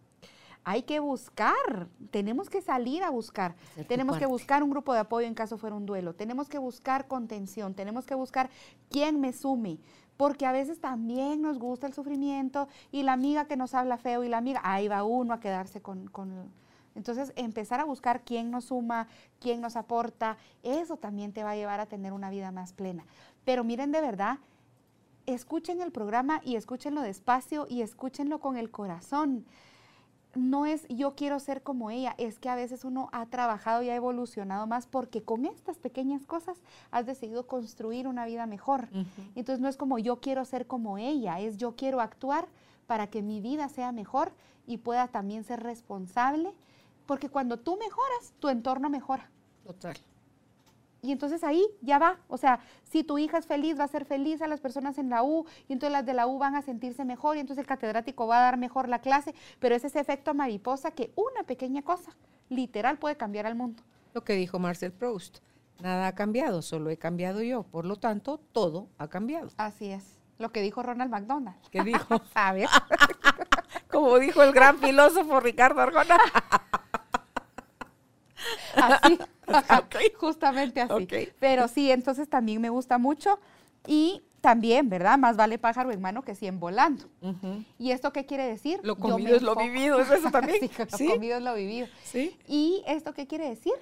Hay 0.63 0.83
que 0.83 0.99
buscar, 0.99 1.87
tenemos 2.11 2.49
que 2.49 2.61
salir 2.61 3.01
a 3.01 3.09
buscar, 3.09 3.55
tenemos 3.87 4.17
que 4.17 4.25
buscar 4.25 4.63
un 4.63 4.69
grupo 4.69 4.93
de 4.93 4.99
apoyo 4.99 5.25
en 5.25 5.33
caso 5.33 5.57
fuera 5.57 5.77
un 5.77 5.85
duelo, 5.85 6.13
tenemos 6.13 6.49
que 6.49 6.57
buscar 6.57 7.07
contención, 7.07 7.73
tenemos 7.73 8.05
que 8.05 8.15
buscar 8.15 8.49
quién 8.89 9.21
me 9.21 9.31
sume, 9.31 9.79
porque 10.17 10.45
a 10.45 10.51
veces 10.51 10.81
también 10.81 11.41
nos 11.41 11.57
gusta 11.57 11.87
el 11.87 11.93
sufrimiento 11.93 12.67
y 12.91 13.03
la 13.03 13.13
amiga 13.13 13.45
que 13.45 13.55
nos 13.55 13.73
habla 13.73 13.97
feo 13.97 14.25
y 14.25 14.27
la 14.27 14.39
amiga, 14.39 14.59
ahí 14.61 14.89
va 14.89 15.05
uno 15.05 15.33
a 15.33 15.39
quedarse 15.39 15.81
con, 15.81 16.07
con 16.07 16.51
entonces, 16.97 17.31
empezar 17.35 17.79
a 17.79 17.85
buscar 17.85 18.21
quién 18.21 18.49
nos 18.49 18.65
suma, 18.65 19.07
quién 19.39 19.61
nos 19.61 19.75
aporta, 19.75 20.37
eso 20.63 20.97
también 20.97 21.31
te 21.31 21.43
va 21.43 21.51
a 21.51 21.55
llevar 21.55 21.79
a 21.79 21.85
tener 21.85 22.11
una 22.11 22.31
vida 22.31 22.51
más 22.51 22.73
plena. 22.73 23.05
Pero 23.45 23.63
miren 23.63 23.91
de 23.91 24.01
verdad, 24.01 24.39
escuchen 25.27 25.79
el 25.81 25.91
programa 25.91 26.41
y 26.43 26.55
escúchenlo 26.55 27.01
despacio 27.01 27.67
y 27.69 27.83
escúchenlo 27.83 28.39
con 28.39 28.57
el 28.57 28.71
corazón. 28.71 29.45
No 30.33 30.65
es 30.65 30.87
yo 30.89 31.13
quiero 31.13 31.39
ser 31.39 31.61
como 31.61 31.91
ella, 31.91 32.15
es 32.17 32.39
que 32.39 32.49
a 32.49 32.55
veces 32.55 32.83
uno 32.83 33.09
ha 33.11 33.27
trabajado 33.27 33.83
y 33.83 33.89
ha 33.89 33.95
evolucionado 33.95 34.65
más 34.65 34.87
porque 34.87 35.21
con 35.21 35.45
estas 35.45 35.77
pequeñas 35.77 36.25
cosas 36.25 36.57
has 36.89 37.05
decidido 37.05 37.45
construir 37.45 38.07
una 38.07 38.25
vida 38.25 38.47
mejor. 38.47 38.89
Entonces 39.35 39.59
no 39.59 39.67
es 39.67 39.77
como 39.77 39.99
yo 39.99 40.19
quiero 40.19 40.45
ser 40.45 40.65
como 40.65 40.97
ella, 40.97 41.39
es 41.39 41.57
yo 41.57 41.75
quiero 41.75 42.01
actuar 42.01 42.47
para 42.87 43.05
que 43.05 43.21
mi 43.21 43.39
vida 43.39 43.69
sea 43.69 43.91
mejor 43.91 44.31
y 44.65 44.77
pueda 44.77 45.07
también 45.07 45.43
ser 45.43 45.61
responsable 45.61 46.53
porque 47.07 47.29
cuando 47.29 47.57
tú 47.57 47.77
mejoras, 47.77 48.33
tu 48.39 48.49
entorno 48.49 48.89
mejora. 48.89 49.31
Total. 49.65 49.97
Y 51.01 51.11
entonces 51.11 51.43
ahí 51.43 51.65
ya 51.81 51.99
va. 51.99 52.19
O 52.27 52.37
sea, 52.37 52.59
si 52.83 53.03
tu 53.03 53.17
hija 53.17 53.37
es 53.37 53.45
feliz, 53.45 53.79
va 53.79 53.85
a 53.85 53.87
ser 53.87 54.05
feliz 54.05 54.41
a 54.41 54.47
las 54.47 54.59
personas 54.59 54.97
en 54.97 55.09
la 55.09 55.23
U, 55.23 55.45
y 55.67 55.73
entonces 55.73 55.93
las 55.93 56.05
de 56.05 56.13
la 56.13 56.27
U 56.27 56.37
van 56.37 56.55
a 56.55 56.61
sentirse 56.61 57.05
mejor, 57.05 57.37
y 57.37 57.39
entonces 57.39 57.61
el 57.61 57.67
catedrático 57.67 58.27
va 58.27 58.39
a 58.39 58.41
dar 58.41 58.57
mejor 58.57 58.89
la 58.89 58.99
clase, 58.99 59.33
pero 59.59 59.75
es 59.75 59.83
ese 59.83 59.99
efecto 59.99 60.33
mariposa 60.33 60.91
que 60.91 61.11
una 61.15 61.43
pequeña 61.43 61.81
cosa, 61.81 62.11
literal, 62.49 62.97
puede 62.97 63.15
cambiar 63.15 63.45
al 63.45 63.55
mundo. 63.55 63.83
Lo 64.13 64.23
que 64.23 64.33
dijo 64.33 64.59
Marcel 64.59 64.91
Proust, 64.91 65.39
nada 65.79 66.07
ha 66.07 66.15
cambiado, 66.15 66.61
solo 66.61 66.89
he 66.89 66.97
cambiado 66.97 67.41
yo, 67.41 67.63
por 67.63 67.85
lo 67.85 67.97
tanto, 67.97 68.39
todo 68.51 68.89
ha 68.97 69.07
cambiado. 69.07 69.49
Así 69.57 69.87
es. 69.91 70.17
Lo 70.39 70.51
que 70.51 70.61
dijo 70.61 70.83
Ronald 70.83 71.11
McDonald. 71.11 71.57
¿Qué 71.71 71.83
dijo? 71.83 72.21
¿Sabes? 72.33 72.69
Como 73.89 74.19
dijo 74.19 74.43
el 74.43 74.51
gran 74.51 74.77
filósofo 74.79 75.39
Ricardo 75.39 75.81
Arjona. 75.81 76.17
Así, 78.75 79.19
justamente 80.17 80.81
así. 80.81 81.07
Pero 81.39 81.67
sí, 81.67 81.91
entonces 81.91 82.29
también 82.29 82.61
me 82.61 82.69
gusta 82.69 82.97
mucho 82.97 83.39
y 83.85 84.21
también, 84.41 84.89
¿verdad? 84.89 85.17
Más 85.17 85.35
vale 85.35 85.57
pájaro 85.57 85.91
en 85.91 86.01
mano 86.01 86.21
que 86.21 86.35
cien 86.35 86.59
volando. 86.59 87.05
¿Y 87.77 87.91
esto 87.91 88.13
qué 88.13 88.25
quiere 88.25 88.45
decir? 88.45 88.79
Lo 88.83 88.95
comido 88.95 89.35
es 89.35 89.41
lo 89.41 89.55
vivido, 89.55 89.99
¿es 89.99 90.11
eso 90.11 90.31
también? 90.31 90.59
sí, 90.89 91.07
lo 91.07 91.13
comido 91.15 91.37
es 91.37 91.43
lo 91.43 91.53
vivido. 91.55 91.87
¿Sí? 92.03 92.37
¿Y 92.47 92.83
esto 92.87 93.13
qué 93.13 93.27
quiere 93.27 93.49
decir? 93.49 93.73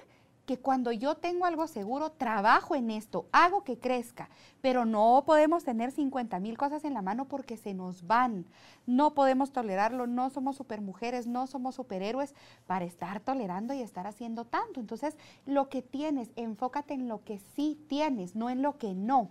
Que 0.46 0.58
cuando 0.58 0.92
yo 0.92 1.16
tengo 1.16 1.44
algo 1.44 1.66
seguro, 1.66 2.12
trabajo 2.12 2.74
en 2.74 2.90
esto, 2.90 3.26
hago 3.32 3.64
que 3.64 3.78
crezca, 3.78 4.30
pero 4.62 4.84
no 4.84 5.24
podemos 5.26 5.64
tener 5.64 5.90
50 5.90 6.38
mil 6.40 6.56
cosas 6.56 6.84
en 6.84 6.94
la 6.94 7.02
mano 7.02 7.26
porque 7.26 7.56
se 7.56 7.74
nos 7.74 8.06
van. 8.06 8.46
No 8.86 9.12
podemos 9.12 9.52
tolerarlo, 9.52 10.06
no 10.06 10.30
somos 10.30 10.56
supermujeres, 10.56 11.26
no 11.26 11.46
somos 11.48 11.74
superhéroes 11.74 12.34
para 12.66 12.84
estar 12.84 13.20
tolerando 13.20 13.74
y 13.74 13.82
estar 13.82 14.06
haciendo 14.06 14.44
tanto. 14.44 14.80
Entonces, 14.80 15.18
lo 15.44 15.68
que 15.68 15.82
tienes, 15.82 16.30
enfócate 16.36 16.94
en 16.94 17.08
lo 17.08 17.24
que 17.24 17.38
sí 17.38 17.78
tienes, 17.88 18.36
no 18.36 18.48
en 18.48 18.62
lo 18.62 18.78
que 18.78 18.94
no. 18.94 19.30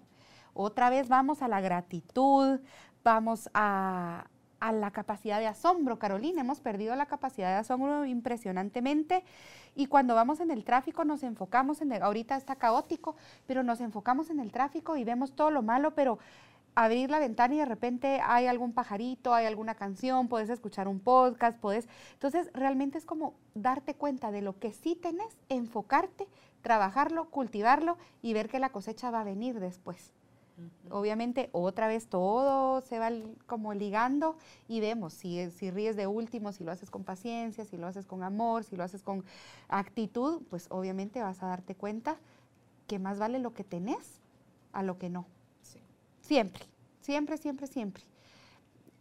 Otra 0.54 0.90
vez 0.90 1.08
vamos 1.08 1.42
a 1.42 1.48
la 1.48 1.62
gratitud, 1.62 2.60
vamos 3.04 3.50
a, 3.54 4.28
a 4.66 4.72
la 4.72 4.90
capacidad 4.90 5.40
de 5.40 5.46
asombro. 5.46 6.00
Carolina, 6.00 6.42
hemos 6.42 6.60
perdido 6.60 6.96
la 6.96 7.06
capacidad 7.06 7.50
de 7.50 7.58
asombro 7.58 8.04
impresionantemente 8.06 9.24
y 9.76 9.86
cuando 9.86 10.16
vamos 10.16 10.40
en 10.40 10.50
el 10.50 10.64
tráfico 10.64 11.06
nos 11.06 11.22
enfocamos 11.22 11.82
en 11.82 11.92
el, 11.92 12.02
ahorita 12.02 12.36
está 12.36 12.56
caótico, 12.56 13.16
pero 13.46 13.62
nos 13.62 13.80
enfocamos 13.80 14.32
en 14.32 14.40
el 14.40 14.52
tráfico 14.52 14.98
y 14.98 15.04
vemos 15.04 15.36
todo 15.36 15.52
lo 15.52 15.62
malo, 15.62 15.94
pero 15.94 16.18
abrir 16.74 17.12
la 17.12 17.20
ventana 17.20 17.54
y 17.54 17.60
de 17.60 17.66
repente 17.66 18.22
hay 18.24 18.48
algún 18.48 18.74
pajarito, 18.74 19.36
hay 19.36 19.46
alguna 19.46 19.76
canción, 19.76 20.28
puedes 20.28 20.50
escuchar 20.50 20.88
un 20.88 21.00
podcast, 21.00 21.60
puedes... 21.60 21.88
Entonces, 22.14 22.50
realmente 22.54 22.98
es 22.98 23.06
como 23.06 23.36
darte 23.54 23.94
cuenta 23.94 24.32
de 24.32 24.42
lo 24.42 24.58
que 24.58 24.74
sí 24.74 24.96
tenés, 24.96 25.38
enfocarte, 25.48 26.28
trabajarlo, 26.64 27.30
cultivarlo 27.30 27.98
y 28.24 28.34
ver 28.34 28.50
que 28.50 28.60
la 28.60 28.70
cosecha 28.70 29.12
va 29.12 29.22
a 29.22 29.26
venir 29.26 29.60
después. 29.60 30.12
Obviamente, 30.90 31.50
otra 31.52 31.88
vez 31.88 32.08
todo 32.08 32.82
se 32.82 33.00
va 33.00 33.10
como 33.46 33.74
ligando 33.74 34.38
y 34.68 34.80
vemos 34.80 35.14
si, 35.14 35.50
si 35.52 35.70
ríes 35.72 35.96
de 35.96 36.08
último, 36.08 36.54
si 36.54 36.64
lo 36.64 36.72
haces 36.72 36.90
con 36.90 37.04
paciencia, 37.04 37.66
si 37.66 37.78
lo 37.78 37.88
haces 37.88 38.06
con 38.06 38.24
amor, 38.24 38.64
si 38.64 38.76
lo 38.76 38.84
haces 38.84 39.02
con 39.02 39.26
actitud, 39.68 40.42
pues 40.50 40.68
obviamente 40.70 41.22
vas 41.22 41.44
a 41.44 41.48
darte 41.48 41.76
cuenta 41.76 42.18
que 42.88 43.00
más 43.00 43.20
vale 43.20 43.40
lo 43.40 43.54
que 43.54 43.64
tenés 43.64 44.22
a 44.72 44.84
lo 44.84 44.98
que 44.98 45.10
no. 45.10 45.26
Siempre, 46.22 46.66
siempre, 47.02 47.38
siempre, 47.38 47.68
siempre. 47.68 48.04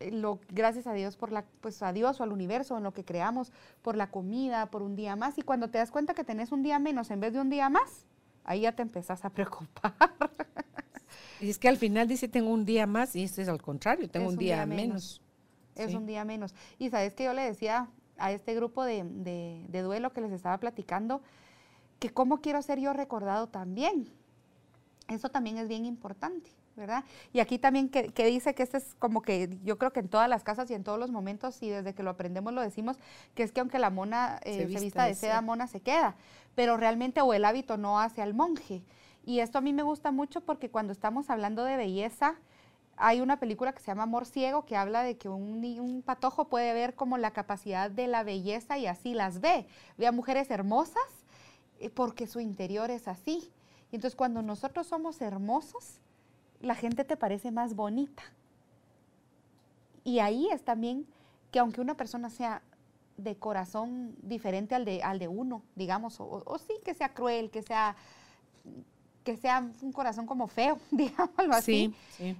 Eh, 0.00 0.10
lo, 0.10 0.40
gracias 0.50 0.86
a 0.86 0.92
Dios 0.92 1.16
por 1.16 1.32
la, 1.32 1.44
pues 1.60 1.82
a 1.82 1.92
Dios 1.92 2.20
o 2.20 2.22
al 2.22 2.32
universo, 2.32 2.76
en 2.76 2.82
lo 2.82 2.92
que 2.92 3.04
creamos, 3.04 3.52
por 3.80 3.96
la 3.96 4.10
comida, 4.10 4.66
por 4.66 4.82
un 4.82 4.94
día 4.94 5.16
más. 5.16 5.38
Y 5.38 5.42
cuando 5.42 5.68
te 5.68 5.78
das 5.78 5.90
cuenta 5.90 6.14
que 6.14 6.24
tenés 6.24 6.52
un 6.52 6.62
día 6.62 6.78
menos 6.78 7.10
en 7.10 7.20
vez 7.20 7.32
de 7.32 7.40
un 7.40 7.48
día 7.48 7.68
más, 7.70 8.04
ahí 8.44 8.62
ya 8.62 8.72
te 8.72 8.82
empezás 8.82 9.24
a 9.24 9.30
preocupar. 9.34 9.94
Y 11.44 11.50
es 11.50 11.58
que 11.58 11.68
al 11.68 11.76
final 11.76 12.08
dice 12.08 12.26
tengo 12.26 12.50
un 12.50 12.64
día 12.64 12.86
más 12.86 13.14
y 13.14 13.24
esto 13.24 13.42
es 13.42 13.48
al 13.48 13.60
contrario, 13.60 14.08
tengo 14.08 14.28
un, 14.28 14.36
día, 14.36 14.64
menos. 14.64 15.20
Es 15.74 15.94
un 15.94 16.06
día 16.06 16.24
menos. 16.24 16.54
Y 16.78 16.88
sabes 16.88 17.12
que 17.12 17.24
yo 17.24 17.34
le 17.34 17.42
decía 17.42 17.90
a 18.16 18.32
este 18.32 18.54
grupo 18.54 18.82
de, 18.82 19.04
de, 19.68 19.82
duelo 19.82 20.12
que 20.12 20.22
les 20.22 20.32
estaba 20.32 20.56
platicando, 20.58 21.20
que 21.98 22.10
cómo 22.10 22.40
quiero 22.40 22.62
ser 22.62 22.80
yo 22.80 22.94
recordado 22.94 23.48
también. 23.48 24.08
Eso 25.08 25.28
también 25.28 25.58
es 25.58 25.68
bien 25.68 25.84
importante. 25.84 26.50
¿verdad? 26.76 27.04
Y 27.32 27.38
aquí 27.38 27.58
también 27.58 27.88
que, 27.88 28.26
dice 28.26 28.54
que 28.54 28.64
este 28.64 28.78
es 28.78 28.96
como 28.98 29.22
que 29.22 29.58
yo 29.62 29.78
creo 29.78 29.92
que 29.92 30.00
en 30.00 30.08
todas 30.08 30.28
las 30.28 30.42
casas 30.42 30.68
y 30.70 30.74
en 30.74 30.82
todos 30.82 30.98
los 30.98 31.12
momentos, 31.12 31.62
y 31.62 31.68
desde 31.68 31.94
que 31.94 32.02
lo 32.02 32.10
aprendemos 32.10 32.52
lo 32.52 32.62
decimos, 32.62 32.98
que 33.34 33.44
es 33.44 33.52
que 33.52 33.60
aunque 33.60 33.78
la 33.78 33.90
mona 33.90 34.40
eh, 34.42 34.66
se, 34.66 34.80
vista 34.80 35.04
de 35.04 35.14
seda, 35.14 35.40
mona 35.40 35.68
se 35.68 35.80
queda, 35.80 36.16
pero 36.56 36.76
realmente 36.76 37.20
o 37.20 37.32
el 37.32 37.44
hábito 37.44 37.76
no 37.76 38.00
hace 38.00 38.22
al 38.22 38.34
monje. 38.34 38.82
Y 39.24 39.40
esto 39.40 39.58
a 39.58 39.60
mí 39.60 39.72
me 39.72 39.82
gusta 39.82 40.10
mucho 40.10 40.42
porque 40.42 40.70
cuando 40.70 40.92
estamos 40.92 41.30
hablando 41.30 41.64
de 41.64 41.76
belleza, 41.76 42.36
hay 42.96 43.20
una 43.20 43.40
película 43.40 43.72
que 43.72 43.80
se 43.80 43.86
llama 43.86 44.04
Amor 44.04 44.26
Ciego 44.26 44.66
que 44.66 44.76
habla 44.76 45.02
de 45.02 45.16
que 45.16 45.28
un, 45.28 46.02
patojo 46.04 46.48
puede 46.48 46.72
ver 46.74 46.94
como 46.94 47.16
la 47.16 47.32
capacidad 47.32 47.90
de 47.90 48.06
la 48.06 48.22
belleza 48.22 48.76
y 48.78 48.86
así 48.86 49.14
las 49.14 49.40
ve. 49.40 49.66
Ve 49.96 50.06
a 50.06 50.12
mujeres 50.12 50.50
hermosas 50.50 51.02
eh, 51.80 51.90
porque 51.90 52.26
su 52.26 52.40
interior 52.40 52.90
es 52.90 53.08
así. 53.08 53.50
Y 53.90 53.96
entonces 53.96 54.14
cuando 54.14 54.42
nosotros 54.42 54.86
somos 54.86 55.20
hermosos, 55.22 56.00
la 56.60 56.74
gente 56.74 57.04
te 57.04 57.16
parece 57.16 57.50
más 57.50 57.74
bonita. 57.74 58.22
Y 60.04 60.18
ahí 60.18 60.48
es 60.50 60.62
también 60.64 61.06
que 61.50 61.60
aunque 61.60 61.80
una 61.80 61.96
persona 61.96 62.28
sea 62.28 62.62
de 63.16 63.36
corazón 63.36 64.14
diferente 64.22 64.74
al 64.74 64.84
de, 64.84 65.02
al 65.02 65.18
de 65.18 65.28
uno, 65.28 65.62
digamos, 65.76 66.20
o, 66.20 66.42
o 66.44 66.58
sí 66.58 66.74
que 66.84 66.92
sea 66.92 67.14
cruel, 67.14 67.50
que 67.50 67.62
sea 67.62 67.96
que 69.24 69.36
sea 69.36 69.66
un 69.80 69.92
corazón 69.92 70.26
como 70.26 70.46
feo, 70.46 70.78
digámoslo 70.90 71.54
así, 71.54 71.92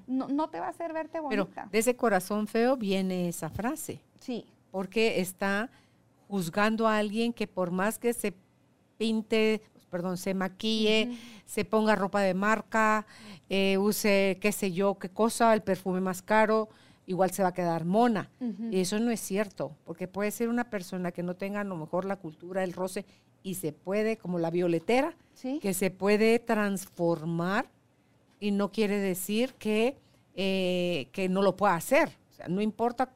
No, 0.07 0.49
te 0.49 0.61
va 0.61 0.66
a 0.66 0.70
hacer 0.70 0.93
verte 0.93 1.18
bonita. 1.18 1.47
Pero 1.55 1.68
de 1.70 1.78
ese 1.78 1.97
corazón 1.97 2.47
feo 2.47 2.76
viene 2.76 3.28
esa 3.28 3.51
frase. 3.51 4.01
Sí. 4.20 4.47
Porque 4.70 5.20
está 5.20 5.70
juzgando 6.28 6.87
a 6.87 6.99
alguien 6.99 7.32
que 7.32 7.47
por 7.47 7.70
más 7.70 7.99
que 7.99 8.12
se 8.12 8.35
pinte, 8.99 9.62
perdón, 9.91 10.16
se 10.16 10.35
maquille, 10.35 11.16
se 11.47 11.64
ponga 11.64 11.95
ropa 11.95 12.20
de 12.20 12.35
marca, 12.35 13.07
eh, 13.49 13.78
use 13.78 14.39
qué 14.41 14.53
sé 14.53 14.72
yo, 14.72 14.99
qué 14.99 15.09
cosa, 15.09 15.55
el 15.55 15.62
perfume 15.62 16.01
más 16.01 16.22
caro, 16.22 16.68
igual 17.07 17.31
se 17.31 17.43
va 17.43 17.51
a 17.51 17.55
quedar 17.55 17.85
mona. 17.85 18.31
Y 18.71 18.81
eso 18.81 18.99
no 18.99 19.11
es 19.11 19.21
cierto, 19.21 19.77
porque 19.85 20.09
puede 20.09 20.31
ser 20.31 20.49
una 20.49 20.65
persona 20.71 21.13
que 21.13 21.23
no 21.23 21.35
tenga 21.35 21.61
a 21.61 21.65
lo 21.65 21.77
mejor 21.77 22.05
la 22.05 22.17
cultura, 22.17 22.65
el 22.65 22.73
roce, 22.73 23.05
y 23.43 23.57
se 23.57 23.73
puede, 23.73 24.17
como 24.17 24.39
la 24.39 24.51
violetera, 24.51 25.15
que 25.61 25.75
se 25.75 25.91
puede 25.91 26.39
transformar 26.39 27.69
y 28.41 28.51
no 28.51 28.73
quiere 28.73 28.99
decir 28.99 29.55
que, 29.55 29.97
eh, 30.35 31.09
que 31.13 31.29
no 31.29 31.43
lo 31.43 31.57
pueda 31.57 31.75
hacer. 31.75 32.09
O 32.31 32.35
sea, 32.35 32.49
no 32.49 32.61
importa 32.61 33.13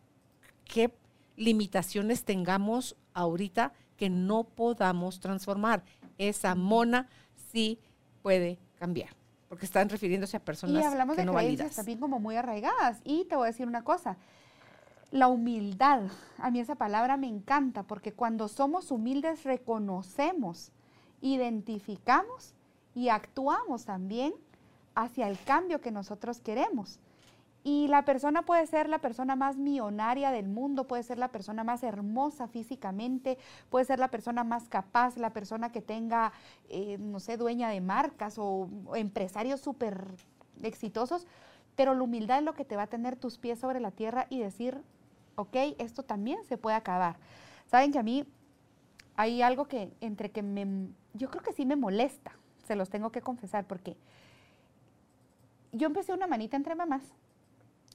qué 0.65 0.91
limitaciones 1.37 2.25
tengamos 2.25 2.97
ahorita 3.15 3.73
que 3.97 4.11
no 4.11 4.45
podamos 4.45 5.21
transformar. 5.21 5.83
Esa 6.19 6.55
mona 6.55 7.09
sí 7.53 7.79
puede 8.23 8.59
cambiar, 8.79 9.11
porque 9.49 9.65
están 9.65 9.89
refiriéndose 9.89 10.37
a 10.37 10.41
personas 10.41 10.83
y 10.83 10.85
hablamos 10.85 11.17
que 11.17 11.23
de 11.23 11.27
no 11.27 11.35
creencias 11.35 11.77
también 11.77 11.99
como 11.99 12.21
muy 12.21 12.37
arraigadas. 12.37 12.99
Y 13.05 13.25
te 13.25 13.37
voy 13.37 13.45
a 13.45 13.51
decir 13.51 13.67
una 13.67 13.83
cosa, 13.83 14.17
la 15.11 15.29
humildad, 15.29 16.03
a 16.39 16.51
mí 16.51 16.61
esa 16.61 16.75
palabra 16.75 17.17
me 17.17 17.29
encanta 17.29 17.83
porque 17.83 18.13
cuando 18.13 18.49
somos 18.49 18.91
humildes 18.91 19.45
reconocemos, 19.45 20.71
identificamos 21.23 22.55
y 22.95 23.09
actuamos 23.09 23.85
también 23.85 24.35
hacia 24.95 25.29
el 25.29 25.39
cambio 25.43 25.81
que 25.81 25.91
nosotros 25.91 26.41
queremos. 26.41 26.99
Y 27.69 27.87
la 27.89 28.07
persona 28.07 28.47
puede 28.47 28.67
ser 28.67 28.89
la 28.89 28.99
persona 28.99 29.37
más 29.37 29.59
millonaria 29.59 30.31
del 30.31 30.49
mundo, 30.49 30.87
puede 30.87 31.03
ser 31.03 31.19
la 31.19 31.29
persona 31.29 31.65
más 31.65 31.83
hermosa 31.83 32.49
físicamente, 32.49 33.37
puede 33.69 33.85
ser 33.85 33.99
la 33.99 34.09
persona 34.09 34.43
más 34.43 34.71
capaz, 34.71 35.19
la 35.19 35.35
persona 35.35 35.71
que 35.71 35.83
tenga, 35.83 36.33
eh, 36.71 36.97
no 36.99 37.21
sé, 37.21 37.37
dueña 37.37 37.69
de 37.69 37.83
marcas 37.83 38.39
o, 38.39 38.71
o 38.87 38.97
empresarios 38.97 39.61
súper 39.61 40.03
exitosos, 40.63 41.27
pero 41.77 41.95
la 41.95 42.03
humildad 42.05 42.39
es 42.39 42.45
lo 42.45 42.55
que 42.55 42.65
te 42.65 42.75
va 42.75 42.85
a 42.85 42.87
tener 42.87 43.17
tus 43.17 43.37
pies 43.37 43.59
sobre 43.59 43.81
la 43.81 43.91
tierra 43.91 44.27
y 44.31 44.39
decir, 44.39 44.81
ok, 45.37 45.55
esto 45.77 46.03
también 46.03 46.43
se 46.45 46.57
puede 46.57 46.75
acabar. 46.75 47.17
Saben 47.67 47.93
que 47.93 47.99
a 47.99 48.03
mí 48.03 48.25
hay 49.15 49.43
algo 49.43 49.69
que 49.69 49.93
entre 50.01 50.31
que 50.31 50.43
me, 50.43 50.89
yo 51.13 51.29
creo 51.29 51.43
que 51.43 51.53
sí 51.53 51.67
me 51.67 51.77
molesta, 51.77 52.33
se 52.67 52.77
los 52.77 52.89
tengo 52.89 53.13
que 53.13 53.21
confesar, 53.21 53.67
porque 53.67 53.99
yo 55.73 55.87
empecé 55.87 56.15
una 56.15 56.27
manita 56.27 56.57
entre 56.57 56.75
mamás 56.75 57.03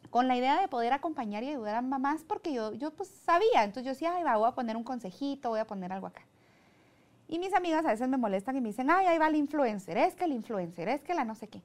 con 0.10 0.28
la 0.28 0.36
idea 0.36 0.62
de 0.62 0.68
poder 0.68 0.94
acompañar 0.94 1.44
y 1.44 1.50
ayudar 1.50 1.76
a 1.76 1.82
mamás 1.82 2.24
porque 2.24 2.54
yo, 2.54 2.74
yo 2.74 2.92
pues 2.92 3.10
sabía, 3.10 3.64
entonces 3.64 3.86
yo 3.86 3.92
decía, 3.92 4.16
ay, 4.16 4.24
va, 4.24 4.38
voy 4.38 4.48
a 4.48 4.54
poner 4.54 4.78
un 4.78 4.84
consejito, 4.84 5.50
voy 5.50 5.60
a 5.60 5.68
poner 5.68 5.92
algo 5.92 6.08
acá. 6.08 6.22
Y 7.28 7.40
mis 7.40 7.54
amigas 7.54 7.86
a 7.86 7.90
veces 7.90 8.08
me 8.10 8.18
molestan 8.18 8.56
y 8.56 8.62
me 8.62 8.70
dicen, 8.70 8.92
ay, 8.92 9.08
ahí 9.08 9.18
va 9.18 9.28
el 9.28 9.36
influencer, 9.36 9.98
es 9.98 10.16
que 10.16 10.26
el 10.26 10.34
influencer, 10.34 10.88
es 10.90 11.02
que 11.02 11.14
la 11.14 11.26
no 11.26 11.36
sé 11.36 11.48
qué. 11.48 11.62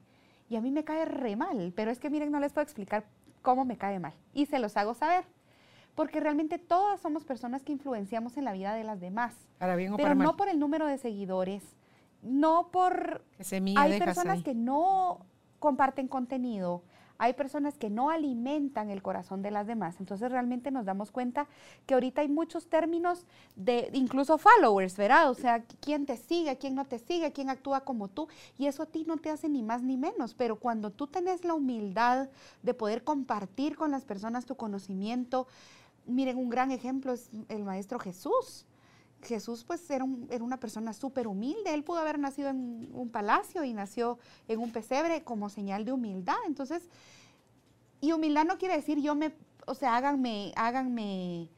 Y 0.49 0.55
a 0.55 0.61
mí 0.61 0.71
me 0.71 0.83
cae 0.83 1.05
re 1.05 1.35
mal, 1.35 1.73
pero 1.75 1.91
es 1.91 1.99
que 1.99 2.09
miren, 2.09 2.31
no 2.31 2.39
les 2.39 2.51
puedo 2.51 2.63
explicar 2.63 3.05
cómo 3.41 3.65
me 3.65 3.77
cae 3.77 3.99
mal. 3.99 4.13
Y 4.33 4.47
se 4.47 4.59
los 4.59 4.75
hago 4.77 4.93
saber. 4.93 5.25
Porque 5.95 6.19
realmente 6.19 6.57
todas 6.57 6.99
somos 7.01 7.25
personas 7.25 7.61
que 7.61 7.71
influenciamos 7.71 8.37
en 8.37 8.45
la 8.45 8.53
vida 8.53 8.73
de 8.73 8.83
las 8.83 8.99
demás. 8.99 9.35
Para 9.57 9.75
bien 9.75 9.93
o 9.93 9.97
pero 9.97 10.05
para 10.05 10.15
mal. 10.15 10.25
no 10.25 10.37
por 10.37 10.47
el 10.47 10.57
número 10.57 10.87
de 10.87 10.97
seguidores, 10.97 11.63
no 12.21 12.69
por... 12.71 13.23
Que 13.37 13.43
semilla 13.43 13.81
Hay 13.81 13.99
personas 13.99 14.37
ahí. 14.37 14.43
que 14.43 14.55
no 14.55 15.25
comparten 15.59 16.07
contenido, 16.07 16.83
hay 17.19 17.33
personas 17.33 17.77
que 17.77 17.89
no 17.89 18.09
alimentan 18.09 18.89
el 18.89 19.03
corazón 19.03 19.41
de 19.41 19.51
las 19.51 19.67
demás. 19.67 19.97
Entonces 19.99 20.31
realmente 20.31 20.71
nos 20.71 20.85
damos 20.85 21.11
cuenta 21.11 21.47
que 21.85 21.93
ahorita 21.93 22.21
hay 22.21 22.29
muchos 22.29 22.67
términos 22.67 23.25
de 23.57 23.89
incluso 23.93 24.37
followers, 24.37 24.95
¿verdad? 24.95 25.29
O 25.29 25.33
sea, 25.33 25.63
quién 25.81 26.05
te 26.05 26.15
sigue, 26.15 26.57
quién 26.57 26.75
no 26.75 26.85
te 26.85 26.97
sigue, 26.97 27.33
quién 27.33 27.49
actúa 27.49 27.81
como 27.81 28.07
tú. 28.07 28.29
Y 28.57 28.67
eso 28.67 28.83
a 28.83 28.85
ti 28.85 29.03
no 29.05 29.17
te 29.17 29.29
hace 29.29 29.49
ni 29.49 29.61
más 29.61 29.83
ni 29.83 29.97
menos. 29.97 30.33
Pero 30.33 30.55
cuando 30.55 30.91
tú 30.91 31.07
tenés 31.07 31.43
la 31.43 31.53
humildad 31.53 32.29
de 32.63 32.73
poder 32.73 33.03
compartir 33.03 33.75
con 33.75 33.91
las 33.91 34.05
personas 34.05 34.45
tu 34.45 34.55
conocimiento, 34.55 35.45
miren, 36.05 36.37
un 36.37 36.49
gran 36.49 36.71
ejemplo 36.71 37.11
es 37.11 37.29
el 37.49 37.65
Maestro 37.65 37.99
Jesús. 37.99 38.65
Jesús 39.21 39.63
pues 39.65 39.89
era, 39.89 40.03
un- 40.03 40.27
era 40.31 40.43
una 40.43 40.59
persona 40.59 40.93
súper 40.93 41.27
humilde, 41.27 41.73
él 41.73 41.83
pudo 41.83 41.99
haber 41.99 42.19
nacido 42.19 42.49
en 42.49 42.89
un 42.93 43.09
palacio 43.09 43.63
y 43.63 43.73
nació 43.73 44.17
en 44.47 44.59
un 44.59 44.71
pesebre 44.71 45.23
como 45.23 45.49
señal 45.49 45.85
de 45.85 45.91
humildad. 45.91 46.37
Entonces, 46.47 46.83
y 48.01 48.11
humildad 48.13 48.45
no 48.45 48.57
quiere 48.57 48.75
decir 48.75 48.99
yo 49.01 49.15
me, 49.15 49.33
o 49.65 49.73
sea, 49.73 49.97
háganme, 49.97 50.53
háganme 50.55 51.49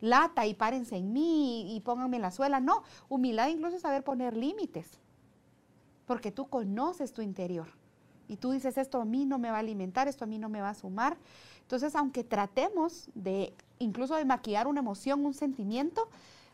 lata 0.00 0.46
y 0.46 0.54
párense 0.54 0.96
en 0.96 1.12
mí 1.12 1.76
y 1.76 1.80
pónganme 1.80 2.18
la 2.18 2.30
suela. 2.30 2.58
No, 2.58 2.82
humildad 3.08 3.48
incluso 3.48 3.76
es 3.76 3.82
saber 3.82 4.02
poner 4.02 4.34
límites, 4.36 4.98
porque 6.06 6.32
tú 6.32 6.48
conoces 6.48 7.12
tu 7.12 7.22
interior. 7.22 7.68
Y 8.28 8.36
tú 8.36 8.52
dices, 8.52 8.78
esto 8.78 9.00
a 9.00 9.04
mí 9.04 9.26
no 9.26 9.38
me 9.38 9.50
va 9.50 9.56
a 9.56 9.60
alimentar, 9.60 10.06
esto 10.08 10.24
a 10.24 10.26
mí 10.26 10.38
no 10.38 10.48
me 10.48 10.60
va 10.60 10.70
a 10.70 10.74
sumar. 10.74 11.16
Entonces, 11.62 11.94
aunque 11.96 12.24
tratemos 12.24 13.10
de 13.14 13.52
incluso 13.78 14.14
de 14.14 14.24
maquillar 14.24 14.68
una 14.68 14.80
emoción, 14.80 15.24
un 15.26 15.34
sentimiento, 15.34 16.08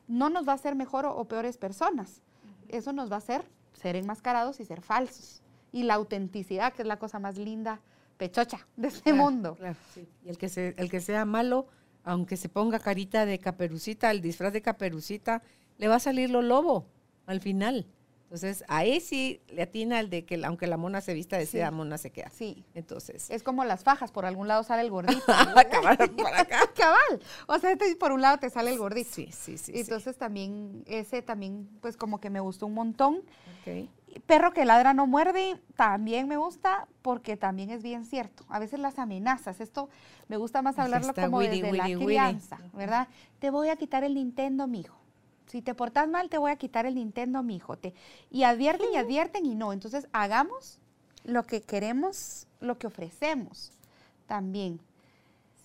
no 0.09 0.30
nos 0.30 0.46
va 0.46 0.52
a 0.52 0.54
hacer 0.57 0.74
mejor 0.74 1.07
o, 1.07 1.16
o 1.16 1.24
peores 1.26 1.57
personas. 1.57 2.22
Eso 2.68 2.92
nos 2.92 3.11
va 3.11 3.16
a 3.16 3.18
hacer 3.18 3.44
ser 3.72 3.96
enmascarados 3.96 4.61
y 4.61 4.64
ser 4.64 4.80
falsos. 4.80 5.42
Y 5.72 5.82
la 5.82 5.94
autenticidad, 5.94 6.72
que 6.72 6.82
es 6.82 6.88
la 6.88 6.98
cosa 6.98 7.18
más 7.18 7.36
linda, 7.36 7.80
pechocha 8.16 8.66
de 8.76 8.88
este 8.88 9.11
Claro, 9.11 9.16
mundo. 9.18 9.54
claro, 9.57 9.76
sí. 9.94 10.09
Y 10.24 10.28
el 10.30 10.38
que, 10.38 10.48
se, 10.48 10.74
el 10.78 10.90
que 10.90 11.00
sea 11.00 11.24
malo, 11.24 11.66
aunque 12.04 12.36
se 12.36 12.48
ponga 12.48 12.78
carita 12.78 13.26
de 13.26 13.38
caperucita, 13.38 14.11
el 14.11 14.22
disfraz 14.22 14.52
de 14.52 14.62
caperucita, 14.62 15.42
le 15.78 15.88
va 15.88 15.96
a 15.96 16.00
salir 16.00 16.30
lo 16.30 16.40
lobo 16.40 16.86
al 17.26 17.40
final. 17.40 17.86
Entonces, 18.37 18.64
ahí 18.68 19.01
sí 19.01 19.41
le 19.49 19.62
atina 19.62 19.99
el 19.99 20.11
de 20.11 20.24
que 20.26 20.45
aunque 20.45 20.66
la 20.66 20.76
mona 20.76 21.01
se 21.01 21.14
vista 21.14 21.39
de 21.39 21.47
Sí. 21.47 21.59
mona 21.72 21.97
se 21.97 22.11
queda. 22.11 22.28
Sí. 22.30 22.64
Entonces, 22.74 23.30
Es 23.30 23.43
como 23.43 23.64
las 23.64 23.82
fajas, 23.82 24.12
por 24.12 24.26
algún 24.26 24.47
lado 24.47 24.62
sale 24.62 24.82
el 24.82 24.91
gordito. 24.91 25.22
Cabal, 25.70 25.97
por 26.11 26.26
acá. 26.34 26.61
Cabal. 26.76 27.20
O 27.47 27.59
sea, 27.59 27.72
este, 27.72 27.97
por 27.97 28.12
un 28.12 28.20
lado 28.20 28.39
te 28.39 28.51
sale 28.51 28.70
el 28.70 28.78
gordito. 28.78 29.09
Sí, 29.12 29.30
sí, 29.32 29.57
sí. 29.57 29.72
sí. 29.72 29.80
Entonces 29.80 30.16
también, 30.18 30.84
ese 30.87 31.22
también, 31.22 31.66
pues 31.80 31.97
como 31.97 32.20
que 32.20 32.28
me 32.30 32.41
gustó 32.41 32.66
un 32.66 32.74
montón. 32.74 33.22
Ok. 33.62 33.89
Perro 34.26 34.53
que 34.53 34.64
ladra 34.64 34.95
no 34.95 35.07
muerde, 35.07 35.59
también 35.76 36.26
me 36.28 36.37
gusta 36.39 36.89
porque 37.03 37.37
también 37.37 37.70
es 37.70 37.82
bien 37.82 38.05
cierto. 38.05 38.45
A 38.49 38.59
veces 38.59 38.80
las 38.80 38.99
amenazas, 38.99 39.61
esto 39.61 39.89
me 40.28 40.37
gusta 40.37 40.62
más 40.62 40.78
hablarlo 40.78 41.09
está 41.09 41.24
como 41.26 41.39
witty, 41.39 41.61
desde 41.62 41.76
la 41.76 41.84
witty. 41.84 42.05
crianza, 42.05 42.59
¿verdad? 42.72 43.09
Te 43.39 43.51
voy 43.51 43.68
a 43.68 43.76
quitar 43.76 44.05
el 44.05 44.14
Nintendo, 44.14 44.66
mijo. 44.66 44.97
Si 45.47 45.62
te 45.62 45.74
portas 45.74 46.09
mal, 46.09 46.28
te 46.28 46.38
voy 46.38 46.51
a 46.51 46.57
quitar 46.57 46.86
el 46.86 46.94
Nintendo, 46.97 47.42
mijo. 47.42 47.76
Te, 47.76 47.94
y 48.30 48.42
advierten 48.42 48.88
y 48.92 48.97
advierten 48.97 49.47
y 49.47 49.55
no. 49.55 49.72
Entonces, 49.72 50.09
hagamos 50.12 50.80
lo 51.24 51.44
que 51.44 51.61
queremos, 51.62 52.47
lo 52.61 52.78
que 52.78 52.86
ofrecemos 52.86 53.72
también. 54.26 54.80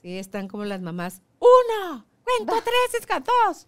Sí, 0.01 0.17
están 0.17 0.47
como 0.47 0.65
las 0.65 0.81
mamás. 0.81 1.21
Uno, 1.39 2.05
cuento 2.23 2.53
tres, 2.63 3.01
es 3.01 3.07
dos, 3.23 3.67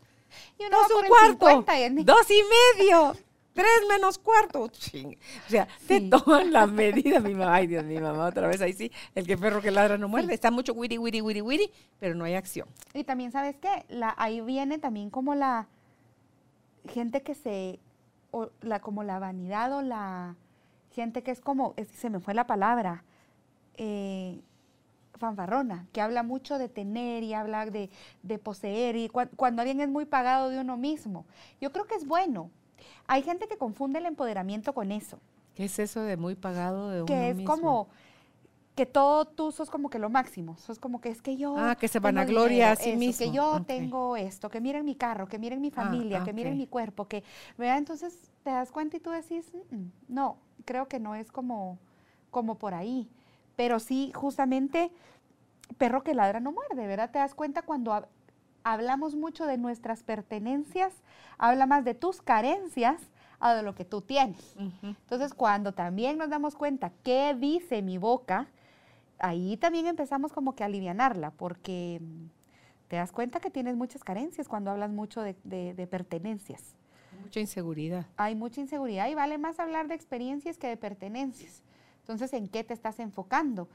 Y 0.60 0.66
uno 0.66 0.78
dos 0.78 0.92
un 1.02 1.08
cuarto, 1.08 1.48
50 1.48 1.80
y 1.80 1.84
en- 1.84 2.06
dos 2.06 2.30
y 2.30 2.42
medio, 2.80 3.16
tres 3.54 3.68
menos 3.90 4.18
cuarto. 4.18 4.68
Ching. 4.70 5.16
O 5.48 5.50
sea, 5.50 5.68
te 5.88 6.00
Sí. 6.00 6.10
toman 6.10 6.52
la 6.52 6.66
medida, 6.68 7.20
mi 7.20 7.34
mamá. 7.36 7.56
Ay, 7.56 7.68
Dios, 7.68 7.84
mi 7.84 8.00
mamá, 8.00 8.26
otra 8.28 8.48
vez 8.48 8.62
ahí 8.62 8.74
sí. 8.74 8.92
El 9.16 9.26
que 9.28 9.38
perro 9.38 9.62
que 9.62 9.70
ladra 9.72 9.98
no 9.98 10.08
muerde. 10.08 10.34
Está 10.34 10.50
mucho 10.52 10.74
wiri, 10.74 10.98
wiri, 10.98 11.22
wiri, 11.22 11.42
wiri, 11.42 11.72
pero 12.00 12.16
no 12.16 12.26
hay 12.26 12.34
acción. 12.36 12.68
Y 12.94 13.04
también, 13.04 13.32
¿sabes 13.32 13.56
qué? 13.58 13.86
La, 13.90 14.14
ahí 14.18 14.42
viene 14.42 14.78
también 14.80 15.10
como 15.12 15.36
la 15.36 15.68
gente 16.88 17.22
que 17.22 17.36
se, 17.36 17.80
o 18.32 18.50
la, 18.62 18.80
como 18.80 19.04
la 19.04 19.20
vanidad 19.20 19.72
o 19.74 19.82
la 19.82 20.36
gente 20.92 21.24
que 21.24 21.32
es 21.32 21.40
como, 21.42 21.74
es- 21.78 21.88
se 21.90 22.10
me 22.10 22.20
fue 22.20 22.34
la 22.34 22.46
palabra, 22.48 23.04
eh, 23.76 24.42
fanfarrona, 25.16 25.88
que 25.94 26.02
habla 26.02 26.24
mucho 26.24 26.58
de 26.58 26.70
tener 26.70 27.24
y 27.24 27.34
habla 27.34 27.66
de, 27.66 27.90
de 28.24 28.40
poseer 28.40 28.96
y 28.96 29.08
cua- 29.10 29.30
cuando 29.36 29.62
alguien 29.62 29.80
es 29.80 29.90
muy 29.90 30.06
pagado 30.06 30.50
de 30.50 30.60
uno 30.60 30.76
mismo. 30.78 31.26
Yo 31.62 31.72
creo 31.72 31.86
que 31.86 31.96
es 31.96 32.06
bueno. 32.08 32.50
Hay 33.08 33.22
gente 33.22 33.48
que 33.48 33.58
confunde 33.58 34.00
el 34.00 34.06
empoderamiento 34.06 34.74
con 34.74 34.92
eso, 34.92 35.20
¿Qué 35.56 35.66
es 35.66 35.78
eso 35.78 36.02
de 36.02 36.18
muy 36.18 36.34
pagado 36.36 36.90
de 36.90 37.06
que 37.06 37.14
uno 37.14 37.24
es 37.24 37.36
mismo? 37.36 37.52
como 37.54 37.88
que 38.76 38.86
todo 38.86 39.26
tú 39.26 39.52
sos 39.52 39.70
como 39.70 39.90
que 39.90 40.00
lo 40.00 40.10
máximo, 40.10 40.58
sos 40.58 40.80
como 40.80 41.00
que 41.02 41.10
es 41.10 41.22
que 41.22 41.38
yo 41.38 41.54
Ah, 41.56 41.76
que 41.80 41.88
se 41.88 42.00
vanagloria 42.00 42.72
a 42.72 42.74
dinero, 42.74 42.76
sí 42.76 42.90
eso, 42.92 42.98
mismo. 42.98 43.16
que 43.18 43.32
yo 43.32 43.62
Ok. 43.62 43.68
tengo 43.68 44.18
esto, 44.18 44.50
que 44.50 44.62
miren 44.62 44.86
mi 44.86 44.96
carro, 44.96 45.28
que 45.28 45.40
miren 45.40 45.62
mi 45.62 45.70
Ah, 45.76 45.76
familia, 45.76 46.18
ah, 46.20 46.24
que 46.24 46.34
miren 46.34 46.58
mi 46.58 46.68
cuerpo, 46.68 47.08
que 47.08 47.24
vea, 47.58 47.78
entonces 47.78 48.32
te 48.44 48.50
das 48.52 48.72
cuenta 48.72 48.98
y 48.98 49.00
tú 49.00 49.12
decís, 49.12 49.52
"Mm, 49.72 49.86
no, 50.08 50.38
creo 50.66 50.88
que 50.88 51.00
no 51.00 51.16
es 51.16 51.32
como 51.32 51.80
como 52.32 52.58
por 52.58 52.74
ahí, 52.74 53.10
pero 53.56 53.80
sí 53.80 54.12
justamente 54.16 54.92
perro 55.78 56.04
que 56.04 56.14
ladra 56.14 56.40
no 56.40 56.52
muerde, 56.52 56.88
¿verdad? 56.88 57.12
Te 57.12 57.20
das 57.20 57.36
cuenta 57.36 57.62
cuando 57.64 57.92
hab- 57.94 58.08
hablamos 58.64 59.16
mucho 59.16 59.46
de 59.46 59.58
nuestras 59.58 60.04
pertenencias, 60.04 60.94
habla 61.38 61.66
más 61.66 61.84
de 61.86 61.94
tus 61.96 62.22
carencias 62.22 63.02
a 63.40 63.54
de 63.54 63.64
lo 63.64 63.76
que 63.76 63.86
tú 63.86 64.02
tienes. 64.02 64.56
Entonces, 65.02 65.34
cuando 65.34 65.74
también 65.74 66.18
nos 66.18 66.30
damos 66.30 66.56
cuenta 66.56 66.92
qué 67.04 67.36
dice 67.38 67.82
mi 67.82 67.98
boca, 67.98 68.48
ahí 69.24 69.58
también 69.58 69.88
empezamos 69.88 70.34
como 70.34 70.56
que 70.56 70.64
a 70.64 70.68
alivianarla, 70.68 71.32
porque 71.32 72.00
mm, 72.02 72.26
te 72.90 72.96
das 72.98 73.12
cuenta 73.12 73.40
que 73.40 73.50
tienes 73.50 73.76
muchas 73.76 74.04
carencias 74.04 74.48
cuando 74.48 74.72
hablas 74.72 74.92
mucho 74.92 75.22
de, 75.22 75.36
de- 75.44 75.74
de 75.74 75.88
pertenencias. 75.88 76.76
Mucha 77.22 77.40
inseguridad. 77.40 78.06
Hay 78.18 78.36
mucha 78.36 78.62
inseguridad 78.62 79.08
y 79.10 79.16
vale 79.16 79.38
más 79.38 79.60
hablar 79.60 79.88
de 79.88 79.96
experiencias 79.96 80.58
que 80.58 80.68
de 80.68 80.78
pertenencias. 80.78 81.64
Entonces, 82.00 82.34
¿en 82.34 82.48
qué 82.48 82.64
te 82.64 82.74
estás 82.74 83.00
enfocando? 83.00 83.70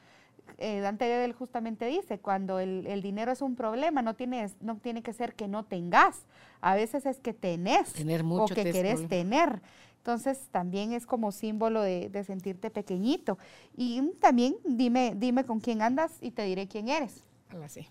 Eh, 0.59 0.81
Dante 0.81 1.05
Gebel 1.07 1.33
justamente 1.35 1.87
dice, 1.87 2.19
cuando 2.19 2.59
el, 2.59 2.87
el 2.87 3.03
dinero 3.03 3.33
es 3.33 3.43
un 3.43 3.55
problema, 3.55 4.03
no, 4.03 4.15
tienes, 4.15 4.57
no 4.61 4.77
tiene 4.77 5.03
que 5.03 5.13
ser 5.13 5.35
que 5.35 5.47
no 5.49 5.65
tengas, 5.65 6.27
a 6.61 6.75
veces 6.75 7.07
es 7.07 7.21
que 7.21 7.35
tenés 7.35 7.93
Tener 7.93 8.23
o 8.23 8.25
mucho 8.25 8.55
que 8.55 8.63
te 8.63 8.71
es 8.71 8.77
querés 8.77 8.93
problema. 9.01 9.09
tener. 9.09 9.63
Entonces 10.09 10.49
también 10.51 10.95
es 10.95 11.05
como 11.05 11.33
símbolo 11.33 11.83
de, 11.83 12.09
de 12.09 12.25
sentirte 12.25 12.71
pequeñito. 12.71 13.37
Y 13.77 14.01
también 14.21 14.57
dime, 14.65 15.13
dime 15.15 15.45
con 15.45 15.61
quién 15.61 15.83
andas 15.83 16.17
y 16.23 16.31
te 16.31 16.45
diré 16.45 16.67
quién 16.67 16.89
eres. 16.89 17.25
Así. 17.63 17.87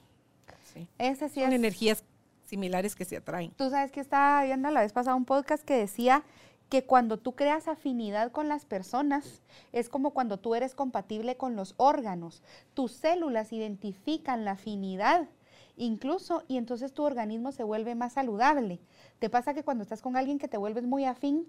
Sí. 0.74 0.88
Ese 0.98 1.30
sí 1.30 1.42
Son 1.42 1.50
es. 1.50 1.56
energías 1.60 2.04
similares 2.46 2.96
que 2.96 3.06
se 3.06 3.18
atraen. 3.18 3.52
Tú 3.52 3.70
sabes 3.70 3.92
que 3.92 4.00
estaba 4.00 4.44
viendo 4.44 4.72
la 4.72 4.82
vez 4.82 4.94
pasada 4.94 5.16
un 5.16 5.26
podcast 5.26 5.64
que 5.64 5.76
decía 5.76 6.24
que 6.70 6.86
cuando 6.86 7.20
tú 7.20 7.36
creas 7.36 7.68
afinidad 7.68 8.32
con 8.32 8.50
las 8.50 8.66
personas, 8.66 9.44
es 9.72 9.88
como 9.88 10.10
cuando 10.10 10.40
tú 10.40 10.56
eres 10.56 10.74
compatible 10.74 11.38
con 11.38 11.56
los 11.56 11.76
órganos. 11.78 12.42
Tus 12.74 12.94
células 12.94 13.54
identifican 13.54 14.44
la 14.44 14.54
afinidad 14.54 15.28
incluso 15.76 16.44
y 16.48 16.58
entonces 16.58 16.94
tu 16.94 17.04
organismo 17.04 17.52
se 17.52 17.64
vuelve 17.64 17.94
más 17.94 18.14
saludable. 18.14 18.80
Te 19.20 19.30
pasa 19.30 19.54
que 19.54 19.62
cuando 19.64 19.84
estás 19.84 20.02
con 20.02 20.18
alguien 20.18 20.40
que 20.40 20.48
te 20.48 20.58
vuelves 20.58 20.84
muy 20.86 21.06
afín, 21.06 21.48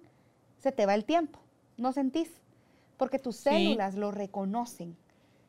se 0.59 0.73
te 0.73 0.87
va 0.87 0.95
el 0.95 1.05
tiempo, 1.05 1.39
no 1.77 1.93
sentís, 1.93 2.31
porque 2.97 3.19
tus 3.19 3.37
Sí. 3.37 3.45
células 3.45 3.95
lo 3.95 4.11
reconocen. 4.11 4.97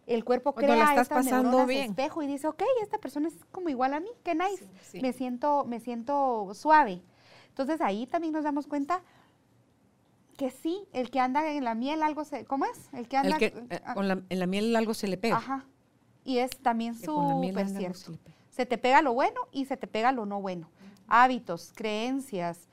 El 0.07 0.23
cuerpo 0.25 0.53
Cuando 0.53 0.75
la 0.75 0.85
crea 0.85 1.01
estás 1.01 1.07
estas 1.25 1.25
bien. 1.67 1.89
espejo 1.91 2.23
y 2.23 2.27
dice, 2.27 2.47
ok, 2.47 2.63
esta 2.81 2.97
persona 2.97 3.27
es 3.27 3.35
como 3.51 3.69
igual 3.69 3.93
a 3.93 3.99
mí, 3.99 4.09
qué 4.23 4.33
nice 4.35 4.65
sí. 4.81 5.01
me 5.01 5.13
siento, 5.13 5.65
me 5.65 5.79
siento 5.79 6.51
suave. 6.53 7.01
Entonces 7.49 7.79
ahí 7.81 8.07
también 8.07 8.33
nos 8.33 8.43
damos 8.43 8.65
cuenta 8.65 9.01
que 10.37 10.49
sí, 10.51 10.87
el 10.93 11.11
que 11.11 11.19
anda 11.19 11.51
en 11.51 11.63
la 11.63 11.75
miel 11.75 12.01
algo 12.01 12.23
se, 12.23 12.45
¿cómo 12.45 12.65
es? 12.65 12.89
El 12.93 13.07
que 13.07 13.17
anda 13.17 13.35
El 13.35 13.37
que, 13.37 13.45
eh, 13.75 13.81
ah, 13.85 13.93
con 13.93 14.07
la- 14.07 14.21
en 14.29 14.39
la 14.39 14.47
miel 14.47 14.75
algo 14.75 14.93
se 14.93 15.07
le 15.07 15.17
pega. 15.17 15.37
Ajá. 15.37 15.65
Y 16.23 16.37
es 16.37 16.51
también 16.57 16.95
súper 16.95 17.67
cierto. 17.67 18.13
Se 18.49 18.65
te 18.65 18.77
pega 18.77 19.01
lo 19.01 19.13
bueno 19.13 19.39
y 19.51 19.65
se 19.65 19.77
te 19.77 19.87
pega 19.87 20.11
lo 20.11 20.25
no 20.25 20.41
bueno. 20.41 20.69
Hábitos, 21.07 21.71
creencias. 21.75 22.67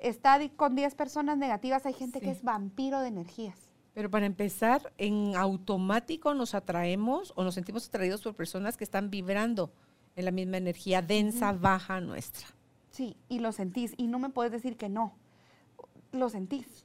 Está 0.00 0.40
con 0.56 0.74
10 0.74 0.94
personas 0.94 1.36
negativas, 1.36 1.84
hay 1.86 1.92
gente 1.92 2.20
que 2.20 2.30
es 2.30 2.42
vampiro 2.42 3.00
de 3.00 3.08
energías. 3.08 3.58
Pero 3.94 4.10
para 4.10 4.26
empezar, 4.26 4.92
en 4.98 5.36
automático 5.36 6.32
nos 6.34 6.54
atraemos 6.54 7.32
o 7.36 7.44
nos 7.44 7.54
sentimos 7.54 7.88
atraídos 7.88 8.22
por 8.22 8.34
personas 8.34 8.76
que 8.76 8.84
están 8.84 9.10
vibrando 9.10 9.72
en 10.16 10.24
la 10.24 10.30
misma 10.30 10.56
energía 10.56 11.02
densa, 11.02 11.52
baja 11.52 12.00
nuestra. 12.00 12.46
Sí, 12.90 13.16
y 13.28 13.40
lo 13.40 13.52
sentís. 13.52 13.94
Y 13.96 14.06
no 14.06 14.18
me 14.18 14.30
puedes 14.30 14.52
decir 14.52 14.76
que 14.76 14.88
no. 14.88 15.14
Lo 16.12 16.28
sentís. 16.28 16.84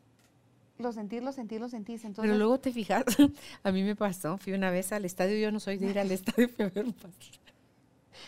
Lo 0.78 0.92
sentís, 0.92 1.24
lo 1.24 1.32
sentís, 1.32 1.60
lo 1.60 1.70
sentís. 1.70 2.04
Entonces, 2.04 2.30
Pero 2.30 2.38
luego 2.38 2.60
te 2.60 2.72
fijas, 2.72 3.04
a 3.64 3.72
mí 3.72 3.84
me 3.84 3.96
pasó, 3.96 4.38
fui 4.38 4.54
una 4.54 4.72
vez 4.72 4.92
al 4.92 5.06
estadio, 5.06 5.38
yo 5.38 5.52
no 5.52 5.60
soy 5.60 5.78
de 5.78 5.90
ir 5.90 6.00
al 6.00 6.12
estadio, 6.12 6.50
fui 6.50 6.66
a 6.66 6.70
ver 6.70 6.86
un 6.86 6.94
partido. 6.94 7.40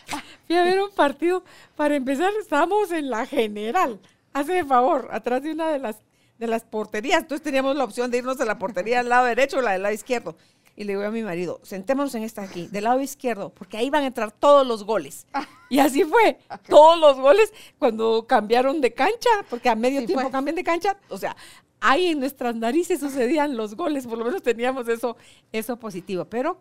Fui 0.46 0.56
a 0.56 0.62
ver 0.64 0.80
un 0.80 0.90
partido, 0.90 1.44
para 1.76 1.96
empezar 1.96 2.30
estábamos 2.40 2.90
en 2.92 3.10
la 3.10 3.26
general, 3.26 3.98
hace 4.32 4.52
de 4.52 4.64
favor, 4.64 5.08
atrás 5.12 5.42
de 5.42 5.52
una 5.52 5.68
de 5.70 5.78
las, 5.78 5.96
de 6.38 6.46
las 6.46 6.64
porterías, 6.64 7.22
entonces 7.22 7.42
teníamos 7.42 7.76
la 7.76 7.84
opción 7.84 8.10
de 8.10 8.18
irnos 8.18 8.40
a 8.40 8.44
la 8.44 8.58
portería 8.58 9.00
al 9.00 9.08
lado 9.08 9.26
derecho 9.26 9.58
o 9.58 9.62
la 9.62 9.72
del 9.72 9.82
lado 9.82 9.94
izquierdo. 9.94 10.36
Y 10.76 10.84
le 10.84 10.92
digo 10.92 11.02
a 11.04 11.10
mi 11.10 11.24
marido, 11.24 11.58
sentémonos 11.64 12.14
en 12.14 12.22
esta 12.22 12.42
aquí, 12.42 12.68
del 12.68 12.84
lado 12.84 13.00
izquierdo, 13.00 13.50
porque 13.50 13.76
ahí 13.76 13.90
van 13.90 14.04
a 14.04 14.06
entrar 14.06 14.30
todos 14.30 14.66
los 14.66 14.84
goles. 14.84 15.26
Y 15.70 15.80
así 15.80 16.02
fue, 16.02 16.38
todos 16.66 16.98
los 16.98 17.18
goles 17.20 17.52
cuando 17.78 18.26
cambiaron 18.26 18.80
de 18.80 18.94
cancha, 18.94 19.28
porque 19.50 19.68
a 19.68 19.74
medio 19.74 20.00
Sí, 20.00 20.06
tiempo 20.06 20.22
fue. 20.22 20.30
cambian 20.30 20.56
de 20.56 20.64
cancha, 20.64 20.96
o 21.10 21.18
sea, 21.18 21.36
ahí 21.78 22.06
en 22.06 22.20
nuestras 22.20 22.54
narices 22.56 23.00
sucedían 23.00 23.54
los 23.54 23.74
goles, 23.74 24.06
por 24.06 24.16
lo 24.16 24.24
menos 24.24 24.42
teníamos 24.42 24.88
eso, 24.88 25.18
eso 25.52 25.76
positivo. 25.78 26.24
Pero 26.24 26.58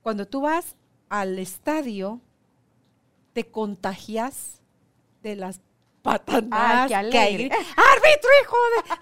cuando 0.00 0.28
tú 0.28 0.42
vas 0.42 0.76
al 1.08 1.40
estadio, 1.40 2.20
te 3.32 3.46
contagias 3.50 4.60
de 5.24 5.34
las 5.34 5.60
patanadas 6.06 6.92
Ay, 6.92 7.10
qué. 7.10 7.50
¡Árbitro, 7.50 8.30
hijo 8.42 8.56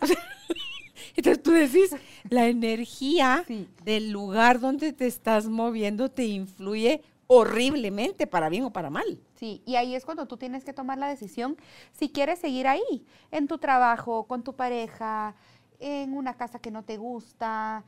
de! 0.09 0.17
Entonces 1.17 1.43
tú 1.43 1.53
decís, 1.53 1.95
la 2.29 2.49
energía 2.49 3.45
Sí. 3.47 3.69
del 3.85 4.11
lugar 4.11 4.59
donde 4.59 4.93
te 4.93 5.07
estás 5.07 5.47
moviendo 5.47 6.11
te 6.11 6.25
influye 6.27 7.03
horriblemente, 7.27 8.27
para 8.27 8.49
bien 8.49 8.65
o 8.65 8.73
para 8.73 8.91
mal. 8.91 9.19
Sí, 9.35 9.63
y 9.65 9.77
ahí 9.77 9.95
es 9.95 10.05
cuando 10.05 10.27
tú 10.27 10.37
tienes 10.37 10.65
que 10.65 10.73
tomar 10.73 10.99
la 10.99 11.09
decisión 11.09 11.57
si 11.93 12.09
quieres 12.11 12.39
seguir 12.39 12.67
ahí, 12.67 13.07
en 13.31 13.47
tu 13.49 13.59
trabajo, 13.59 14.25
con 14.25 14.43
tu 14.43 14.55
pareja, 14.55 15.35
en 15.79 16.15
una 16.17 16.35
casa 16.35 16.59
que 16.59 16.71
no 16.71 16.83
te 16.83 16.97
gusta. 16.97 17.85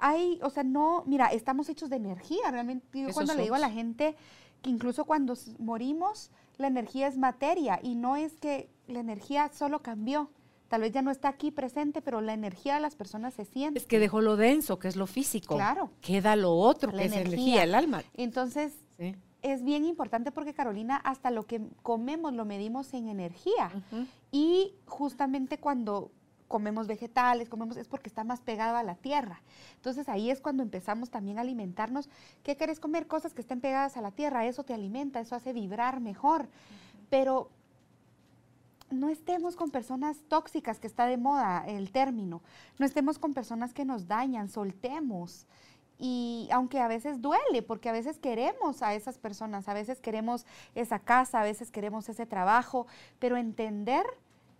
Hay, 0.00 0.38
o 0.42 0.50
sea, 0.50 0.62
no, 0.62 1.02
mira, 1.06 1.28
estamos 1.28 1.68
hechos 1.68 1.88
de 1.90 1.96
energía, 1.96 2.50
realmente. 2.50 2.86
Yo 2.92 3.08
Eso 3.08 3.14
cuando 3.14 3.34
le 3.34 3.42
digo 3.42 3.54
a 3.54 3.58
la 3.58 3.70
gente 3.70 4.14
que 4.62 4.70
incluso 4.70 5.04
cuando 5.04 5.34
morimos, 5.58 6.30
la 6.58 6.66
energía 6.66 7.06
es 7.06 7.16
materia 7.16 7.80
y 7.82 7.94
no 7.94 8.16
es 8.16 8.34
que 8.38 8.68
la 8.86 9.00
energía 9.00 9.50
solo 9.52 9.80
cambió. 9.82 10.30
Tal 10.68 10.82
vez 10.82 10.92
ya 10.92 11.00
no 11.00 11.10
está 11.10 11.28
aquí 11.28 11.50
presente, 11.50 12.02
pero 12.02 12.20
la 12.20 12.34
energía 12.34 12.74
de 12.74 12.80
las 12.80 12.94
personas 12.94 13.32
se 13.34 13.46
siente. 13.46 13.78
Es 13.78 13.86
que 13.86 13.98
dejó 13.98 14.20
lo 14.20 14.36
denso, 14.36 14.78
que 14.78 14.88
es 14.88 14.96
lo 14.96 15.06
físico. 15.06 15.54
Claro. 15.56 15.90
Queda 16.02 16.36
lo 16.36 16.52
otro, 16.52 16.90
La 16.92 16.98
que 16.98 17.04
es 17.06 17.12
energía. 17.12 17.32
energía, 17.34 17.62
el 17.64 17.74
alma. 17.74 18.02
Entonces, 18.14 18.74
Sí. 18.98 19.14
es 19.40 19.62
bien 19.64 19.86
importante 19.86 20.30
porque 20.30 20.52
Carolina, 20.52 20.96
hasta 20.96 21.30
lo 21.30 21.46
que 21.46 21.62
comemos 21.82 22.34
lo 22.34 22.44
medimos 22.44 22.92
en 22.92 23.08
energía. 23.08 23.70
Y 24.30 24.74
justamente 24.86 25.58
cuando 25.58 26.10
comemos 26.48 26.86
vegetales, 26.86 27.48
comemos, 27.48 27.76
es 27.76 27.86
porque 27.86 28.08
está 28.08 28.24
más 28.24 28.40
pegado 28.40 28.76
a 28.76 28.82
la 28.82 28.96
tierra. 28.96 29.40
Entonces 29.76 30.08
ahí 30.08 30.30
es 30.30 30.40
cuando 30.40 30.62
empezamos 30.62 31.10
también 31.10 31.38
a 31.38 31.42
alimentarnos. 31.42 32.08
¿Qué 32.42 32.56
querés 32.56 32.80
comer? 32.80 33.06
Cosas 33.06 33.34
que 33.34 33.42
estén 33.42 33.60
pegadas 33.60 33.96
a 33.96 34.00
la 34.00 34.10
tierra. 34.10 34.46
Eso 34.46 34.64
te 34.64 34.74
alimenta, 34.74 35.20
eso 35.20 35.36
hace 35.36 35.52
vibrar 35.52 36.00
mejor. 36.00 36.48
Pero 37.10 37.50
no 38.90 39.10
estemos 39.10 39.54
con 39.54 39.70
personas 39.70 40.18
tóxicas, 40.28 40.80
que 40.80 40.86
está 40.86 41.06
de 41.06 41.18
moda 41.18 41.64
el 41.66 41.92
término. 41.92 42.42
No 42.78 42.86
estemos 42.86 43.18
con 43.18 43.34
personas 43.34 43.74
que 43.74 43.84
nos 43.84 44.08
dañan, 44.08 44.48
soltemos. 44.48 45.46
Y 45.98 46.48
aunque 46.52 46.80
a 46.80 46.88
veces 46.88 47.20
duele, 47.20 47.62
porque 47.62 47.88
a 47.88 47.92
veces 47.92 48.18
queremos 48.18 48.82
a 48.82 48.94
esas 48.94 49.18
personas, 49.18 49.68
a 49.68 49.74
veces 49.74 50.00
queremos 50.00 50.46
esa 50.74 51.00
casa, 51.00 51.40
a 51.40 51.44
veces 51.44 51.70
queremos 51.70 52.08
ese 52.08 52.24
trabajo, 52.24 52.86
pero 53.18 53.36
entender 53.36 54.06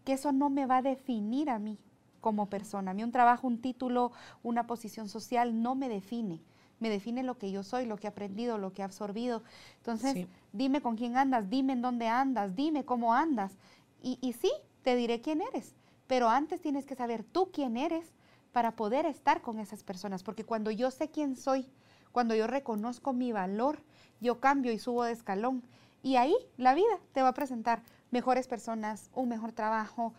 que 0.09 0.15
eso 0.15 0.33
no 0.33 0.49
me 0.49 0.65
va 0.65 0.79
a 0.79 0.83
definir 0.83 1.51
a 1.51 1.59
mí 1.59 1.77
como 2.23 2.49
persona. 2.49 2.93
A 2.93 2.95
mí 2.95 3.05
un 3.05 3.13
trabajo, 3.13 3.47
un 3.47 3.61
título, 3.61 4.11
una 4.43 4.67
posición 4.67 5.07
social 5.07 5.61
no 5.61 5.75
me 5.75 5.91
define. 5.91 6.41
Me 6.81 6.89
define 6.89 7.23
lo 7.23 7.37
que 7.37 7.51
yo 7.51 7.63
soy, 7.63 7.85
lo 7.85 7.99
que 7.99 8.07
he 8.07 8.09
aprendido, 8.09 8.57
lo 8.57 8.73
que 8.73 8.81
he 8.81 8.85
absorbido. 8.87 9.43
Entonces, 9.77 10.15
Sí. 10.15 10.27
dime 10.55 10.81
con 10.81 10.97
quién 10.97 11.19
andas, 11.19 11.51
dime 11.51 11.75
en 11.75 11.83
dónde 11.83 12.09
andas, 12.09 12.57
dime 12.57 12.87
cómo 12.87 13.13
andas. 13.13 13.59
Y, 14.03 14.17
y 14.23 14.33
sí, 14.33 14.51
te 14.83 14.97
diré 14.97 15.21
quién 15.21 15.43
eres, 15.43 15.75
pero 16.07 16.31
antes 16.31 16.63
tienes 16.63 16.87
que 16.87 16.95
saber 16.95 17.23
tú 17.23 17.51
quién 17.53 17.77
eres 17.77 18.15
para 18.53 18.77
poder 18.77 19.05
estar 19.05 19.43
con 19.43 19.59
esas 19.59 19.83
personas, 19.83 20.23
porque 20.23 20.43
cuando 20.43 20.71
yo 20.71 20.91
sé 20.91 21.11
quién 21.11 21.37
soy, 21.37 21.69
cuando 22.13 22.35
yo 22.35 22.47
reconozco 22.47 23.13
mi 23.13 23.31
valor, 23.33 23.83
yo 24.23 24.41
cambio 24.41 24.73
y 24.73 24.79
subo 24.79 25.05
de 25.05 25.13
escalón. 25.13 25.63
Y 26.03 26.17
ahí 26.17 26.35
la 26.57 26.73
vida 26.73 26.99
te 27.13 27.21
va 27.21 27.29
a 27.29 27.35
presentar 27.35 27.83
mejores 28.11 28.47
personas, 28.47 29.11
un 29.15 29.29
mejor 29.29 29.53
trabajo, 29.53 30.15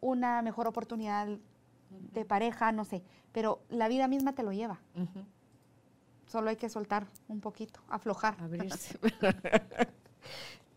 una 0.00 0.42
mejor 0.42 0.66
oportunidad 0.66 1.28
de 1.90 2.24
pareja, 2.24 2.72
no 2.72 2.84
sé, 2.84 3.02
pero 3.32 3.60
la 3.68 3.88
vida 3.88 4.08
misma 4.08 4.34
te 4.34 4.42
lo 4.42 4.52
lleva. 4.52 4.78
Solo 6.26 6.50
hay 6.50 6.56
que 6.56 6.68
soltar 6.68 7.06
un 7.28 7.40
poquito, 7.40 7.80
aflojar. 7.88 8.36
Abrirse. 8.40 8.98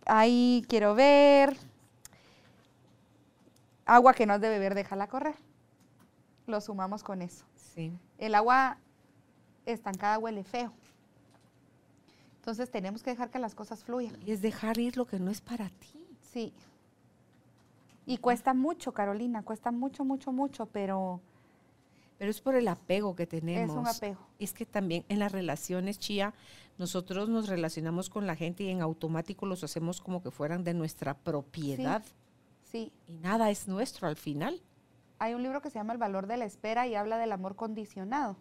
Ahí 0.05 0.63
quiero 0.69 0.95
ver. 0.95 1.57
Agua 3.85 4.13
que 4.13 4.25
no 4.25 4.33
has 4.33 4.41
de 4.41 4.49
beber, 4.49 4.75
déjala 4.75 5.07
correr. 5.07 5.35
Lo 6.47 6.61
sumamos 6.61 7.03
con 7.03 7.21
eso. 7.21 7.45
sí. 7.55 7.91
El 8.17 8.35
agua 8.35 8.77
estancada 9.65 10.17
huele 10.19 10.43
feo. 10.43 10.71
Entonces 12.37 12.71
tenemos 12.71 13.03
que 13.03 13.11
dejar 13.11 13.29
que 13.29 13.39
las 13.39 13.53
cosas 13.53 13.83
fluyan. 13.83 14.17
Y 14.25 14.31
es 14.31 14.41
dejar 14.41 14.79
ir 14.79 14.97
lo 14.97 15.05
que 15.05 15.19
no 15.19 15.29
es 15.29 15.41
para 15.41 15.69
ti. 15.69 16.00
Sí. 16.31 16.53
Y 18.05 18.17
cuesta 18.17 18.53
mucho, 18.53 18.93
Carolina, 18.93 19.43
cuesta 19.43 19.71
mucho, 19.71 20.03
mucho, 20.03 20.31
mucho, 20.31 20.65
pero 20.65 21.21
Pero 22.17 22.31
es 22.31 22.41
por 22.41 22.55
el 22.55 22.67
apego 22.67 23.15
que 23.15 23.27
tenemos. 23.27 23.75
es 23.75 23.81
un 23.81 23.87
apego. 23.87 24.19
Es 24.39 24.53
que 24.53 24.65
también 24.65 25.05
en 25.09 25.19
las 25.19 25.31
relaciones, 25.31 25.99
Chía, 25.99 26.33
nosotros 26.77 27.29
nos 27.29 27.47
relacionamos 27.47 28.09
con 28.09 28.27
la 28.27 28.35
gente 28.35 28.63
y 28.63 28.69
en 28.69 28.81
automático 28.81 29.45
los 29.45 29.63
hacemos 29.63 30.01
como 30.01 30.21
que 30.21 30.31
fueran 30.31 30.63
de 30.63 30.73
nuestra 30.73 31.13
propiedad. 31.15 32.03
Sí. 32.71 32.91
Y 33.07 33.17
nada 33.17 33.49
es 33.49 33.67
nuestro 33.67 34.07
al 34.07 34.15
final. 34.15 34.61
Hay 35.19 35.33
un 35.33 35.43
libro 35.43 35.61
que 35.61 35.69
se 35.69 35.77
llama 35.77 35.93
El 35.93 35.99
valor 35.99 36.25
de 36.27 36.37
la 36.37 36.45
espera 36.45 36.87
y 36.87 36.95
habla 36.95 37.17
del 37.17 37.31
amor 37.31 37.55
condicionado. 37.55 38.35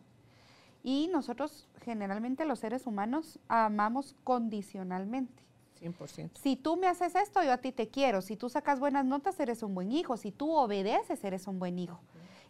Y 0.82 1.08
nosotros, 1.12 1.68
generalmente 1.82 2.46
los 2.46 2.60
seres 2.60 2.86
humanos, 2.86 3.38
amamos 3.48 4.14
condicionalmente. 4.24 5.42
100%. 5.80 6.30
Si 6.42 6.56
tú 6.56 6.76
me 6.76 6.86
haces 6.86 7.14
esto, 7.14 7.42
yo 7.42 7.52
a 7.52 7.58
ti 7.58 7.72
te 7.72 7.88
quiero. 7.88 8.22
Si 8.22 8.36
tú 8.36 8.48
sacas 8.48 8.80
buenas 8.80 9.04
notas, 9.04 9.38
eres 9.40 9.62
un 9.62 9.74
buen 9.74 9.92
hijo. 9.92 10.16
Si 10.16 10.30
tú 10.32 10.52
obedeces, 10.52 11.22
eres 11.24 11.46
un 11.46 11.58
buen 11.58 11.78
hijo. 11.78 12.00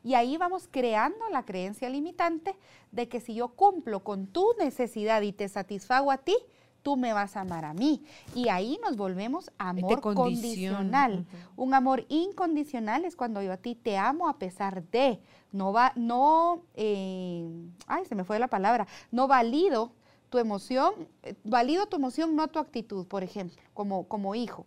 Y 0.03 0.14
ahí 0.14 0.37
vamos 0.37 0.68
creando 0.70 1.28
la 1.31 1.45
creencia 1.45 1.89
limitante 1.91 2.57
de 2.91 3.09
que 3.09 3.20
si 3.20 3.35
yo 3.35 3.49
cumplo 3.49 4.01
con 4.03 4.26
tu 4.26 4.47
necesidad 4.59 5.20
y 5.22 5.33
te 5.33 5.49
satisfago 5.49 6.11
a 6.11 6.18
ti, 6.18 6.37
tú 6.83 6.97
me 6.97 7.12
vas 7.12 7.37
a 7.37 7.43
amar 7.43 7.64
a 7.64 7.74
mí. 7.74 8.03
Y 8.35 8.49
ahí 8.49 8.78
nos 8.83 8.97
volvemos 8.97 9.51
amor 9.59 10.01
condiciona, 10.01 10.14
condicional. 10.14 11.26
Un 11.57 11.74
amor 11.74 12.07
incondicional 12.09 13.05
es 13.05 13.16
cuando 13.16 13.43
yo 13.43 13.53
a 13.53 13.59
ti 13.59 13.74
te 13.74 13.97
amo 13.99 14.28
a 14.28 14.39
pesar 14.39 14.83
de. 14.85 15.20
No 15.53 15.72
va, 15.72 15.93
no, 15.97 16.62
eh, 16.74 17.49
ay, 17.87 18.05
se 18.07 18.14
me 18.14 18.24
fue 18.24 18.39
la 18.39 18.49
palabra. 18.49 18.87
No 19.11 19.26
valido 19.26 19.93
tu 20.31 20.39
emoción, 20.39 20.95
eh, 21.22 21.35
valido 21.45 21.87
tu 21.87 21.97
emoción, 21.97 22.35
no 22.37 22.49
tu 22.49 22.59
actitud, 22.59 23.07
por 23.07 23.22
ejemplo, 23.22 23.61
como, 23.74 24.09
como 24.09 24.35
hijo. 24.35 24.66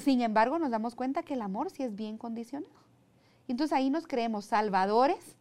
Sin 0.00 0.20
embargo, 0.20 0.58
nos 0.58 0.70
damos 0.70 0.94
cuenta 0.94 1.22
que 1.22 1.34
el 1.34 1.40
amor 1.42 1.70
sí 1.70 1.82
es 1.82 1.94
bien 1.94 2.18
condicionado. 2.18 2.72
Entonces 3.46 3.74
ahí 3.76 3.88
nos 3.88 4.06
creemos 4.06 4.44
salvadores 4.44 5.36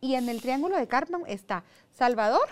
y 0.00 0.14
en 0.14 0.28
el 0.30 0.40
triángulo 0.40 0.76
de 0.76 0.86
Cartman 0.88 1.22
está 1.26 1.64
salvador 1.92 2.48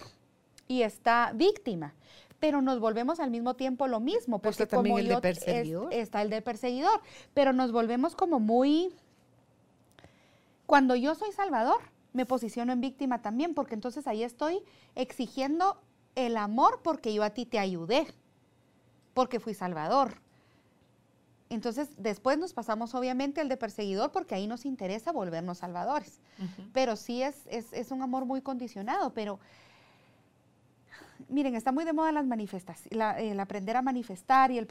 y 0.68 0.82
está 0.82 1.32
víctima. 1.34 1.94
Pero 2.40 2.60
nos 2.60 2.78
volvemos 2.78 3.20
al 3.20 3.30
mismo 3.30 3.54
tiempo 3.54 3.86
lo 3.88 4.00
mismo. 4.00 4.38
Porque 4.40 4.64
está 4.64 4.76
también 4.76 4.92
como 4.92 4.98
el 4.98 5.06
de 5.06 5.12
yo- 5.12 5.16
es- 5.16 5.22
perseguidor. 5.22 5.94
está 5.94 6.20
el 6.20 6.28
de 6.28 6.42
perseguidor. 6.42 7.00
Pero 7.32 7.54
nos 7.54 7.72
volvemos 7.72 8.14
como 8.16 8.38
muy... 8.40 8.92
Cuando 10.66 10.94
yo 10.96 11.14
soy 11.14 11.32
salvador, 11.32 11.80
me 12.12 12.26
posiciono 12.26 12.72
en 12.72 12.80
víctima 12.80 13.22
también, 13.22 13.54
porque 13.54 13.74
entonces 13.74 14.06
ahí 14.06 14.22
estoy 14.22 14.62
exigiendo 14.94 15.78
el 16.14 16.36
amor 16.36 16.80
porque 16.82 17.12
yo 17.12 17.22
a 17.22 17.30
ti 17.30 17.46
te 17.46 17.58
ayudé, 17.58 18.06
porque 19.14 19.40
fui 19.40 19.54
salvador. 19.54 20.20
Entonces, 21.50 21.88
después 21.96 22.38
nos 22.38 22.52
pasamos 22.52 22.94
obviamente 22.94 23.40
al 23.40 23.48
de 23.48 23.56
perseguidor 23.56 24.10
porque 24.12 24.34
ahí 24.34 24.46
nos 24.46 24.64
interesa 24.64 25.12
volvernos 25.12 25.58
salvadores. 25.58 26.18
Pero 26.72 26.96
sí 26.96 27.22
es, 27.22 27.36
es, 27.48 27.90
un 27.90 28.02
amor 28.02 28.24
muy 28.24 28.40
condicionado, 28.40 29.12
pero 29.12 29.38
miren, 31.28 31.54
está 31.54 31.70
muy 31.70 31.84
de 31.84 31.92
moda 31.92 32.12
las 32.12 32.26
manifestaciones, 32.26 33.18
el 33.18 33.38
aprender 33.38 33.76
a 33.76 33.82
manifestar 33.82 34.50
y 34.50 34.58
el, 34.58 34.66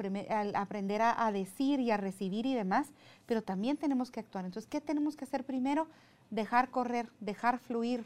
aprender 0.56 1.02
a, 1.02 1.32
decir 1.32 1.80
y 1.80 1.92
a 1.92 1.98
recibir 1.98 2.46
y 2.46 2.54
demás, 2.54 2.90
pero 3.26 3.42
también 3.42 3.78
tenemos 3.78 4.12
que 4.12 4.20
actuar. 4.20 4.46
Entonces, 4.46 4.70
¿qué 4.70 4.82
tenemos 4.82 5.16
que 5.16 5.26
hacer 5.26 5.46
primero? 5.46 5.88
Dejar 6.32 6.70
correr, 6.70 7.10
dejar 7.20 7.60
fluir. 7.60 8.04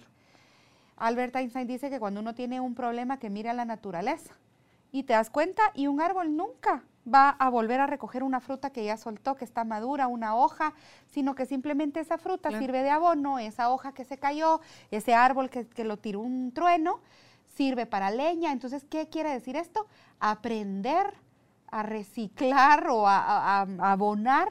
Albert 0.97 1.35
Einstein 1.35 1.67
dice 1.67 1.89
que 1.89 1.99
cuando 1.99 2.19
uno 2.19 2.35
tiene 2.35 2.59
un 2.59 2.75
problema 2.75 3.17
que 3.19 3.29
mire 3.29 3.49
a 3.49 3.53
la 3.53 3.65
naturaleza 3.65 4.35
y 4.91 5.03
te 5.03 5.13
das 5.13 5.29
cuenta 5.29 5.61
y 5.73 5.87
un 5.87 6.01
árbol 6.01 6.35
nunca 6.35 6.83
va 7.11 7.29
a 7.29 7.49
volver 7.49 7.79
a 7.79 7.87
recoger 7.87 8.23
una 8.23 8.41
fruta 8.41 8.71
que 8.71 8.83
ya 8.83 8.97
soltó, 8.97 9.35
que 9.35 9.45
está 9.45 9.63
madura, 9.63 10.07
una 10.07 10.35
hoja, 10.35 10.73
sino 11.05 11.35
que 11.35 11.45
simplemente 11.45 12.01
esa 12.01 12.17
fruta 12.17 12.57
sirve 12.57 12.83
de 12.83 12.89
abono, 12.89 13.39
esa 13.39 13.69
hoja 13.69 13.93
que 13.93 14.03
se 14.03 14.17
cayó, 14.17 14.59
ese 14.91 15.15
árbol 15.15 15.49
que, 15.49 15.67
que 15.67 15.85
lo 15.85 15.97
tiró 15.97 16.19
un 16.19 16.51
trueno, 16.51 16.99
sirve 17.55 17.85
para 17.85 18.11
leña. 18.11 18.51
Entonces, 18.51 18.85
¿qué 18.89 19.07
quiere 19.07 19.31
decir 19.31 19.55
esto? 19.55 19.87
Aprender 20.19 21.13
a 21.69 21.83
reciclar 21.83 22.87
o 22.89 23.07
a, 23.07 23.61
abonar 23.61 24.49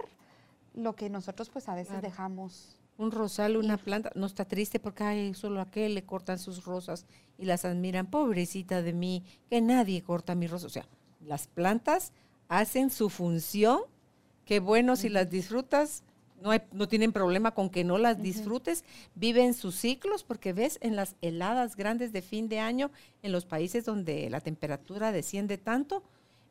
lo 0.75 0.95
que 0.95 1.09
nosotros 1.09 1.49
pues 1.51 1.69
a 1.69 1.75
veces 1.75 2.03
dejamos. 2.03 2.76
Un 2.99 3.11
rosal, 3.11 3.57
una 3.57 3.77
planta, 3.77 4.11
no 4.15 4.27
está 4.27 4.47
triste 4.47 4.81
porque 4.81 5.05
hay 5.05 5.35
solo 5.35 5.61
aquel 5.61 5.95
le 5.95 6.05
cortan 6.05 6.39
sus 6.39 6.65
rosas 6.65 7.07
y 7.37 7.45
las 7.45 7.65
admiran, 7.65 8.07
pobrecita 8.07 8.81
de 8.83 8.93
mí, 8.93 9.25
que 9.51 9.61
nadie 9.61 10.03
corta 10.03 10.35
mi 10.35 10.47
rosa. 10.47 10.67
O 10.67 10.71
sea, 10.71 10.87
las 11.21 11.47
plantas 11.47 12.13
hacen 12.49 12.91
su 12.91 13.11
función, 13.11 13.81
qué 14.45 14.61
bueno 14.61 14.97
si 14.97 15.09
las 15.09 15.29
disfrutas, 15.29 16.05
no, 16.41 16.51
no 16.73 16.89
tienen 16.89 17.13
problema 17.13 17.53
con 17.53 17.71
que 17.71 17.85
no 17.85 17.99
las 17.99 18.23
disfrutes, 18.23 18.85
viven 19.15 19.53
sus 19.55 19.75
ciclos, 19.75 20.25
porque 20.25 20.53
ves 20.53 20.79
en 20.81 20.97
las 20.97 21.17
heladas 21.21 21.77
grandes 21.77 22.13
de 22.13 22.23
fin 22.23 22.49
de 22.49 22.61
año, 22.61 22.91
en 23.23 23.33
los 23.33 23.45
países 23.45 23.85
donde 23.85 24.31
la 24.31 24.41
temperatura 24.41 25.13
desciende 25.13 25.59
tanto, 25.59 26.03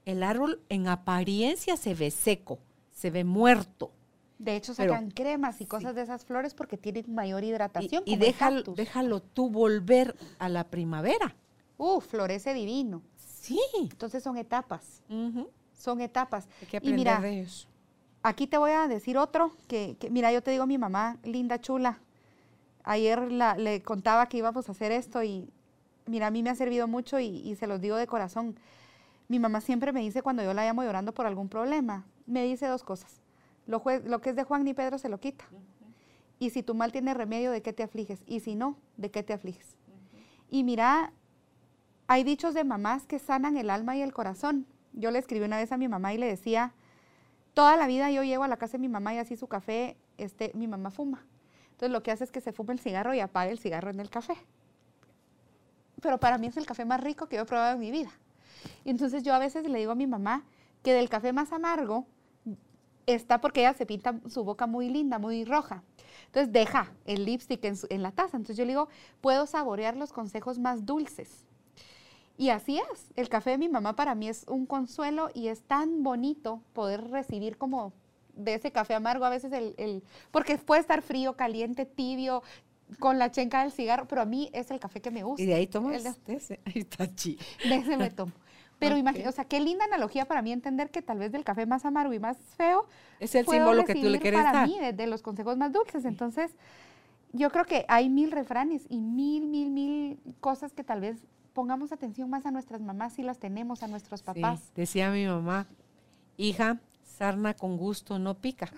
el 0.06 0.22
árbol 0.22 0.62
en 0.70 0.88
apariencia 0.88 1.78
se 1.78 1.96
ve 1.96 2.12
seco, 2.12 2.60
se 2.91 3.10
ve 3.10 3.24
muerto. 3.24 3.91
De 4.38 4.55
hecho, 4.55 4.73
sacan 4.73 5.11
cremas 5.11 5.61
y 5.61 5.65
cosas 5.65 5.95
de 5.95 6.01
esas 6.01 6.25
flores 6.25 6.53
porque 6.53 6.77
tienen 6.77 7.13
mayor 7.13 7.43
hidratación. 7.43 8.03
Y, 8.05 8.17
déjalo, 8.17 8.63
déjalo 8.75 9.21
tú 9.21 9.49
volver 9.49 10.15
a 10.39 10.49
la 10.49 10.65
primavera. 10.65 11.36
Uh, 11.77 12.01
florece 12.01 12.53
divino. 12.53 13.01
Sí. 13.15 13.59
Entonces 13.79 14.23
son 14.23 14.38
etapas. 14.38 15.03
Son 15.77 16.01
etapas. 16.01 16.47
Hay 16.61 16.67
que 16.67 16.77
aprender 16.77 16.99
y 16.99 17.01
mira, 17.01 17.19
de 17.21 17.41
eso. 17.41 17.67
Aquí 18.23 18.47
te 18.47 18.57
voy 18.57 18.71
a 18.71 18.88
decir 18.88 19.17
otro, 19.17 19.51
que, 19.67 19.97
mira, 20.09 20.31
yo 20.31 20.41
te 20.41 20.51
digo 20.51 20.63
a 20.63 20.67
mi 20.67 20.77
mamá, 20.77 21.17
linda, 21.23 21.61
chula. 21.61 21.99
Ayer 22.83 23.31
le 23.31 23.83
contaba 23.83 24.27
que 24.27 24.38
íbamos 24.38 24.67
a 24.67 24.71
hacer 24.71 24.91
esto 24.91 25.23
y 25.23 25.47
mira, 26.07 26.27
a 26.27 26.31
mí 26.31 26.43
me 26.43 26.49
ha 26.49 26.55
servido 26.55 26.88
mucho 26.88 27.19
y, 27.19 27.55
se 27.55 27.67
los 27.67 27.81
digo 27.81 27.97
de 27.97 28.07
corazón. 28.07 28.57
Mi 29.27 29.39
mamá 29.39 29.61
siempre 29.61 29.91
me 29.91 30.01
dice 30.01 30.21
cuando 30.21 30.43
yo 30.43 30.53
la 30.53 30.65
llamo 30.65 30.83
llorando 30.83 31.13
por 31.13 31.25
algún 31.25 31.49
problema, 31.49 32.05
me 32.25 32.43
dice 32.43 32.67
dos 32.67 32.83
cosas. 32.83 33.21
Lo, 33.68 33.84
lo 34.05 34.22
que 34.22 34.30
es 34.30 34.36
de 34.36 34.43
Juan 34.43 34.63
ni 34.63 34.74
Pedro 34.74 34.97
se 34.97 35.09
lo 35.09 35.20
quita. 35.20 35.45
Y 36.39 36.49
si 36.49 36.63
tu 36.63 36.76
mal 36.76 36.91
tiene 36.91 37.13
remedio, 37.13 37.51
¿de 37.51 37.61
qué 37.61 37.74
te 37.74 37.84
afliges? 37.84 38.22
Y 38.26 38.41
si 38.41 38.55
no, 38.55 38.78
¿de 38.97 39.09
qué 39.09 39.24
te 39.24 39.34
afliges? 39.34 39.78
Y 40.49 40.63
mira, 40.63 41.13
hay 42.07 42.24
dichos 42.24 42.53
de 42.53 42.63
mamás 42.63 43.05
que 43.07 43.20
sanan 43.20 43.57
el 43.57 43.70
alma 43.70 43.95
y 43.95 44.01
el 44.01 44.13
corazón. 44.13 44.68
Yo 44.93 45.11
le 45.11 45.20
escribí 45.20 45.45
una 45.45 45.57
vez 45.57 45.72
a 45.72 45.78
mi 45.78 45.88
mamá 45.88 46.13
y 46.13 46.18
le 46.18 46.28
decía, 46.28 46.74
Toda 47.55 47.78
la 47.78 47.88
vida 47.88 48.11
yo 48.11 48.22
llego 48.22 48.43
a 48.43 48.49
la 48.49 48.57
casa 48.57 48.74
de 48.74 48.80
mi 48.80 48.89
mamá 48.89 49.13
y 49.13 49.18
así 49.18 49.38
su 49.38 49.47
café, 49.47 49.95
este, 50.18 50.51
mi 50.55 50.68
mamá 50.68 50.91
fuma. 50.91 51.26
Entonces 51.72 51.89
lo 51.89 52.03
que 52.03 52.11
hace 52.11 52.26
es 52.26 52.32
que 52.32 52.41
se 52.41 52.51
fuma 52.51 52.74
el 52.74 52.80
cigarro 52.80 53.13
y 53.13 53.22
apaga 53.22 53.49
el 53.49 53.59
cigarro 53.59 53.89
en 53.89 54.01
el 54.01 54.09
café. 54.09 54.36
Pero 56.01 56.20
para 56.20 56.38
mí 56.38 56.47
es 56.47 56.57
el 56.57 56.66
café 56.66 56.84
más 56.84 56.99
rico 56.99 57.28
que 57.28 57.38
yo 57.38 57.43
he 57.43 57.45
probado 57.45 57.76
en 57.76 57.80
mi 57.80 57.91
vida. 57.91 58.11
Y 58.84 58.89
entonces 58.89 59.24
yo 59.24 59.34
a 59.34 59.39
veces 59.39 59.66
le 59.70 59.80
digo 59.80 59.93
a 59.93 59.95
mi 59.95 60.05
mamá 60.05 60.43
que 60.84 60.91
del 60.91 61.07
café 61.07 61.32
más 61.32 61.53
amargo 61.53 62.05
está 63.06 63.41
porque 63.41 63.62
ella 63.62 63.74
se 63.74 63.86
pinta 63.86 64.20
su 64.30 64.43
boca 64.43 64.68
muy 64.68 64.89
linda, 64.89 65.20
muy 65.20 65.45
roja. 65.45 65.84
Entonces 66.28 66.51
deja 66.51 66.91
el 67.06 67.26
lipstick 67.26 67.64
en, 67.66 67.76
en 67.89 68.03
la 68.03 68.12
taza. 68.12 68.38
Entonces 68.38 68.58
yo 68.58 68.66
le 68.66 68.72
digo, 68.72 68.89
puedo 69.22 69.45
saborear 69.45 69.95
los 69.95 70.12
consejos 70.12 70.60
más 70.60 70.86
dulces. 70.86 71.45
Y 72.38 72.49
así 72.49 72.80
es, 72.80 73.12
el 73.16 73.30
café 73.30 73.51
de 73.51 73.58
mi 73.58 73.70
mamá 73.70 73.95
para 73.95 74.14
mí 74.14 74.28
es 74.28 74.45
un 74.47 74.66
consuelo 74.66 75.30
y 75.34 75.47
es 75.47 75.62
tan 75.62 76.03
bonito 76.03 76.62
poder 76.74 77.10
recibir 77.10 77.58
como 77.58 77.93
de 78.36 78.56
ese 78.56 78.72
café 78.72 78.93
amargo, 78.93 79.24
a 79.24 79.30
veces 79.30 79.53
el, 79.53 80.03
porque 80.32 80.58
puede 80.58 80.82
estar 80.82 81.01
frío, 81.01 81.38
caliente, 81.38 81.86
tibio, 81.86 82.43
con 82.99 83.18
la 83.18 83.32
chenca 83.32 83.62
del 83.64 83.72
cigarro, 83.72 84.08
pero 84.08 84.22
a 84.22 84.26
mí 84.26 84.49
es 84.53 84.70
el 84.70 84.80
café 84.80 85.01
que 85.01 85.12
me 85.12 85.24
gusta. 85.24 85.41
Y 85.41 85.45
de 85.45 85.56
ahí 85.56 85.68
tomas 85.68 86.06
ese, 86.28 86.60
ahí 86.66 86.82
está. 86.82 87.08
De 87.08 87.38
ese 87.76 87.97
me 87.97 88.10
tomo. 88.10 88.34
Pero 88.89 88.97
imagínate, 88.97 89.29
o 89.29 89.31
sea, 89.31 89.45
qué 89.45 89.59
linda 89.59 89.86
analogía 89.86 90.25
para 90.25 90.41
mí 90.41 90.51
entender 90.51 90.89
que 90.91 91.01
tal 91.01 91.19
vez 91.19 91.31
del 91.31 91.43
café 91.43 91.65
más 91.65 91.86
amargo 91.86 92.13
y 92.13 92.19
más 92.19 92.38
feo 92.57 92.86
es 93.19 93.36
el 93.36 93.45
símbolo 93.45 93.86
que 93.86 93.95
tú 93.95 94.09
le 94.09 94.19
quieres 94.19 94.41
para 94.41 94.65
mí 94.65 94.77
de, 94.93 95.07
los 95.07 95.21
consejos 95.21 95.57
más 95.57 95.71
dulces. 95.71 96.05
Entonces, 96.05 96.51
yo 97.33 97.49
creo 97.49 97.65
que 97.65 97.86
hay 97.88 98.09
mil 98.09 98.31
refranes 98.31 98.86
y 98.89 98.99
mil, 99.01 99.47
mil, 99.47 99.69
mil 99.69 100.19
cosas 100.39 100.73
que 100.73 100.83
tal 100.83 101.01
vez 101.01 101.17
pongamos 101.53 101.91
atención 101.91 102.29
más 102.29 102.45
a 102.45 102.51
nuestras 102.51 102.81
mamás 102.81 103.13
si 103.13 103.23
las 103.23 103.39
tenemos, 103.39 103.81
a 103.83 103.88
nuestros 103.88 104.21
papás. 104.21 104.71
decía 104.75 105.09
mi 105.09 105.25
mamá, 105.25 105.67
hija, 106.38 106.79
sarna 107.03 107.53
con 107.53 107.77
gusto 107.77 108.19
no 108.19 108.36
pica. 108.36 108.69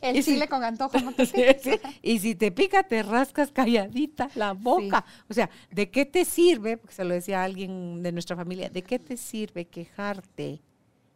El 0.00 0.22
chile 0.22 0.48
con 0.48 0.62
antojo 0.64 0.98
no 1.00 1.12
te 1.14 1.26
pica. 1.26 1.92
Y 2.02 2.18
si 2.18 2.34
te 2.34 2.50
pica, 2.52 2.82
te 2.82 3.02
rascas 3.02 3.50
calladita 3.50 4.30
la 4.34 4.52
boca. 4.52 5.04
O 5.28 5.34
sea, 5.34 5.50
¿de 5.70 5.90
qué 5.90 6.06
te 6.06 6.24
sirve? 6.24 6.76
Porque 6.76 6.94
se 6.94 7.04
lo 7.04 7.14
decía 7.14 7.42
alguien 7.42 8.02
de 8.02 8.12
nuestra 8.12 8.36
familia, 8.36 8.68
¿de 8.68 8.82
qué 8.82 8.98
te 8.98 9.16
sirve 9.16 9.66
quejarte 9.66 10.60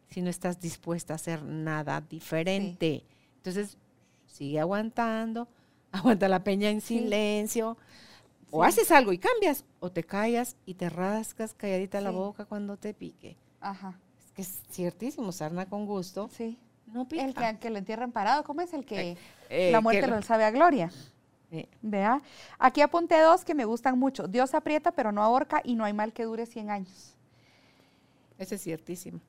si 0.09 0.21
no 0.21 0.29
estás 0.29 0.59
dispuesta 0.59 1.13
a 1.13 1.15
hacer 1.15 1.43
nada 1.43 2.01
diferente? 2.01 3.03
Entonces, 3.37 3.77
sigue 4.27 4.59
aguantando, 4.59 5.47
aguanta 5.91 6.27
la 6.27 6.43
peña 6.43 6.69
en 6.69 6.81
silencio. 6.81 7.77
O 8.51 8.63
haces 8.63 8.89
algo 8.91 9.11
y 9.11 9.17
cambias, 9.17 9.65
o 9.81 9.91
te 9.91 10.03
callas 10.03 10.55
y 10.65 10.75
te 10.75 10.89
rascas 10.89 11.53
calladita 11.53 11.99
la 11.99 12.11
boca 12.11 12.45
cuando 12.45 12.77
te 12.77 12.93
pique. 12.93 13.37
Ajá. 13.59 13.99
Es 14.17 14.31
que 14.31 14.41
es 14.43 14.61
ciertísimo, 14.71 15.31
sarna 15.33 15.67
con 15.67 15.85
gusto. 15.85 16.29
Sí. 16.31 16.57
No 16.95 17.05
pica. 17.05 17.49
El 17.49 17.59
que, 17.59 17.69
lo 17.69 17.77
entierran 17.77 18.13
parado, 18.13 18.45
¿cómo 18.45 18.61
es 18.61 18.73
el 18.73 18.85
que 18.85 19.11
eh, 19.11 19.17
eh, 19.49 19.71
la 19.73 19.81
muerte 19.81 20.07
lo 20.07 20.21
sabe 20.21 20.45
a 20.45 20.51
gloria? 20.51 20.89
Vea. 21.81 22.21
Aquí 22.57 22.79
apunté 22.79 23.19
dos 23.19 23.43
que 23.43 23.53
me 23.53 23.65
gustan 23.65 23.99
mucho. 23.99 24.29
Dios 24.29 24.53
aprieta 24.53 24.93
pero 24.93 25.11
no 25.11 25.21
ahorca 25.21 25.61
y 25.63 25.75
no 25.75 25.83
hay 25.83 25.91
mal 25.91 26.13
que 26.13 26.23
dure 26.23 26.45
100 26.45 26.69
años. 26.69 27.17
Ese 28.37 28.55
es 28.55 28.61
ciertísimo. 28.61 29.19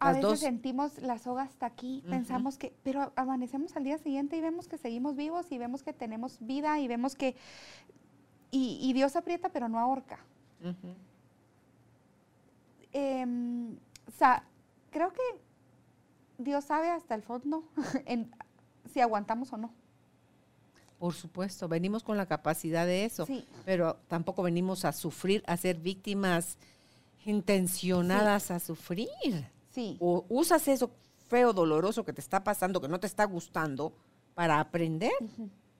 a 0.00 0.12
veces 0.12 0.40
sentimos 0.40 0.98
la 0.98 1.18
soga 1.18 1.44
hasta 1.44 1.66
aquí, 1.66 2.02
pensamos 2.08 2.58
que, 2.58 2.72
pero 2.82 3.12
amanecemos 3.14 3.76
al 3.76 3.84
día 3.84 3.98
siguiente 3.98 4.36
y 4.36 4.40
vemos 4.40 4.66
que 4.66 4.76
seguimos 4.76 5.14
vivos 5.14 5.50
y 5.52 5.58
vemos 5.58 5.84
que 5.84 5.92
tenemos 5.92 6.38
vida 6.40 6.80
y 6.80 6.88
vemos 6.88 7.14
que 7.14 7.36
y, 8.50 8.92
Dios 8.94 9.14
aprieta, 9.14 9.50
pero 9.50 9.68
no 9.68 9.78
ahorca. 9.78 10.18
Em, 12.92 13.76
o 14.06 14.10
sea, 14.10 14.42
creo 14.90 15.12
que 15.12 15.20
Dios 16.38 16.64
sabe 16.64 16.90
hasta 16.90 17.14
el 17.14 17.22
fondo 17.22 17.64
si 18.92 19.00
aguantamos 19.00 19.52
o 19.52 19.56
no. 19.56 19.72
Por 20.98 21.12
supuesto, 21.12 21.68
venimos 21.68 22.02
con 22.02 22.16
la 22.16 22.26
capacidad 22.26 22.86
de 22.86 23.04
eso, 23.04 23.26
pero 23.66 23.96
tampoco 24.08 24.42
venimos 24.42 24.86
a 24.86 24.92
sufrir, 24.92 25.42
a 25.46 25.56
ser 25.58 25.76
víctimas 25.76 26.56
intencionadas 27.26 28.50
a 28.50 28.58
sufrir. 28.60 29.08
Sí. 29.68 29.98
O 30.00 30.24
usas 30.30 30.66
eso 30.68 30.90
feo, 31.28 31.52
doloroso 31.52 32.04
que 32.04 32.14
te 32.14 32.22
está 32.22 32.42
pasando, 32.42 32.80
que 32.80 32.88
no 32.88 32.98
te 32.98 33.06
está 33.06 33.24
gustando, 33.24 33.92
para 34.34 34.58
aprender, 34.58 35.12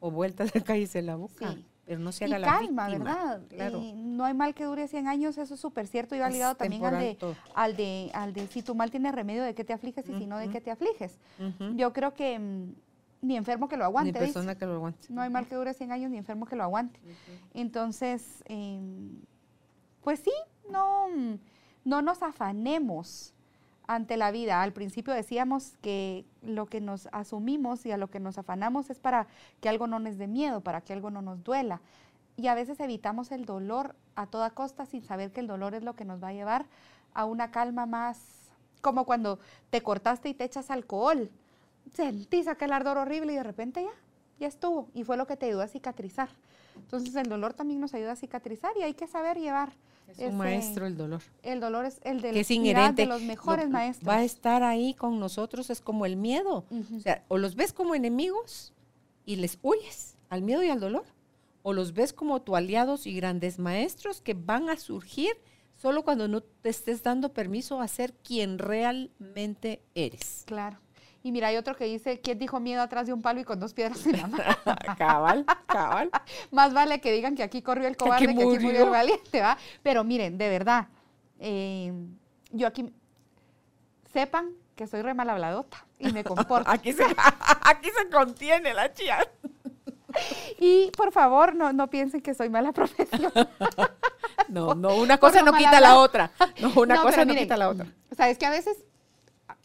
o 0.00 0.10
vueltas 0.10 0.54
a 0.54 0.60
caerse 0.60 0.98
en 0.98 1.06
la 1.06 1.16
boca. 1.16 1.52
Sí 1.52 1.64
pero 1.86 2.00
no 2.00 2.10
se 2.10 2.24
haga 2.24 2.38
y 2.38 2.40
la 2.40 2.46
calma, 2.46 2.88
¿verdad? 2.88 3.42
Claro. 3.48 3.80
no 3.94 4.24
hay 4.24 4.34
mal 4.34 4.54
que 4.54 4.64
dure 4.64 4.88
100 4.88 5.06
años, 5.06 5.38
eso 5.38 5.54
es 5.54 5.60
súper 5.60 5.86
cierto. 5.86 6.16
Y 6.16 6.18
va 6.18 6.28
ligado 6.28 6.56
también 6.56 6.84
al 6.84 6.98
de, 6.98 7.16
al 7.54 7.76
de, 7.76 8.10
al, 8.12 8.32
de, 8.32 8.48
si 8.48 8.62
tu 8.62 8.74
mal 8.74 8.90
tiene 8.90 9.12
remedio, 9.12 9.44
¿de 9.44 9.54
qué 9.54 9.64
te 9.64 9.72
afliges? 9.72 10.08
Y 10.08 10.18
si 10.18 10.26
no, 10.26 10.36
¿de 10.38 10.48
qué 10.48 10.60
te 10.60 10.72
afliges? 10.72 11.18
Yo 11.76 11.92
creo 11.92 12.12
que 12.12 12.38
mm, 12.38 12.74
ni 13.22 13.36
enfermo 13.36 13.68
que 13.68 13.76
lo 13.76 13.84
aguante. 13.84 14.12
Ni 14.12 14.18
persona 14.18 14.56
que 14.56 14.66
lo 14.66 14.74
aguante. 14.74 15.06
No 15.10 15.22
hay 15.22 15.30
mal 15.30 15.46
que 15.46 15.54
dure 15.54 15.74
100 15.74 15.92
años, 15.92 16.10
ni 16.10 16.18
enfermo 16.18 16.44
que 16.46 16.56
lo 16.56 16.64
aguante. 16.64 16.98
Entonces, 17.54 18.42
em, 18.46 19.20
pues 20.02 20.18
sí, 20.18 20.32
no, 20.68 21.06
no 21.84 22.02
nos 22.02 22.20
afanemos 22.20 23.32
ante 23.86 24.16
la 24.16 24.30
vida. 24.30 24.62
Al 24.62 24.72
principio 24.72 25.14
decíamos 25.14 25.76
que 25.80 26.24
lo 26.42 26.66
que 26.66 26.80
nos 26.80 27.08
asumimos 27.12 27.86
y 27.86 27.92
a 27.92 27.96
lo 27.96 28.08
que 28.08 28.20
nos 28.20 28.38
afanamos 28.38 28.90
es 28.90 28.98
para 28.98 29.26
que 29.60 29.68
algo 29.68 29.86
no 29.86 29.98
nos 29.98 30.18
dé 30.18 30.26
miedo, 30.26 30.60
para 30.60 30.80
que 30.80 30.92
algo 30.92 31.10
no 31.10 31.22
nos 31.22 31.42
duela. 31.44 31.80
Y 32.36 32.48
a 32.48 32.54
veces 32.54 32.78
evitamos 32.80 33.32
el 33.32 33.44
dolor 33.44 33.94
a 34.14 34.26
toda 34.26 34.50
costa 34.50 34.86
sin 34.86 35.02
saber 35.02 35.32
que 35.32 35.40
el 35.40 35.46
dolor 35.46 35.74
es 35.74 35.82
lo 35.82 35.94
que 35.94 36.04
nos 36.04 36.22
va 36.22 36.28
a 36.28 36.32
llevar 36.32 36.66
a 37.14 37.24
una 37.24 37.50
calma 37.50 37.86
más 37.86 38.18
Como 38.82 39.04
cuando 39.04 39.40
te 39.70 39.80
cortaste 39.82 40.28
y 40.28 40.34
te 40.34 40.44
echas 40.44 40.70
alcohol. 40.70 41.30
Sentís 41.92 42.46
aquel 42.46 42.72
ardor 42.72 42.98
horrible 42.98 43.32
y 43.32 43.36
de 43.36 43.42
repente 43.42 43.82
ya, 43.82 43.90
ya 44.38 44.46
estuvo. 44.48 44.88
Y 44.94 45.02
fue 45.02 45.16
lo 45.16 45.26
que 45.26 45.36
te 45.36 45.46
ayudó 45.46 45.62
a 45.62 45.68
cicatrizar. 45.68 46.28
Entonces 46.76 47.14
el 47.16 47.28
dolor 47.28 47.54
también 47.54 47.80
nos 47.80 47.94
ayuda 47.94 48.12
a 48.12 48.16
cicatrizar 48.16 48.72
y 48.76 48.82
hay 48.82 48.94
que 48.94 49.06
saber 49.06 49.38
llevar. 49.38 49.72
Es 50.08 50.18
un 50.20 50.36
maestro 50.36 50.86
el 50.86 50.96
dolor. 50.96 51.22
El 51.42 51.60
dolor 51.60 51.84
es 51.84 52.00
el 52.04 52.20
de, 52.20 52.30
que 52.32 52.40
es 52.40 52.50
inherente. 52.50 53.02
de 53.02 53.08
los 53.08 53.22
mejores 53.22 53.66
Lo- 53.66 53.70
maestros. 53.72 54.08
Va 54.08 54.16
a 54.18 54.24
estar 54.24 54.62
ahí 54.62 54.94
con 54.94 55.18
nosotros, 55.20 55.70
es 55.70 55.80
como 55.80 56.06
el 56.06 56.16
miedo. 56.16 56.64
O 56.96 57.00
sea, 57.00 57.24
o 57.28 57.38
los 57.38 57.54
ves 57.56 57.72
como 57.72 57.94
enemigos 57.94 58.72
y 59.24 59.36
les 59.36 59.58
huyes 59.62 60.16
al 60.28 60.42
miedo 60.42 60.62
y 60.62 60.70
al 60.70 60.80
dolor, 60.80 61.04
o 61.62 61.72
los 61.72 61.92
ves 61.92 62.12
como 62.12 62.40
tu 62.42 62.54
aliados 62.56 63.06
y 63.06 63.14
grandes 63.14 63.58
maestros 63.58 64.20
que 64.20 64.34
van 64.34 64.68
a 64.70 64.76
surgir 64.76 65.32
solo 65.74 66.04
cuando 66.04 66.28
no 66.28 66.40
te 66.42 66.68
estés 66.70 67.02
dando 67.02 67.32
permiso 67.32 67.80
a 67.80 67.88
ser 67.88 68.14
quien 68.14 68.58
realmente 68.58 69.82
eres. 69.94 70.44
Claro. 70.46 70.78
Y 71.26 71.32
mira, 71.32 71.48
hay 71.48 71.56
otro 71.56 71.74
que 71.74 71.86
dice, 71.86 72.20
¿quién 72.20 72.38
dijo 72.38 72.60
miedo 72.60 72.80
atrás 72.80 73.08
de 73.08 73.12
un 73.12 73.20
palo 73.20 73.40
y 73.40 73.44
con 73.44 73.58
dos 73.58 73.74
piedras 73.74 74.06
en 74.06 74.16
la 74.16 74.28
mano? 74.28 74.44
cabal, 74.96 75.44
cabal. 75.66 76.08
Más 76.52 76.72
vale 76.72 77.00
que 77.00 77.10
digan 77.10 77.34
que 77.34 77.42
aquí 77.42 77.62
corrió 77.62 77.88
el 77.88 77.96
Que 77.96 78.04
aquí 78.04 78.26
cobarde 78.26 78.26
que 78.26 78.30
aquí 78.30 78.44
murió 78.44 78.60
murió. 78.60 78.84
el 78.84 78.90
valiente, 78.90 79.40
¿va? 79.40 79.58
Pero 79.82 80.04
miren, 80.04 80.38
de 80.38 80.48
verdad, 80.48 80.86
eh, 81.40 81.92
yo 82.52 82.68
aquí, 82.68 82.94
sepan 84.12 84.50
que 84.76 84.86
soy 84.86 85.02
re 85.02 85.14
mal 85.14 85.28
habladota 85.28 85.84
y 85.98 86.12
me 86.12 86.22
comporto. 86.22 86.70
Aquí 86.70 86.92
se, 86.92 87.02
aquí 87.62 87.90
se 87.90 88.08
contiene 88.08 88.72
la 88.72 88.94
chía. 88.94 89.18
y 90.60 90.92
por 90.96 91.10
favor, 91.10 91.56
no, 91.56 91.72
no 91.72 91.90
piensen 91.90 92.20
que 92.20 92.34
soy 92.34 92.50
mala 92.50 92.70
profesión. 92.70 93.32
No, 94.46 94.76
no, 94.76 94.94
una 94.94 95.18
cosa 95.18 95.42
no 95.42 95.52
quita 95.54 95.80
la 95.80 95.98
otra. 95.98 96.30
No, 96.60 96.72
una 96.76 96.94
No, 96.94 97.02
cosa 97.02 97.24
no 97.24 97.30
miren, 97.30 97.42
quita 97.46 97.56
la 97.56 97.68
otra. 97.68 97.86
O 98.12 98.14
sea, 98.14 98.30
es 98.30 98.38
que 98.38 98.46
a 98.46 98.50
veces 98.50 98.76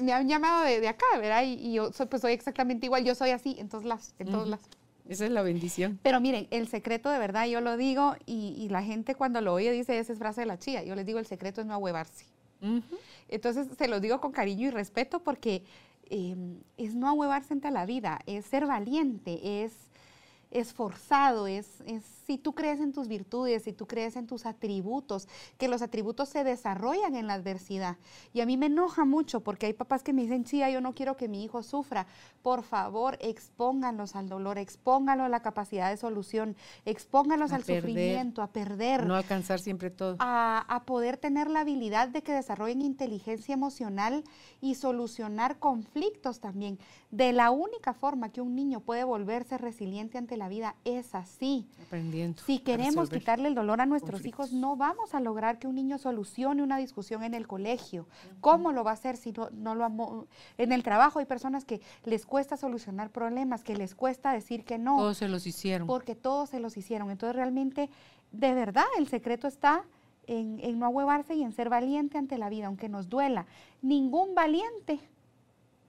me 0.01 0.13
han 0.13 0.27
llamado 0.27 0.63
de, 0.63 0.79
de 0.79 0.87
acá, 0.87 1.05
¿verdad? 1.17 1.43
Y, 1.43 1.53
y 1.53 1.73
yo 1.73 1.91
soy, 1.93 2.05
pues 2.07 2.21
soy 2.21 2.33
exactamente 2.33 2.85
igual, 2.85 3.03
yo 3.03 3.15
soy 3.15 3.31
así 3.31 3.55
en 3.59 3.69
todos 3.69 3.83
lados, 3.85 4.13
en 4.19 4.27
todos 4.27 4.43
Ujú. 4.43 4.51
lados. 4.51 4.65
Esa 5.07 5.25
es 5.25 5.31
la 5.31 5.41
bendición. 5.41 5.99
Pero 6.03 6.21
miren, 6.21 6.47
el 6.51 6.67
secreto 6.67 7.09
de 7.09 7.19
verdad, 7.19 7.45
yo 7.47 7.59
lo 7.59 7.75
digo 7.75 8.15
y, 8.25 8.55
y 8.57 8.69
la 8.69 8.81
gente 8.83 9.15
cuando 9.15 9.41
lo 9.41 9.53
oye 9.53 9.71
dice, 9.71 9.97
esa 9.99 10.13
es 10.13 10.19
frase 10.19 10.41
de 10.41 10.47
la 10.47 10.57
chía. 10.57 10.83
Yo 10.83 10.95
les 10.95 11.05
digo, 11.05 11.19
el 11.19 11.25
secreto 11.25 11.59
es 11.61 11.67
no 11.67 11.73
ahuevarse. 11.73 12.25
Ujú. 12.61 12.81
Entonces 13.27 13.67
se 13.77 13.87
los 13.87 14.01
digo 14.01 14.21
con 14.21 14.31
cariño 14.31 14.67
y 14.67 14.71
respeto 14.71 15.19
porque 15.21 15.63
eh, 16.09 16.35
es 16.77 16.93
no 16.95 17.07
ahuevarse 17.09 17.53
ante 17.53 17.71
la 17.71 17.85
vida, 17.85 18.19
es 18.25 18.45
ser 18.45 18.67
valiente, 18.67 19.63
es 19.63 19.73
esforzado, 20.51 21.47
es, 21.47 21.81
es 21.85 22.03
si 22.27 22.37
tú 22.37 22.53
crees 22.53 22.79
en 22.79 22.93
tus 22.93 23.07
virtudes, 23.07 23.63
si 23.63 23.73
tú 23.73 23.87
crees 23.87 24.15
en 24.15 24.27
tus 24.27 24.45
atributos, 24.45 25.27
que 25.57 25.67
los 25.67 25.81
atributos 25.81 26.29
se 26.29 26.43
desarrollan 26.43 27.15
en 27.15 27.27
la 27.27 27.33
adversidad. 27.33 27.97
Y 28.33 28.41
a 28.41 28.45
mí 28.45 28.57
me 28.57 28.67
enoja 28.67 29.03
mucho 29.05 29.41
porque 29.41 29.65
hay 29.65 29.73
papás 29.73 30.03
que 30.03 30.13
me 30.13 30.21
dicen, 30.21 30.43
chía, 30.43 30.69
yo 30.69 30.79
no 30.81 30.93
quiero 30.93 31.17
que 31.17 31.27
mi 31.27 31.43
hijo 31.43 31.63
sufra. 31.63 32.07
Por 32.41 32.63
favor, 32.63 33.17
expónganlos 33.21 34.15
al 34.15 34.29
dolor, 34.29 34.57
expónganlos 34.57 35.25
a 35.25 35.29
la 35.29 35.41
capacidad 35.41 35.89
de 35.89 35.97
solución, 35.97 36.55
expónganlos 36.85 37.51
A 37.51 37.55
al 37.55 37.63
perder. 37.63 37.81
sufrimiento, 37.81 38.41
a 38.41 38.47
perder 38.47 39.05
No 39.05 39.15
alcanzar 39.15 39.59
siempre 39.59 39.89
todo. 39.89 40.15
a, 40.19 40.59
a 40.67 40.83
poder 40.83 41.17
tener 41.17 41.49
la 41.49 41.61
habilidad 41.61 42.07
de 42.09 42.21
que 42.23 42.33
desarrollen 42.33 42.81
inteligencia 42.81 43.53
emocional 43.53 44.23
y 44.61 44.75
solucionar 44.75 45.59
conflictos 45.59 46.39
también. 46.39 46.79
De 47.11 47.33
la 47.33 47.51
única 47.51 47.93
forma 47.93 48.29
que 48.29 48.39
un 48.39 48.55
niño 48.55 48.79
puede 48.79 49.03
volverse 49.03 49.57
resiliente 49.57 50.17
ante 50.17 50.37
la 50.37 50.47
vida 50.47 50.75
es 50.85 51.13
así. 51.13 51.67
Aprendiendo. 51.85 52.41
Si 52.43 52.59
queremos 52.59 53.09
quitarle 53.09 53.49
el 53.49 53.55
dolor 53.55 53.81
a 53.81 53.85
nuestros 53.85 54.21
conflictos. 54.21 54.47
hijos, 54.47 54.59
no 54.59 54.77
vamos 54.77 55.13
a 55.13 55.19
lograr 55.19 55.59
que 55.59 55.67
un 55.67 55.75
niño 55.75 55.97
solucione 55.97 56.63
una 56.63 56.77
discusión 56.77 57.23
en 57.23 57.33
el 57.33 57.47
colegio. 57.47 58.07
¿Cómo 58.39 58.71
lo 58.71 58.85
va 58.85 58.91
a 58.91 58.93
hacer 58.93 59.17
si 59.17 59.33
no, 59.33 59.49
no 59.51 59.75
lo 59.75 59.83
amo? 59.83 60.27
En 60.57 60.71
el 60.71 60.83
trabajo 60.83 61.19
hay 61.19 61.25
personas 61.25 61.65
que 61.65 61.81
les 62.05 62.25
cuesta 62.25 62.55
solucionar 62.55 63.09
problemas, 63.09 63.61
que 63.61 63.75
les 63.75 63.93
cuesta 63.93 64.31
decir 64.31 64.63
que 64.63 64.77
no 64.77 64.95
Todos 64.97 65.17
se 65.17 65.27
los 65.27 65.45
hicieron. 65.45 65.87
porque 65.87 66.15
todos 66.15 66.49
se 66.49 66.61
los 66.61 66.77
hicieron. 66.77 67.11
Entonces 67.11 67.35
realmente, 67.35 67.89
de 68.31 68.53
verdad, 68.53 68.85
el 68.97 69.09
secreto 69.09 69.47
está 69.49 69.83
en, 70.27 70.61
en 70.61 70.79
no 70.79 70.85
ahuevarse 70.85 71.35
y 71.35 71.43
en 71.43 71.51
ser 71.51 71.67
valiente 71.67 72.17
ante 72.17 72.37
la 72.37 72.47
vida, 72.47 72.67
aunque 72.67 72.87
nos 72.87 73.09
duela. 73.09 73.47
Ningún 73.81 74.33
valiente, 74.33 75.01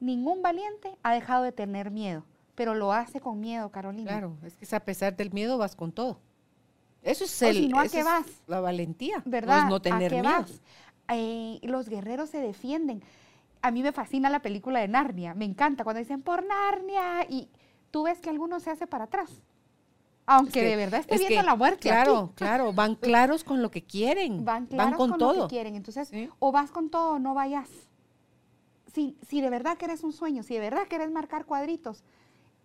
ningún 0.03 0.43
valiente 0.43 0.97
ha 1.03 1.13
dejado 1.15 1.43
de 1.45 1.53
tener 1.53 1.91
miedo, 1.91 2.25
pero 2.55 2.75
lo 2.75 2.93
hace 2.93 3.21
con 3.21 3.41
miedo, 3.41 3.71
Carolina. 3.71 4.11
Claro, 4.11 4.37
es 4.45 4.57
que 4.57 4.65
es 4.65 4.73
a 4.75 4.81
pesar 4.81 5.17
del 5.17 5.33
miedo 5.33 5.57
vas 5.59 5.77
con 5.77 5.93
todo. 5.93 6.19
Eso 7.03 7.25
es 7.25 7.43
O 7.43 7.47
el, 7.47 7.57
si 7.57 7.69
no, 7.69 7.81
¿a 7.81 7.89
qué 7.89 8.03
vas? 8.03 8.27
la 8.47 8.61
valentía. 8.61 9.23
¿Verdad? 9.25 9.59
No 9.61 9.65
es 9.65 9.71
no 9.71 9.83
tener 9.83 10.07
¿A 10.13 10.17
qué 10.17 10.21
miedo. 10.23 10.35
vas? 10.41 10.61
Eh, 11.09 11.59
los 11.63 11.89
guerreros 11.89 12.31
se 12.31 12.39
defienden. 12.39 13.03
A 13.61 13.71
mí 13.71 13.83
me 13.83 13.93
fascina 13.93 14.29
la 14.31 14.41
película 14.43 14.81
de 14.81 14.89
Narnia, 14.89 15.35
me 15.35 15.45
encanta 15.45 15.85
cuando 15.85 16.01
dicen 16.01 16.23
por 16.23 16.45
Narnia 16.45 17.25
y 17.29 17.49
tú 17.91 18.05
ves 18.05 18.21
que 18.21 18.31
alguno 18.31 18.61
se 18.61 18.71
hace 18.71 18.87
para 18.87 19.05
atrás. 19.05 19.31
Aunque 20.27 20.61
Es 20.61 20.65
que- 20.65 20.71
de 20.71 20.77
verdad 20.77 21.01
esté 21.01 21.15
es 21.17 21.21
viendo 21.21 21.41
que, 21.41 21.47
la 21.47 21.57
muerte. 21.57 21.91
aquí. 21.91 22.05
Claro, 22.05 22.33
claro, 22.35 22.73
van 22.73 22.95
claros 23.01 23.45
con 23.45 23.63
lo 23.63 23.71
que 23.71 23.85
quieren. 23.85 24.45
van 24.45 24.67
claros 24.67 24.97
con, 24.97 25.11
con, 25.11 25.19
todo. 25.19 25.33
lo 25.35 25.43
que 25.49 25.55
quieren. 25.55 25.75
Entonces, 25.77 26.09
Sí. 26.09 26.29
o 26.39 26.53
vas 26.53 26.71
con 26.71 26.91
todo 26.91 27.15
o 27.15 27.19
no 27.19 27.35
vayas. 27.35 27.69
Si, 28.95 29.17
si 29.27 29.41
de 29.41 29.51
verdad 29.51 29.79
quieres 29.79 30.03
un 30.03 30.13
sueño, 30.13 30.43
si 30.43 30.55
de 30.55 30.61
verdad 30.61 30.87
quieres 30.89 31.11
marcar 31.11 31.47
cuadritos 31.47 32.05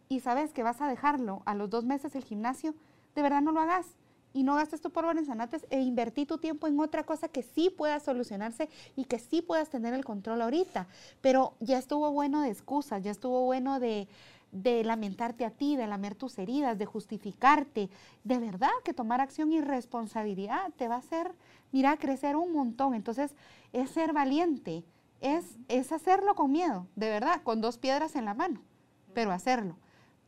y 0.10 0.20
sabes 0.20 0.54
que 0.54 0.64
vas 0.64 0.82
a 0.82 0.88
dejarlo 0.88 1.42
a 1.46 1.56
los 1.56 1.70
dos 1.70 1.86
meses 1.86 2.16
el 2.16 2.24
gimnasio, 2.24 2.76
de 3.16 3.22
verdad 3.22 3.42
no 3.42 3.52
lo 3.52 3.62
hagas. 3.62 3.86
Y 4.34 4.44
no 4.44 4.54
gastes 4.56 4.82
tu 4.82 4.92
polvo 4.92 5.10
en 5.12 5.26
zanates 5.26 5.66
e 5.72 5.82
invertí 5.82 6.28
tu 6.28 6.38
tiempo 6.38 6.68
en 6.68 6.80
otra 6.80 7.04
cosa 7.04 7.28
que 7.28 7.42
sí 7.42 7.72
pueda 7.72 8.00
solucionarse 8.00 8.70
y 8.96 9.06
que 9.06 9.18
sí 9.18 9.42
puedas 9.42 9.70
tener 9.70 9.96
el 9.96 10.06
control 10.06 10.42
ahorita. 10.42 10.88
Pero 11.22 11.54
ya 11.60 11.80
estuvo 11.80 12.12
bueno 12.12 12.42
de 12.42 12.50
excusas, 12.50 13.02
ya 13.02 13.10
estuvo 13.10 13.46
bueno 13.46 13.80
de, 13.80 14.08
de 14.52 14.84
lamentarte 14.84 15.44
a 15.44 15.50
ti, 15.50 15.76
de 15.76 15.88
lamer 15.88 16.14
tus 16.14 16.38
heridas, 16.38 16.78
de 16.78 16.86
justificarte. 16.86 17.90
De 18.24 18.38
verdad 18.38 18.70
que 18.84 18.94
tomar 18.94 19.22
acción 19.22 19.52
y 19.52 19.62
responsabilidad 19.62 20.72
te 20.78 20.88
va 20.88 20.96
a 20.96 21.00
hacer, 21.00 21.32
mira, 21.72 21.98
crecer 21.98 22.36
un 22.36 22.54
montón. 22.54 22.94
Entonces, 22.94 23.34
es 23.74 23.90
ser 23.90 24.14
valiente, 24.14 24.84
es, 25.22 25.46
es 25.68 25.92
hacerlo 25.92 26.36
con 26.36 26.52
miedo, 26.52 26.88
de 26.96 27.10
verdad, 27.10 27.42
con 27.44 27.62
dos 27.62 27.78
piedras 27.78 28.16
en 28.16 28.26
la 28.26 28.34
mano, 28.34 28.62
pero 29.14 29.32
hacerlo. 29.32 29.78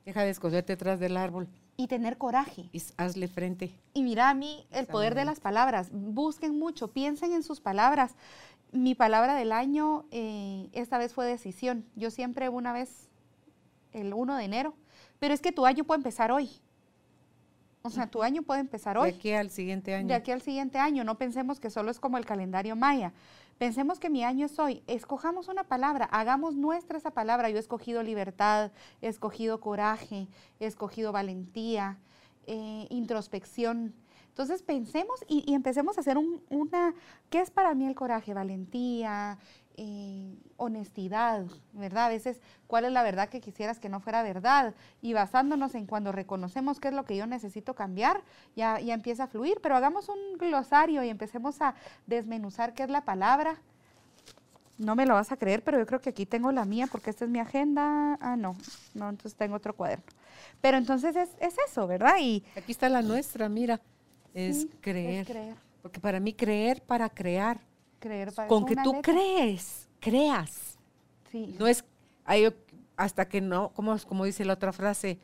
Deja 0.05 0.23
de 0.23 0.29
esconderte 0.31 0.73
detrás 0.73 0.99
del 0.99 1.17
árbol 1.17 1.47
Y 1.77 1.87
tener 1.87 2.17
coraje. 2.17 2.69
y 2.71 2.81
hazle 2.97 3.27
frente. 3.27 3.75
Y 3.93 4.01
mira 4.03 4.29
a 4.29 4.33
mí 4.33 4.65
el 4.71 4.87
poder 4.87 5.13
de 5.13 5.25
las 5.25 5.39
palabras. 5.39 5.89
Busquen 5.91 6.57
mucho, 6.57 6.87
piensen 6.89 7.33
en 7.33 7.43
sus 7.43 7.59
palabras. 7.61 8.15
Mi 8.71 8.95
palabra 8.95 9.35
del 9.35 9.51
año 9.51 10.05
eh, 10.11 10.69
esta 10.73 10.97
vez 10.97 11.13
fue 11.13 11.25
decisión. 11.25 11.85
Yo 11.95 12.09
siempre 12.11 12.49
una 12.49 12.73
vez, 12.73 13.09
el 13.93 14.13
1 14.13 14.35
de 14.37 14.43
enero, 14.43 14.73
pero 15.19 15.33
es 15.33 15.41
que 15.41 15.51
tu 15.51 15.65
año 15.65 15.83
puede 15.83 15.97
empezar 15.99 16.31
hoy. 16.31 16.49
O 17.81 17.89
sea, 17.89 18.07
tu 18.07 18.23
año 18.23 18.41
puede 18.41 18.59
empezar 18.59 18.95
De 18.97 19.01
hoy. 19.03 19.09
aquí 19.11 19.31
al 19.31 19.49
siguiente 19.51 19.95
año. 19.95 20.07
De 20.07 20.13
aquí 20.13 20.31
al 20.31 20.41
siguiente 20.41 20.77
año. 20.79 21.03
No 21.03 21.17
pensemos 21.17 21.59
que 21.59 21.69
solo 21.69 21.89
es 21.91 21.99
como 21.99 22.17
el 22.17 22.25
calendario 22.25 22.75
maya. 22.75 23.13
Pensemos 23.59 23.99
que 23.99 24.09
mi 24.09 24.23
año 24.23 24.45
es 24.45 24.57
hoy. 24.57 24.81
Escojamos 24.87 25.49
una 25.49 25.65
palabra, 25.65 26.05
hagamos 26.05 26.55
nuestra 26.55 26.97
esa 26.97 27.11
palabra. 27.11 27.49
Yo 27.49 27.57
he 27.57 27.59
escogido 27.59 28.01
libertad, 28.03 28.71
he 29.01 29.09
escogido 29.09 29.59
coraje, 29.59 30.29
he 30.61 30.65
escogido 30.65 31.11
valentía, 31.11 31.97
eh, 32.47 32.87
introspección. 32.89 33.93
Entonces 34.29 34.63
pensemos 34.63 35.25
y, 35.27 35.53
empecemos 35.53 35.97
a 35.97 36.01
hacer 36.01 36.17
un- 36.17 36.41
una, 36.49 36.93
¿qué 37.29 37.41
es 37.41 37.51
para 37.51 37.75
mí 37.75 37.85
el 37.85 37.95
coraje? 37.95 38.33
Valentía, 38.33 39.37
eh, 39.81 40.35
honestidad, 40.57 41.45
¿verdad? 41.71 42.07
A 42.07 42.09
veces, 42.09 42.41
¿cuál 42.67 42.83
es 42.83 42.91
la 42.91 43.01
verdad 43.01 43.29
que 43.29 43.39
quisieras 43.39 43.79
que 43.79 43.87
no 43.87 44.01
fuera 44.01 44.23
verdad? 44.23 44.75
Y 45.01 45.13
basándonos 45.13 45.73
en 45.73 45.85
cuando 45.85 46.11
reconocemos 46.11 46.81
qué 46.81 46.89
es 46.89 46.93
lo 46.93 47.05
que 47.05 47.15
yo 47.15 47.25
necesito 47.27 47.75
cambiar, 47.75 48.21
ya, 48.57 48.77
ya 48.81 48.93
empieza 48.93 49.23
a 49.23 49.27
fluir, 49.27 49.59
pero 49.63 49.77
hagamos 49.77 50.09
un 50.09 50.37
glosario 50.37 51.01
y 51.03 51.09
empecemos 51.09 51.61
a 51.61 51.75
desmenuzar 52.07 52.73
qué 52.73 52.83
es 52.83 52.89
la 52.89 53.05
palabra. 53.05 53.55
No 54.77 54.95
me 54.97 55.05
lo 55.05 55.13
vas 55.13 55.31
a 55.31 55.37
creer, 55.37 55.63
pero 55.63 55.79
yo 55.79 55.85
creo 55.85 56.01
que 56.01 56.09
aquí 56.09 56.25
tengo 56.25 56.51
la 56.51 56.65
mía 56.65 56.87
porque 56.91 57.09
esta 57.09 57.23
es 57.23 57.31
mi 57.31 57.39
agenda. 57.39 58.17
Ah, 58.19 58.35
no, 58.35 58.55
no, 58.93 59.09
entonces 59.09 59.35
tengo 59.37 59.55
otro 59.55 59.73
cuaderno. 59.75 60.03
Pero 60.59 60.75
entonces 60.77 61.15
es, 61.15 61.29
es 61.39 61.55
eso, 61.69 61.87
¿verdad? 61.87 62.15
Y 62.19 62.43
Aquí 62.57 62.73
está 62.73 62.89
la 62.89 63.01
nuestra, 63.01 63.47
mira. 63.47 63.79
Es 64.33 64.61
Sí, 64.61 64.69
creer. 64.81 65.21
es 65.21 65.27
creer. 65.27 65.55
Porque 65.81 66.01
para 66.01 66.19
mí 66.19 66.33
creer 66.33 66.81
para 66.81 67.09
crear. 67.09 67.59
Creer 67.99 68.33
para 68.33 68.47
Con 68.47 68.63
es 68.63 68.69
que 68.69 68.75
tú 68.83 68.93
letra. 68.95 69.13
crees, 69.13 69.87
creas. 69.99 70.77
Sí. 71.31 71.55
No 71.59 71.67
es 71.67 71.83
hay 72.25 72.53
hasta 72.95 73.27
que 73.27 73.41
no, 73.41 73.69
como, 73.73 73.97
como 74.07 74.25
dice 74.25 74.45
la 74.45 74.53
otra 74.53 74.71
frase, 74.73 75.19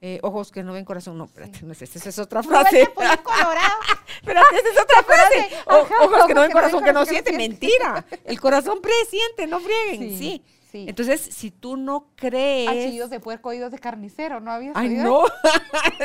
eh, 0.00 0.18
ojos 0.22 0.50
que 0.52 0.62
no 0.62 0.72
ven, 0.72 0.84
corazón 0.84 1.18
no, 1.18 1.24
espérate, 1.24 1.60
no 1.62 1.72
es 1.72 1.82
esa, 1.82 1.98
esa 1.98 2.08
es 2.08 2.18
otra 2.18 2.42
No, 2.42 2.48
frase. 2.48 2.86
pollo 2.94 3.22
colorado. 3.22 3.78
Espérate, 4.20 4.56
esa 4.56 4.68
es 4.70 4.80
otra 4.80 5.02
frase. 5.04 5.48
O- 5.66 6.04
ojos 6.06 6.26
que 6.26 6.34
no 6.34 6.40
ven, 6.42 6.52
corazón 6.52 6.82
que 6.84 6.92
no 6.92 7.00
corazón 7.00 7.06
siente, 7.14 7.32
mentira. 7.32 8.04
El 8.24 8.40
corazón 8.40 8.80
presiente, 8.80 9.46
no 9.46 9.60
frieguen, 9.60 10.00
Sí, 10.10 10.18
sí. 10.18 10.42
sí. 10.72 10.84
Entonces, 10.88 11.20
si 11.20 11.50
tú 11.50 11.76
no 11.76 12.08
crees... 12.16 12.68
Achillos 12.68 13.10
de 13.10 13.20
puerco, 13.20 13.48
oídos 13.50 13.70
de 13.72 13.78
carnicero, 13.78 14.40
¿no 14.40 14.50
habías 14.52 14.74
Ay, 14.76 14.88
oído? 14.90 15.04
no, 15.04 15.24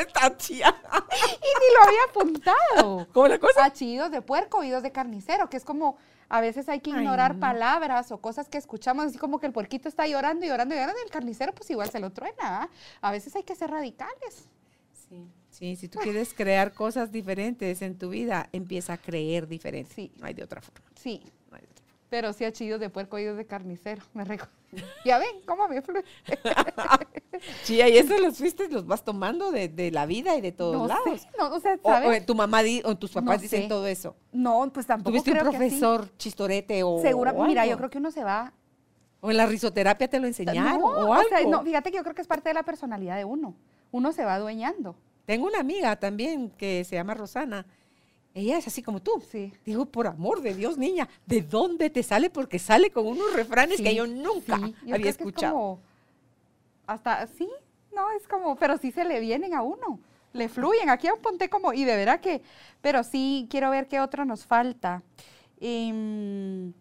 está 0.00 0.36
chía. 0.36 0.74
Y 0.92 1.46
ni 1.60 1.74
lo 1.74 1.82
había 1.88 2.04
apuntado. 2.10 3.08
¿Cómo 3.12 3.28
la 3.28 3.38
cosa? 3.38 3.64
Achillos 3.64 4.10
de 4.10 4.22
puerco, 4.22 4.58
oídos 4.58 4.82
de 4.82 4.90
carnicero, 4.92 5.48
que 5.48 5.56
es 5.56 5.64
como 5.64 5.96
A 6.28 6.40
veces 6.40 6.68
hay 6.68 6.80
que 6.80 6.90
Ay, 6.92 6.98
ignorar 6.98 7.34
no. 7.34 7.40
palabras 7.40 8.10
o 8.12 8.18
cosas 8.18 8.48
que 8.48 8.58
escuchamos, 8.58 9.06
así 9.06 9.18
como 9.18 9.38
que 9.40 9.46
el 9.46 9.52
puerquito 9.52 9.88
está 9.88 10.06
llorando 10.06 10.44
y 10.44 10.48
llorando 10.48 10.74
y 10.74 10.78
llorando, 10.78 11.00
y 11.00 11.04
el 11.04 11.10
carnicero 11.10 11.52
pues 11.54 11.70
igual 11.70 11.90
se 11.90 12.00
lo 12.00 12.10
truena. 12.10 12.68
A 13.00 13.10
veces 13.12 13.34
hay 13.36 13.42
que 13.42 13.54
ser 13.54 13.70
radicales. 13.70 14.48
Sí. 15.08 15.28
Sí, 15.50 15.76
si 15.76 15.88
tú 15.88 16.00
quieres 16.00 16.34
crear 16.34 16.72
cosas 16.72 17.12
diferentes 17.12 17.80
en 17.82 17.96
tu 17.96 18.08
vida, 18.08 18.48
empieza 18.52 18.94
a 18.94 18.96
creer 18.96 19.46
diferente. 19.46 19.94
Sí. 19.94 20.12
No 20.18 20.26
hay 20.26 20.34
de 20.34 20.42
otra 20.42 20.60
forma. 20.60 20.80
Sí, 20.96 21.22
no 21.48 21.56
hay 21.56 21.62
de 21.62 21.68
otra 21.68 21.84
forma. 21.84 22.00
pero 22.08 22.32
sí 22.32 22.44
a 22.44 22.52
chillos 22.52 22.80
de 22.80 22.90
puerco, 22.90 23.16
oídos 23.16 23.36
de 23.36 23.46
carnicero. 23.46 24.02
Me 24.14 24.24
recuerdo. 24.24 24.52
Ya 25.04 25.18
ven 25.18 25.42
cómo 25.46 25.68
me 25.68 25.80
fluye. 25.80 26.04
Sí, 27.62 27.76
y 27.76 27.80
eso 27.80 28.18
los 28.18 28.36
fuiste, 28.38 28.68
los 28.68 28.86
vas 28.86 29.04
tomando 29.04 29.50
de, 29.52 29.68
de 29.68 29.90
la 29.90 30.06
vida 30.06 30.36
y 30.36 30.40
de 30.40 30.52
todos 30.52 30.76
No 30.76 30.86
lados. 30.86 31.20
sé, 31.22 31.28
no, 31.38 31.48
o 31.54 31.60
sea, 31.60 31.78
O, 31.82 31.88
¿sabes? 31.90 32.22
o 32.22 32.26
tu 32.26 32.34
mamá 32.34 32.62
di- 32.62 32.82
o 32.84 32.96
tus 32.96 33.10
papás 33.12 33.36
No 33.38 33.42
dicen 33.42 33.62
sé. 33.62 33.68
todo 33.68 33.86
eso. 33.86 34.16
no, 34.32 34.70
pues 34.72 34.86
tampoco 34.86 35.10
¿Tuviste 35.10 35.30
un 35.32 35.38
creo 35.38 35.50
que 35.52 35.58
profesor 35.58 36.08
chistorete 36.16 36.82
o 36.82 37.00
Segura, 37.02 37.32
o 37.32 37.44
mira, 37.46 37.66
yo 37.66 37.76
creo 37.76 37.90
que 37.90 37.98
uno 37.98 38.10
se 38.10 38.24
va 38.24 38.52
O 39.20 39.30
en 39.30 39.36
la 39.36 39.46
risoterapia 39.46 40.08
te 40.08 40.20
lo 40.20 40.26
enseñaron 40.26 40.80
no, 40.80 40.86
o 40.86 41.06
o 41.08 41.14
algo. 41.14 41.28
sea, 41.28 41.44
no, 41.46 41.62
fíjate 41.62 41.90
que 41.90 41.96
yo 41.96 42.02
creo 42.02 42.14
que 42.14 42.22
es 42.22 42.28
parte 42.28 42.48
de 42.50 42.54
la 42.54 42.62
personalidad 42.62 43.16
de 43.16 43.24
uno. 43.24 43.54
Uno 43.92 44.12
se 44.12 44.24
va 44.24 44.34
adueñando. 44.34 44.96
Tengo 45.24 45.46
una 45.46 45.60
amiga 45.60 45.96
también 45.96 46.50
que 46.50 46.84
se 46.84 46.96
llama 46.96 47.14
Rosana. 47.14 47.64
Ella 48.34 48.58
es 48.58 48.66
así 48.66 48.82
como 48.82 49.00
tú. 49.00 49.22
Sí. 49.30 49.52
Digo, 49.64 49.86
por 49.86 50.08
amor 50.08 50.42
de 50.42 50.52
Dios, 50.54 50.76
niña, 50.76 51.08
¿de 51.24 51.40
dónde 51.40 51.88
te 51.88 52.02
sale? 52.02 52.28
Porque 52.30 52.58
sale 52.58 52.90
con 52.90 53.06
unos 53.06 53.32
refranes 53.32 53.80
que 53.80 53.94
yo 53.94 54.06
nunca 54.08 54.56
sí, 54.56 54.62
yo 54.62 54.72
creo 54.72 54.94
había 54.94 54.98
que 55.04 55.08
es 55.08 55.16
escuchado. 55.18 55.54
como, 55.54 55.80
hasta, 56.86 57.26
sí, 57.26 57.48
no, 57.94 58.10
es 58.12 58.26
como, 58.28 58.56
pero 58.56 58.76
sí 58.78 58.92
se 58.92 59.04
le 59.04 59.20
vienen 59.20 59.54
a 59.54 59.62
uno, 59.62 60.00
le 60.32 60.48
fluyen. 60.48 60.90
Aquí 60.90 61.08
apunté 61.08 61.48
como, 61.48 61.72
y 61.72 61.84
de 61.84 61.96
verdad 61.96 62.20
que, 62.20 62.42
pero 62.80 63.02
sí 63.02 63.46
quiero 63.50 63.70
ver 63.70 63.88
qué 63.88 64.00
otro 64.00 64.24
nos 64.24 64.44
falta. 64.46 65.02
Em, 65.60 66.72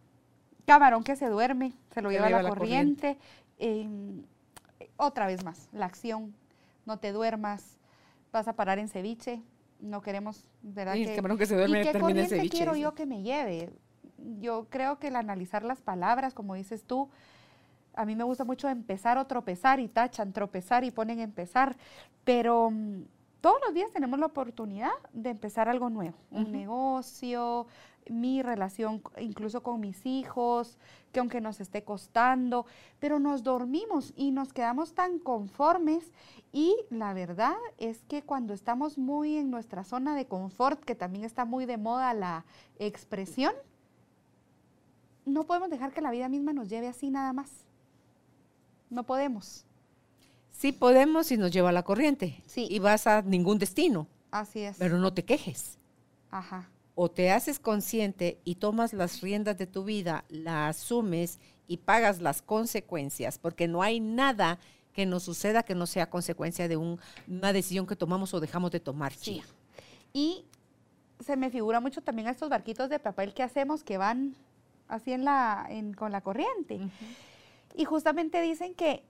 camarón 0.65 1.03
que 1.03 1.15
se 1.15 1.27
duerme, 1.27 1.73
se 1.93 2.01
lo 2.01 2.09
Se 2.09 2.15
lleva, 2.15 2.29
la, 2.29 2.43
la 2.43 2.49
corriente. 2.49 3.17
Em, 3.59 4.23
otra 4.97 5.27
vez 5.27 5.43
más, 5.43 5.69
la 5.71 5.85
acción, 5.85 6.33
no 6.85 6.97
te 6.97 7.11
duermas, 7.11 7.77
vas 8.31 8.47
a 8.47 8.53
parar 8.53 8.79
en 8.79 8.89
ceviche, 8.89 9.41
no 9.79 10.01
queremos, 10.01 10.45
¿verdad? 10.61 10.95
Y 10.95 11.03
el 11.03 11.15
camarón 11.15 11.37
que 11.37 11.45
se 11.45 11.55
duerme 11.55 11.81
¿Y 11.81 11.83
qué 11.83 11.99
corriente 11.99 12.37
ceviche, 12.37 12.57
quiero 12.57 12.75
yo 12.75 12.93
que 12.93 13.05
me 13.05 13.21
lleve? 13.21 13.69
Yo 14.39 14.67
creo 14.69 14.99
que 14.99 15.07
el 15.07 15.15
analizar 15.15 15.63
las 15.63 15.81
palabras, 15.81 16.33
como 16.33 16.55
dices 16.55 16.83
tú, 16.83 17.09
a 17.95 18.05
mí 18.05 18.15
me 18.15 18.23
gusta 18.23 18.43
mucho 18.43 18.69
empezar 18.69 19.17
o 19.17 19.25
tropezar 19.25 19.79
y 19.79 19.87
tachan 19.87 20.33
tropezar 20.33 20.83
y 20.83 20.91
ponen 20.91 21.19
empezar, 21.19 21.75
pero 22.23 22.69
mm, 22.71 23.03
todos 23.41 23.57
los 23.65 23.73
días 23.73 23.91
tenemos 23.91 24.19
la 24.19 24.27
oportunidad 24.27 24.91
de 25.11 25.29
empezar 25.31 25.67
algo 25.67 25.89
nuevo, 25.89 26.15
un 26.31 26.51
negocio, 26.51 27.67
mi 28.09 28.41
relación 28.41 29.01
incluso 29.19 29.63
con 29.63 29.79
mis 29.79 30.05
hijos, 30.05 30.77
que 31.11 31.19
aunque 31.19 31.41
nos 31.41 31.59
esté 31.59 31.83
costando, 31.83 32.65
pero 32.99 33.19
nos 33.19 33.43
dormimos 33.43 34.13
y 34.15 34.31
nos 34.31 34.53
quedamos 34.53 34.93
tan 34.93 35.19
conformes 35.19 36.11
y 36.51 36.75
la 36.89 37.13
verdad 37.13 37.55
es 37.77 38.03
que 38.03 38.23
cuando 38.23 38.53
estamos 38.53 38.97
muy 38.97 39.37
en 39.37 39.51
nuestra 39.51 39.83
zona 39.83 40.15
de 40.15 40.25
confort, 40.25 40.81
que 40.83 40.95
también 40.95 41.25
está 41.25 41.45
muy 41.45 41.65
de 41.65 41.77
moda 41.77 42.13
la 42.13 42.45
expresión, 42.79 43.53
no 45.25 45.43
podemos 45.45 45.69
dejar 45.69 45.93
que 45.93 46.01
la 46.01 46.11
vida 46.11 46.29
misma 46.29 46.53
nos 46.53 46.69
lleve 46.69 46.87
así 46.87 47.09
nada 47.09 47.33
más. 47.33 47.67
No 48.93 49.03
podemos. 49.03 49.65
Sí 50.51 50.71
podemos 50.71 51.31
y 51.31 51.37
nos 51.37 51.51
lleva 51.51 51.71
la 51.71 51.83
corriente. 51.83 52.41
Sí. 52.45 52.67
Y 52.69 52.79
vas 52.79 53.07
a 53.07 53.21
ningún 53.23 53.57
destino, 53.57 54.07
Así 54.31 54.59
es. 54.61 54.77
pero 54.77 54.97
no 54.99 55.11
te 55.13 55.25
quejes. 55.25 55.77
Ajá. 56.29 56.69
O 56.95 57.09
te 57.09 57.31
haces 57.31 57.57
consciente 57.59 58.39
y 58.43 58.55
tomas 58.55 58.93
las 58.93 59.21
riendas 59.21 59.57
de 59.57 59.65
tu 59.65 59.83
vida, 59.83 60.25
la 60.29 60.67
asumes 60.67 61.39
y 61.67 61.77
pagas 61.77 62.21
las 62.21 62.43
consecuencias, 62.43 63.39
porque 63.39 63.67
no 63.67 63.81
hay 63.81 63.99
nada 63.99 64.59
que 64.93 65.07
nos 65.07 65.23
suceda 65.23 65.63
que 65.63 65.73
no 65.73 65.87
sea 65.87 66.09
consecuencia 66.11 66.67
de 66.67 66.77
un- 66.77 66.99
una 67.27 67.51
decisión 67.51 67.87
que 67.87 67.95
tomamos 67.95 68.31
o 68.35 68.39
dejamos 68.39 68.69
de 68.69 68.79
tomar. 68.79 69.11
Sí. 69.13 69.19
Chía. 69.41 69.43
Y 70.13 70.45
se 71.19 71.35
me 71.35 71.49
figura 71.49 71.79
mucho 71.79 72.01
también 72.01 72.27
a 72.27 72.31
estos 72.31 72.47
barquitos 72.49 72.89
de 72.89 72.99
papel 72.99 73.33
que 73.33 73.41
hacemos 73.41 73.83
que 73.83 73.97
van 73.97 74.35
así 74.87 75.13
en 75.13 75.25
la, 75.25 75.65
en- 75.69 75.95
con 75.95 76.11
la 76.11 76.21
corriente. 76.21 76.79
Y 77.75 77.85
justamente 77.85 78.41
dicen 78.41 78.73
que 78.75 79.03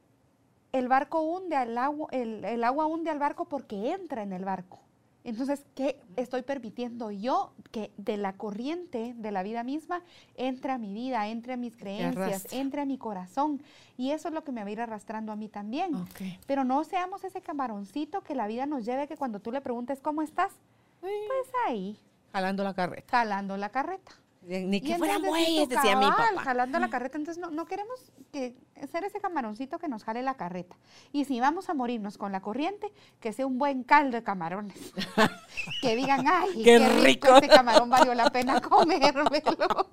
el 0.72 0.88
barco 0.88 1.22
hunde 1.22 1.56
al 1.56 1.78
agua, 1.78 2.08
el, 2.12 2.44
el 2.46 2.64
agua 2.64 2.86
hunde 2.88 3.10
al 3.10 3.20
barco 3.20 3.46
porque 3.46 3.92
entra 3.92 4.24
en 4.24 4.34
el 4.34 4.46
barco. 4.46 4.80
Entonces, 5.26 5.64
¿qué 5.74 5.98
estoy 6.18 6.42
permitiendo 6.42 7.10
yo 7.10 7.54
que 7.72 7.92
de 7.96 8.18
la 8.18 8.34
corriente 8.34 9.14
de 9.16 9.32
la 9.32 9.42
vida 9.42 9.64
misma 9.64 10.02
entre 10.36 10.74
a 10.74 10.78
mi 10.78 10.94
vida, 10.94 11.28
entre 11.30 11.54
a 11.54 11.58
mis 11.58 11.78
creencias, 11.78 12.52
entre 12.52 12.82
a 12.82 12.86
mi 12.86 12.98
corazón? 12.98 13.62
Y 13.98 14.12
eso 14.12 14.28
es 14.28 14.34
lo 14.34 14.44
que 14.44 14.52
me 14.52 14.62
va 14.64 14.68
a 14.68 14.72
ir 14.72 14.82
arrastrando 14.82 15.32
a 15.32 15.38
mí 15.38 15.48
también. 15.48 15.96
Ok. 15.96 16.22
Pero 16.46 16.66
no 16.66 16.84
seamos 16.84 17.24
ese 17.24 17.40
camaroncito 17.42 18.22
que 18.22 18.36
la 18.36 18.48
vida 18.48 18.66
nos 18.66 18.84
lleve, 18.84 19.08
que 19.08 19.16
cuando 19.16 19.40
tú 19.40 19.52
le 19.54 19.62
preguntes 19.62 20.02
cómo 20.02 20.22
estás, 20.24 20.52
pues 21.00 21.52
ahí, 21.68 21.98
Jalando 22.34 22.64
la 22.66 22.74
carreta. 22.74 23.08
jalando 23.10 23.56
la 23.56 23.70
carreta. 23.70 24.12
Ni 24.46 24.82
que 24.82 24.98
fueran 24.98 25.22
bueyes, 25.22 25.70
decía 25.70 25.96
mi 25.96 26.06
papá. 26.06 26.30
Jalando 26.44 26.80
la 26.80 26.90
carreta, 26.90 27.18
entonces 27.18 27.42
no, 27.42 27.50
no 27.50 27.66
queremos 27.66 28.12
que 28.32 28.56
ser 28.92 29.06
ese 29.06 29.22
camaroncito 29.22 29.80
que 29.80 29.88
nos 29.88 30.04
jale 30.04 30.22
la 30.22 30.36
carreta. 30.36 30.76
Y 31.12 31.26
si 31.26 31.40
vamos 31.40 31.70
a 31.70 31.74
morirnos 31.74 32.18
con 32.18 32.32
la 32.32 32.42
corriente, 32.42 32.92
que 33.20 33.32
sea 33.32 33.48
un 33.48 33.58
buen 33.58 33.84
caldo 33.84 34.18
de 34.18 34.24
camarones. 34.24 34.76
que 35.82 35.96
digan, 35.96 36.26
ay, 36.28 36.50
Qué 36.56 36.64
qué, 36.64 36.80
rico, 36.80 37.28
rico". 37.28 37.36
este 37.36 37.48
camarón 37.48 37.90
valió 37.90 38.14
la 38.14 38.30
pena 38.30 38.60
comérmelo. 38.62 39.34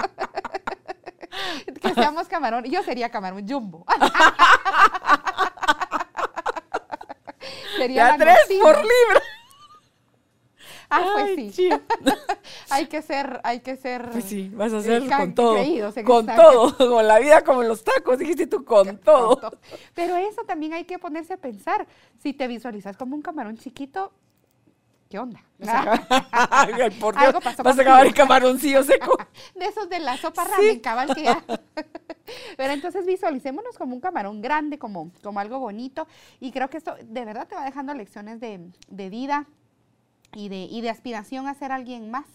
que 1.81 1.95
seamos 1.95 2.29
camarón. 2.29 2.65
Yo 2.65 2.83
sería 2.83 3.09
camarón 3.11 3.49
jumbo. 3.49 3.85
sería 7.77 8.11
Ya 8.11 8.17
tres 8.19 8.39
por 8.61 8.77
libra. 8.77 9.23
Ah, 10.91 11.07
pues 11.15 11.39
Ay, 11.39 11.53
sí. 11.53 11.71
hay 12.71 12.87
que 12.87 13.01
ser, 13.01 13.41
hay 13.45 13.61
que 13.61 13.77
ser. 13.77 14.11
Pues 14.11 14.25
sí, 14.25 14.51
vas 14.53 14.73
a 14.73 15.09
ca- 15.09 15.19
con 15.19 15.35
todo. 15.35 15.55
creídos 15.55 15.95
Con 16.05 16.27
todo. 16.27 16.77
Con 16.91 17.07
la 17.07 17.21
vida 17.21 17.43
como 17.45 17.63
los 17.63 17.85
tacos, 17.85 18.19
dijiste 18.19 18.47
tú, 18.49 18.65
con 18.65 18.99
todo. 18.99 19.53
Pero 19.95 20.17
eso 20.17 20.43
también 20.43 20.73
hay 20.73 20.85
que 20.85 20.99
ponerse 20.99 21.35
a 21.35 21.37
pensar. 21.37 21.87
Si 22.19 22.33
te 22.33 22.49
visualizas 22.49 22.97
como 22.97 23.15
un 23.15 23.23
camarón 23.23 23.57
chiquito, 23.57 24.13
¿qué 25.09 25.21
onda? 25.21 25.41
Ay, 26.33 26.91
por 26.99 27.15
Dios, 27.15 27.27
Algo 27.29 27.41
pasó 27.41 27.63
vas 27.63 27.79
a 27.79 27.83
acabar 27.83 28.07
el 28.07 28.15
camaroncillo 28.15 28.83
seco. 28.83 29.17
De 29.55 29.67
esos 29.67 29.89
de 29.89 30.01
la 30.01 30.17
sopa 30.17 30.45
ramen, 30.45 30.81
cabal 30.81 31.15
que 31.15 31.23
ya. 31.23 31.45
Pero 32.57 32.73
entonces 32.73 33.07
visualicémonos 33.07 33.77
como 33.79 33.95
un 33.95 34.01
camarón 34.01 34.41
grande, 34.41 34.79
como, 34.79 35.13
como 35.23 35.39
algo 35.39 35.59
bonito. 35.61 36.09
Y 36.41 36.51
creo 36.51 36.69
que 36.69 36.79
esto 36.79 36.97
de 37.03 37.25
verdad 37.25 37.47
te 37.47 37.55
va 37.55 37.65
dejando 37.65 37.95
lecciones 37.95 38.41
de, 38.41 38.71
de 38.89 39.09
vida 39.09 39.47
y 40.35 40.49
de, 40.49 40.63
y 40.65 40.81
de 40.81 40.91
aspiración 40.91 41.47
a 41.49 41.55
ser 41.55 41.73
alguien 41.73 42.11
más. 42.11 42.27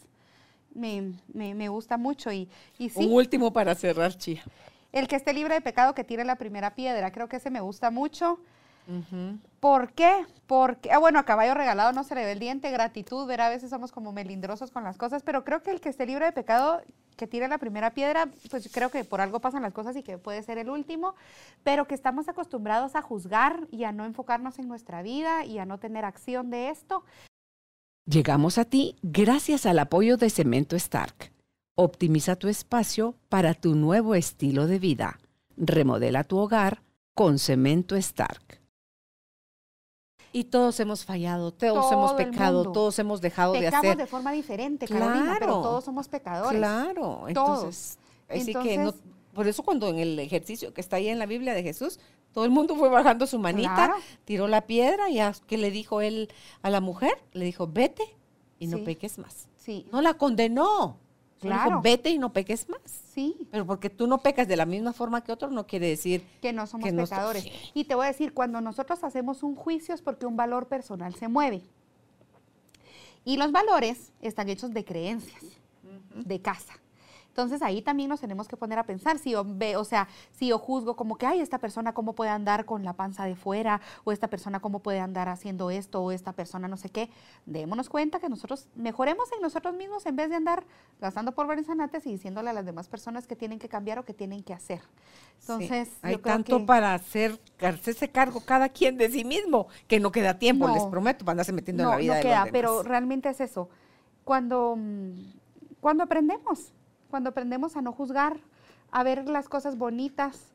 Me, 0.74 1.14
me- 1.34 1.56
me 1.56 1.70
gusta 1.70 1.98
mucho. 1.98 2.32
Y, 2.32 2.50
y 2.78 2.90
sí, 2.90 3.06
Un 3.06 3.14
último 3.14 3.54
para 3.54 3.76
cerrar, 3.76 4.18
chía. 4.18 4.44
el 4.92 5.08
que 5.08 5.16
esté 5.16 5.34
libre 5.34 5.54
de 5.56 5.62
pecado, 5.62 5.94
que 5.96 6.04
tire 6.04 6.24
la 6.26 6.36
primera 6.36 6.76
piedra. 6.76 7.12
Creo 7.12 7.28
que 7.30 7.38
ese 7.38 7.50
me 7.50 7.62
gusta 7.62 7.92
mucho. 7.92 8.40
¿Por 9.60 9.94
qué? 9.94 10.28
Porque, 10.46 10.92
ah, 10.92 11.00
bueno, 11.00 11.18
a 11.18 11.24
caballo 11.26 11.56
regalado 11.56 11.92
no 11.92 12.04
se 12.04 12.14
le 12.14 12.24
ve 12.24 12.34
el 12.34 12.40
diente, 12.40 12.70
gratitud, 12.70 13.26
ver, 13.26 13.42
a 13.42 13.50
veces 13.50 13.72
somos 13.72 13.92
como 13.92 14.12
melindrosos 14.12 14.70
con 14.70 14.84
las 14.84 14.96
cosas, 14.96 15.24
pero 15.24 15.44
creo 15.44 15.64
que 15.64 15.72
el 15.72 15.82
que 15.82 15.90
esté 15.90 16.06
libre 16.06 16.26
de 16.26 16.32
pecado, 16.32 16.84
que 17.18 17.26
tire 17.26 17.48
la 17.48 17.58
primera 17.58 17.90
piedra, 17.96 18.30
pues 18.52 18.70
creo 18.72 18.92
que 18.92 19.04
por 19.04 19.22
algo 19.22 19.40
pasan 19.40 19.64
las 19.64 19.74
cosas 19.74 19.96
y 19.96 20.04
que 20.04 20.20
puede 20.20 20.44
ser 20.44 20.60
el 20.60 20.70
último, 20.70 21.16
pero 21.64 21.88
que 21.88 21.96
estamos 21.96 22.28
acostumbrados 22.30 22.96
a 22.96 23.02
juzgar 23.02 23.62
y 23.72 23.86
a 23.86 23.92
no 23.92 24.06
enfocarnos 24.06 24.60
en 24.60 24.68
nuestra 24.68 25.02
vida 25.02 25.46
y 25.46 25.58
a 25.58 25.66
no 25.66 25.80
tener 25.80 26.06
acción 26.06 26.52
de 26.52 26.70
esto. 26.70 27.04
Llegamos 28.08 28.58
a 28.60 28.66
ti 28.66 28.96
gracias 29.02 29.66
al 29.66 29.80
apoyo 29.80 30.18
de 30.18 30.30
Cemento 30.30 30.76
Stark. 30.76 31.32
Optimiza 31.76 32.36
tu 32.36 32.48
espacio 32.48 33.16
para 33.30 33.54
tu 33.54 33.76
nuevo 33.76 34.14
estilo 34.16 34.68
de 34.68 34.80
vida. 34.80 35.20
Remodela 35.58 36.24
tu 36.24 36.38
hogar 36.38 36.84
con 37.16 37.40
Cemento 37.40 37.96
Stark. 37.96 38.62
Y 40.32 40.46
todos 40.46 40.80
hemos 40.82 41.06
fallado, 41.06 41.52
todos 41.52 41.92
hemos 41.92 42.12
Todo 42.12 42.18
pecado, 42.18 42.72
todos 42.72 43.00
hemos 43.00 43.22
dejado 43.22 43.54
de 43.54 43.60
Pecamos 43.62 43.86
hacer. 43.86 43.98
de 43.98 44.06
forma 44.06 44.32
diferente, 44.34 44.86
Carolina, 44.88 45.36
pero 45.40 45.46
Claro. 45.54 45.62
todos 45.62 45.86
somos 45.86 46.08
pecadores. 46.10 46.60
Claro, 46.60 47.28
entonces, 47.28 47.98
así 48.30 48.54
que 48.54 48.78
no, 48.78 48.90
Entonces- 48.90 49.02
por 49.34 49.48
eso 49.48 49.64
cuando 49.64 49.88
en 49.88 50.00
el 50.00 50.20
ejercicio 50.20 50.74
que 50.74 50.82
está 50.82 50.98
ahí 50.98 51.08
en 51.08 51.20
la 51.20 51.26
Biblia 51.26 51.54
de 51.54 51.64
Jesús, 51.64 52.00
todo 52.36 52.44
el 52.44 52.52
mundo 52.52 52.76
fue 52.76 52.90
bajando 52.90 53.26
su 53.28 53.40
manita, 53.40 53.74
Claro. 53.76 53.94
tiró 54.26 54.50
la 54.50 54.68
piedra 54.68 55.10
y 55.10 55.20
a- 55.22 55.34
¿qué 55.48 55.58
le 55.58 55.72
dijo 55.72 56.02
él 56.02 56.30
a 56.62 56.70
la 56.70 56.82
mujer? 56.82 57.18
Le 57.32 57.46
dijo, 57.46 57.66
vete 57.66 58.04
y 58.60 58.68
no 58.68 58.78
Sí. 58.80 58.84
peques 58.84 59.18
más. 59.18 59.48
Sí, 59.56 59.88
No 59.90 60.02
la 60.02 60.16
condenó. 60.16 60.98
solo 61.42 61.54
dijo, 61.54 61.64
Claro. 61.66 61.82
vete 61.82 62.10
y 62.10 62.18
no 62.18 62.34
peques 62.34 62.68
más. 62.68 62.82
sí. 63.14 63.48
Pero 63.52 63.66
porque 63.66 63.90
tú 63.90 64.06
no 64.08 64.18
pecas 64.18 64.46
de 64.50 64.58
la 64.58 64.66
misma 64.66 64.92
forma 64.92 65.24
que 65.24 65.32
otro, 65.32 65.50
no 65.50 65.66
quiere 65.66 65.88
decir 65.88 66.26
que 66.42 66.52
no 66.52 66.68
somos 66.68 66.86
que 66.86 66.92
no- 66.92 67.04
pecadores. 67.04 67.48
Y 67.74 67.86
te 67.86 67.96
voy 67.96 68.04
a 68.04 68.08
decir, 68.10 68.34
cuando 68.34 68.60
nosotros 68.60 69.02
hacemos 69.06 69.42
un 69.42 69.56
juicio 69.56 69.96
es 69.96 70.02
porque 70.02 70.26
un 70.26 70.36
valor 70.36 70.68
personal 70.68 71.16
se 71.16 71.30
mueve. 71.30 71.62
Y 73.24 73.38
los 73.38 73.54
valores 73.54 74.12
están 74.22 74.50
hechos 74.50 74.74
de 74.74 74.84
creencias, 74.84 75.42
de 76.14 76.42
casa. 76.42 76.74
Entonces 77.36 77.62
ahí 77.62 77.82
también 77.82 78.08
nos 78.08 78.22
tenemos 78.22 78.48
que 78.48 78.56
poner 78.56 78.80
a 78.80 78.86
pensar, 78.86 79.20
si 79.20 79.32
yo 79.32 79.44
ve, 79.46 79.76
o 79.76 79.84
sea, 79.84 80.08
si 80.32 80.48
yo 80.48 80.58
juzgo 80.58 80.96
como 80.96 81.18
que, 81.18 81.26
ay, 81.26 81.42
esta 81.42 81.58
persona 81.58 81.94
cómo 81.94 82.14
puede 82.14 82.32
andar 82.32 82.64
con 82.64 82.86
la 82.86 82.94
panza 82.94 83.26
de 83.26 83.36
fuera, 83.36 83.82
o 84.06 84.14
esta 84.14 84.30
persona 84.30 84.62
cómo 84.62 84.80
puede 84.80 85.02
andar 85.02 85.28
haciendo 85.28 85.70
esto, 85.70 86.02
o 86.02 86.14
esta 86.14 86.32
persona 86.32 86.70
no 86.70 86.78
sé 86.78 86.88
qué, 86.88 87.10
démonos 87.46 87.90
cuenta 87.90 88.22
que 88.22 88.30
nosotros 88.30 88.70
mejoremos 88.76 89.30
en 89.34 89.42
nosotros 89.42 89.76
mismos 89.76 90.06
en 90.06 90.16
vez 90.16 90.30
de 90.30 90.36
andar 90.36 90.64
gastando 91.02 91.34
por 91.34 91.46
anates 91.52 92.08
y 92.08 92.12
diciéndole 92.12 92.52
a 92.52 92.54
las 92.54 92.66
demás 92.66 92.88
personas 92.88 93.28
que 93.28 93.36
tienen 93.36 93.60
que 93.60 93.68
cambiar 93.68 94.00
o 94.00 94.06
que 94.06 94.14
tienen 94.14 94.42
que 94.42 94.54
hacer. 94.54 94.80
Entonces, 95.42 95.90
hay 96.04 96.16
tanto 96.20 96.66
para 96.66 96.94
hacer, 96.94 97.38
hacerse 97.60 98.08
cargo 98.08 98.40
cada 98.46 98.70
quien 98.70 98.98
de 98.98 99.10
sí 99.10 99.26
mismo 99.26 99.68
que 99.90 100.00
no 100.00 100.14
queda 100.14 100.40
tiempo, 100.40 100.70
les 100.70 100.86
prometo, 100.86 101.26
para 101.26 101.34
andarse 101.34 101.52
metiendo 101.52 101.84
en 101.84 101.90
la 101.90 101.98
vida. 101.98 102.16
No 102.16 102.22
queda, 102.22 102.48
pero 102.50 102.82
realmente 102.82 103.28
es 103.28 103.42
eso. 103.42 103.68
Cuando, 104.24 104.78
mm, 104.78 105.12
cuando 105.82 106.06
aprendemos, 106.06 106.72
cuando 107.16 107.30
aprendemos 107.30 107.78
a 107.78 107.82
no 107.82 107.94
juzgar, 107.94 108.42
a 108.92 109.02
ver 109.04 109.30
las 109.30 109.48
cosas 109.48 109.78
bonitas. 109.78 110.52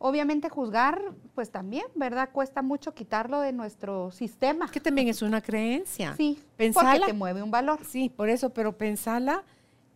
Obviamente 0.00 0.48
juzgar, 0.48 1.00
pues 1.36 1.52
también, 1.52 1.84
¿verdad? 1.94 2.30
Cuesta 2.32 2.62
mucho 2.62 2.94
quitarlo 2.94 3.38
de 3.38 3.52
nuestro 3.52 4.10
sistema. 4.10 4.68
Que 4.72 4.80
también 4.80 5.06
es 5.06 5.22
una 5.22 5.40
creencia. 5.40 6.16
Sí, 6.16 6.42
pensala, 6.56 6.90
porque 6.94 7.12
te 7.12 7.16
mueve 7.16 7.44
un 7.44 7.52
valor. 7.52 7.78
Sí, 7.88 8.08
por 8.08 8.28
eso, 8.28 8.50
pero 8.50 8.76
pensala 8.76 9.44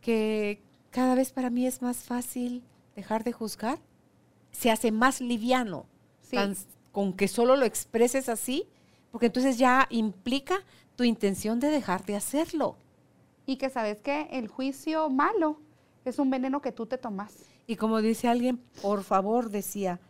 que 0.02 0.62
cada 0.92 1.16
vez 1.16 1.32
para 1.32 1.50
mí 1.50 1.66
es 1.66 1.82
más 1.82 2.04
fácil 2.04 2.62
dejar 2.94 3.24
de 3.24 3.32
juzgar. 3.32 3.80
Se 4.52 4.70
hace 4.70 4.92
más 4.92 5.20
liviano 5.20 5.86
con 6.92 7.12
que 7.12 7.26
solo 7.26 7.56
lo 7.56 7.64
expreses 7.64 8.28
así, 8.28 8.68
porque 9.10 9.26
entonces 9.26 9.58
ya 9.58 9.88
implica 9.90 10.60
tu 10.94 11.02
intención 11.02 11.58
de 11.58 11.70
dejar 11.70 12.04
de 12.04 12.14
hacerlo. 12.14 12.76
Y 13.46 13.56
que 13.56 13.68
sabes 13.68 13.98
que 13.98 14.28
el 14.30 14.46
juicio 14.46 15.10
malo 15.10 15.58
es 16.04 16.18
un 16.18 16.30
veneno 16.30 16.60
que 16.60 16.72
tú 16.72 16.86
te 16.86 16.98
tomas. 16.98 17.34
Y 17.66 17.76
como 17.76 18.00
dice 18.02 18.28
alguien, 18.28 18.58
por 18.82 19.02
favor, 19.02 19.50
decía, 19.50 20.00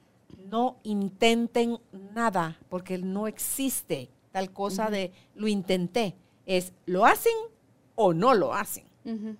no 0.51 0.76
intenten 0.82 1.78
nada, 2.14 2.59
porque 2.68 2.99
no 2.99 3.26
existe 3.26 4.11
tal 4.32 4.53
cosa 4.53 4.90
de 4.90 5.12
lo 5.34 5.47
intenté. 5.47 6.16
Es, 6.47 6.72
¿lo 6.86 7.07
hacen 7.07 7.32
o 7.95 8.12
no 8.12 8.34
lo 8.34 8.53
hacen? 8.53 8.84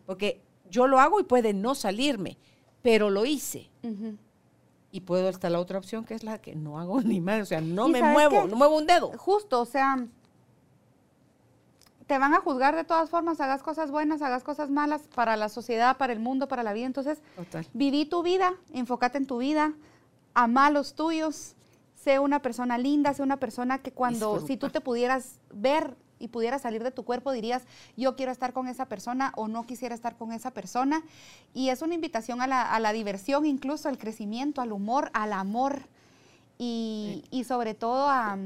Porque 0.07 0.43
yo 0.71 0.87
lo 0.87 1.01
hago 1.01 1.21
y 1.21 1.25
puede 1.25 1.53
no 1.53 1.75
salirme, 1.75 2.39
pero 2.83 3.11
lo 3.11 3.25
hice. 3.25 3.71
Y 4.93 5.01
puedo 5.01 5.29
hasta 5.29 5.51
la 5.51 5.59
otra 5.59 5.79
opción, 5.79 6.05
que 6.05 6.15
es 6.15 6.23
la 6.23 6.41
que 6.41 6.55
no 6.55 6.79
hago 6.79 7.01
ni 7.03 7.21
más, 7.21 7.43
o 7.43 7.47
sea, 7.47 7.61
no 7.61 7.89
me 7.89 8.03
muevo, 8.03 8.47
no 8.47 8.57
muevo 8.57 8.77
un 8.77 8.87
dedo. 8.87 9.11
Justo, 9.19 9.61
o 9.61 9.67
sea, 9.67 10.07
te 12.07 12.19
van 12.19 12.35
a 12.35 12.41
juzgar 12.41 12.77
de 12.77 12.85
todas 12.85 13.11
formas, 13.11 13.41
hagas 13.41 13.63
cosas 13.63 13.91
buenas, 13.91 14.21
hagas 14.23 14.45
cosas 14.45 14.71
malas 14.71 15.03
para 15.15 15.37
la 15.37 15.49
sociedad, 15.49 15.97
para 15.97 16.13
el 16.13 16.21
mundo, 16.21 16.49
para 16.49 16.63
la 16.63 16.73
vida. 16.73 16.87
Entonces, 16.87 17.19
viví 17.73 18.05
tu 18.05 18.23
vida, 18.23 18.55
enfócate 18.73 19.19
en 19.19 19.27
tu 19.27 19.39
vida, 19.39 19.73
ama 20.35 20.67
a 20.67 20.71
los 20.71 20.95
tuyos, 20.95 21.57
sé 21.95 22.19
una 22.19 22.41
persona 22.41 22.77
linda, 22.77 23.15
sé 23.15 23.23
una 23.23 23.39
persona 23.39 23.79
que 23.79 23.93
cuando, 23.93 24.41
si 24.41 24.57
tú 24.57 24.69
te 24.69 24.81
pudieras 24.81 25.39
ver 25.53 25.97
y 26.19 26.29
pudieras 26.29 26.63
salir 26.63 26.83
de 26.83 26.91
tu 26.91 27.05
cuerpo, 27.05 27.33
dirías, 27.33 27.63
yo 27.97 28.17
quiero 28.17 28.33
estar 28.33 28.53
con 28.53 28.69
esa 28.69 28.87
persona 28.87 29.33
o 29.37 29.49
no 29.49 29.65
quisiera 29.65 29.95
estar 29.95 30.17
con 30.17 30.33
esa 30.33 30.51
persona. 30.51 31.03
Y 31.55 31.71
es 31.71 31.81
una 31.81 31.95
invitación 31.95 32.43
a 32.43 32.47
la, 32.47 32.93
diversión, 32.93 33.47
incluso 33.47 33.89
al 33.89 33.97
crecimiento, 33.97 34.61
al 34.61 34.73
humor, 34.73 35.11
al 35.15 35.33
amor 35.33 35.89
y, 36.59 37.25
y 37.31 37.45
sobre 37.45 37.75
todo 37.75 38.09
a 38.09 38.37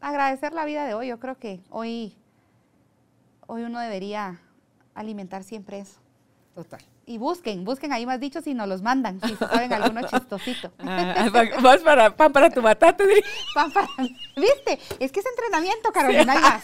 agradecer 0.00 0.54
la 0.54 0.64
vida 0.64 0.86
de 0.86 0.94
hoy. 0.94 1.08
Yo 1.08 1.20
creo 1.20 1.38
que 1.38 1.60
hoy 1.70 2.16
hoy 3.46 3.62
uno 3.62 3.80
debería 3.80 4.40
alimentar 4.94 5.44
siempre 5.44 5.80
eso. 5.80 6.00
Total. 6.54 6.80
Y 7.04 7.18
busquen, 7.18 7.64
busquen 7.64 7.92
ahí 7.92 8.06
más 8.06 8.18
dichos 8.18 8.46
y 8.46 8.54
nos 8.54 8.66
los 8.66 8.82
mandan, 8.82 9.20
si 9.20 9.28
se 9.28 9.46
saben 9.46 9.72
alguno 9.72 10.08
chistosito. 10.08 10.72
Ah, 10.78 11.30
más 11.60 11.80
para, 11.82 12.16
pan 12.16 12.32
para 12.32 12.50
tu 12.50 12.62
batata, 12.62 13.04
Pan 13.54 13.70
para, 13.70 13.88
¿viste? 14.36 14.78
Es 14.98 15.12
que 15.12 15.20
es 15.20 15.26
entrenamiento, 15.26 15.92
Carolina, 15.92 16.34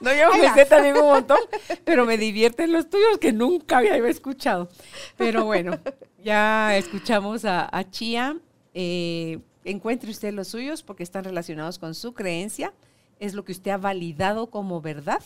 No, 0.00 0.12
yo 0.12 0.32
me 0.32 0.52
sé 0.54 0.64
también 0.64 0.96
un 0.96 1.06
montón, 1.06 1.38
pero 1.84 2.04
me 2.06 2.16
divierten 2.16 2.72
los 2.72 2.88
tuyos 2.88 3.18
que 3.18 3.32
nunca 3.32 3.78
había 3.78 3.96
escuchado. 4.08 4.68
Pero 5.16 5.44
bueno, 5.44 5.78
ya 6.18 6.76
escuchamos 6.76 7.44
a, 7.44 7.68
a 7.70 7.90
Chía. 7.90 8.36
Eh, 8.72 9.40
encuentre 9.64 10.10
usted 10.10 10.32
los 10.32 10.48
suyos 10.48 10.82
porque 10.82 11.02
están 11.02 11.24
relacionados 11.24 11.78
con 11.78 11.94
su 11.94 12.14
creencia 12.14 12.72
es 13.20 13.34
lo 13.34 13.44
que 13.44 13.52
usted 13.52 13.70
ha 13.70 13.76
validado 13.76 14.50
como 14.50 14.80
verdad, 14.80 15.22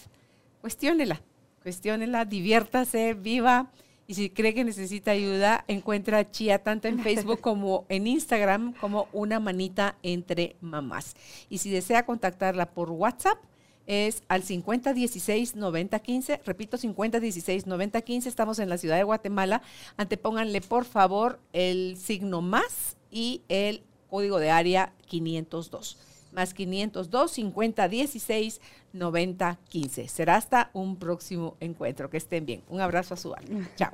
cuestiónela, 0.60 1.22
cuestiónela, 1.62 2.26
diviértase, 2.26 3.14
viva. 3.14 3.70
Y 4.06 4.12
si 4.14 4.28
cree 4.28 4.52
que 4.52 4.64
necesita 4.64 5.12
ayuda, 5.12 5.64
encuentra 5.66 6.18
a 6.18 6.30
Chía 6.30 6.62
tanto 6.62 6.88
en 6.88 6.98
Facebook 6.98 7.40
como 7.42 7.86
en 7.88 8.06
Instagram 8.06 8.74
como 8.74 9.08
una 9.12 9.40
manita 9.40 9.96
entre 10.02 10.56
mamás. 10.60 11.14
Y 11.48 11.56
si 11.58 11.70
desea 11.70 12.04
contactarla 12.04 12.66
por 12.66 12.90
WhatsApp, 12.90 13.38
es 13.86 14.22
al 14.28 14.42
5016-9015. 14.42 16.40
Repito, 16.44 16.76
5016-9015. 16.76 18.26
Estamos 18.26 18.58
en 18.58 18.68
la 18.68 18.76
ciudad 18.76 18.96
de 18.96 19.04
Guatemala. 19.04 19.62
Antepónganle, 19.96 20.60
por 20.60 20.84
favor, 20.84 21.38
el 21.52 21.96
signo 21.96 22.42
más 22.42 22.96
y 23.10 23.40
el 23.48 23.82
código 24.10 24.38
de 24.38 24.50
área 24.50 24.92
502 25.06 25.96
más 26.34 26.54
502 26.54 27.30
50 27.30 27.88
16 27.88 28.60
90 28.92 29.58
15. 29.68 30.08
Será 30.08 30.36
hasta 30.36 30.70
un 30.72 30.96
próximo 30.96 31.56
encuentro. 31.60 32.10
Que 32.10 32.16
estén 32.16 32.46
bien. 32.46 32.62
Un 32.68 32.80
abrazo 32.80 33.14
a 33.14 33.16
su 33.16 33.34
alma. 33.34 33.68
Chao. 33.76 33.92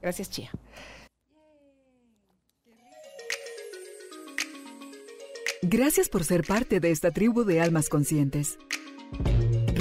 Gracias, 0.00 0.30
Chía. 0.30 0.50
Gracias 5.62 6.08
por 6.08 6.24
ser 6.24 6.42
parte 6.44 6.80
de 6.80 6.90
esta 6.90 7.12
tribu 7.12 7.44
de 7.44 7.60
almas 7.60 7.88
conscientes. 7.88 8.58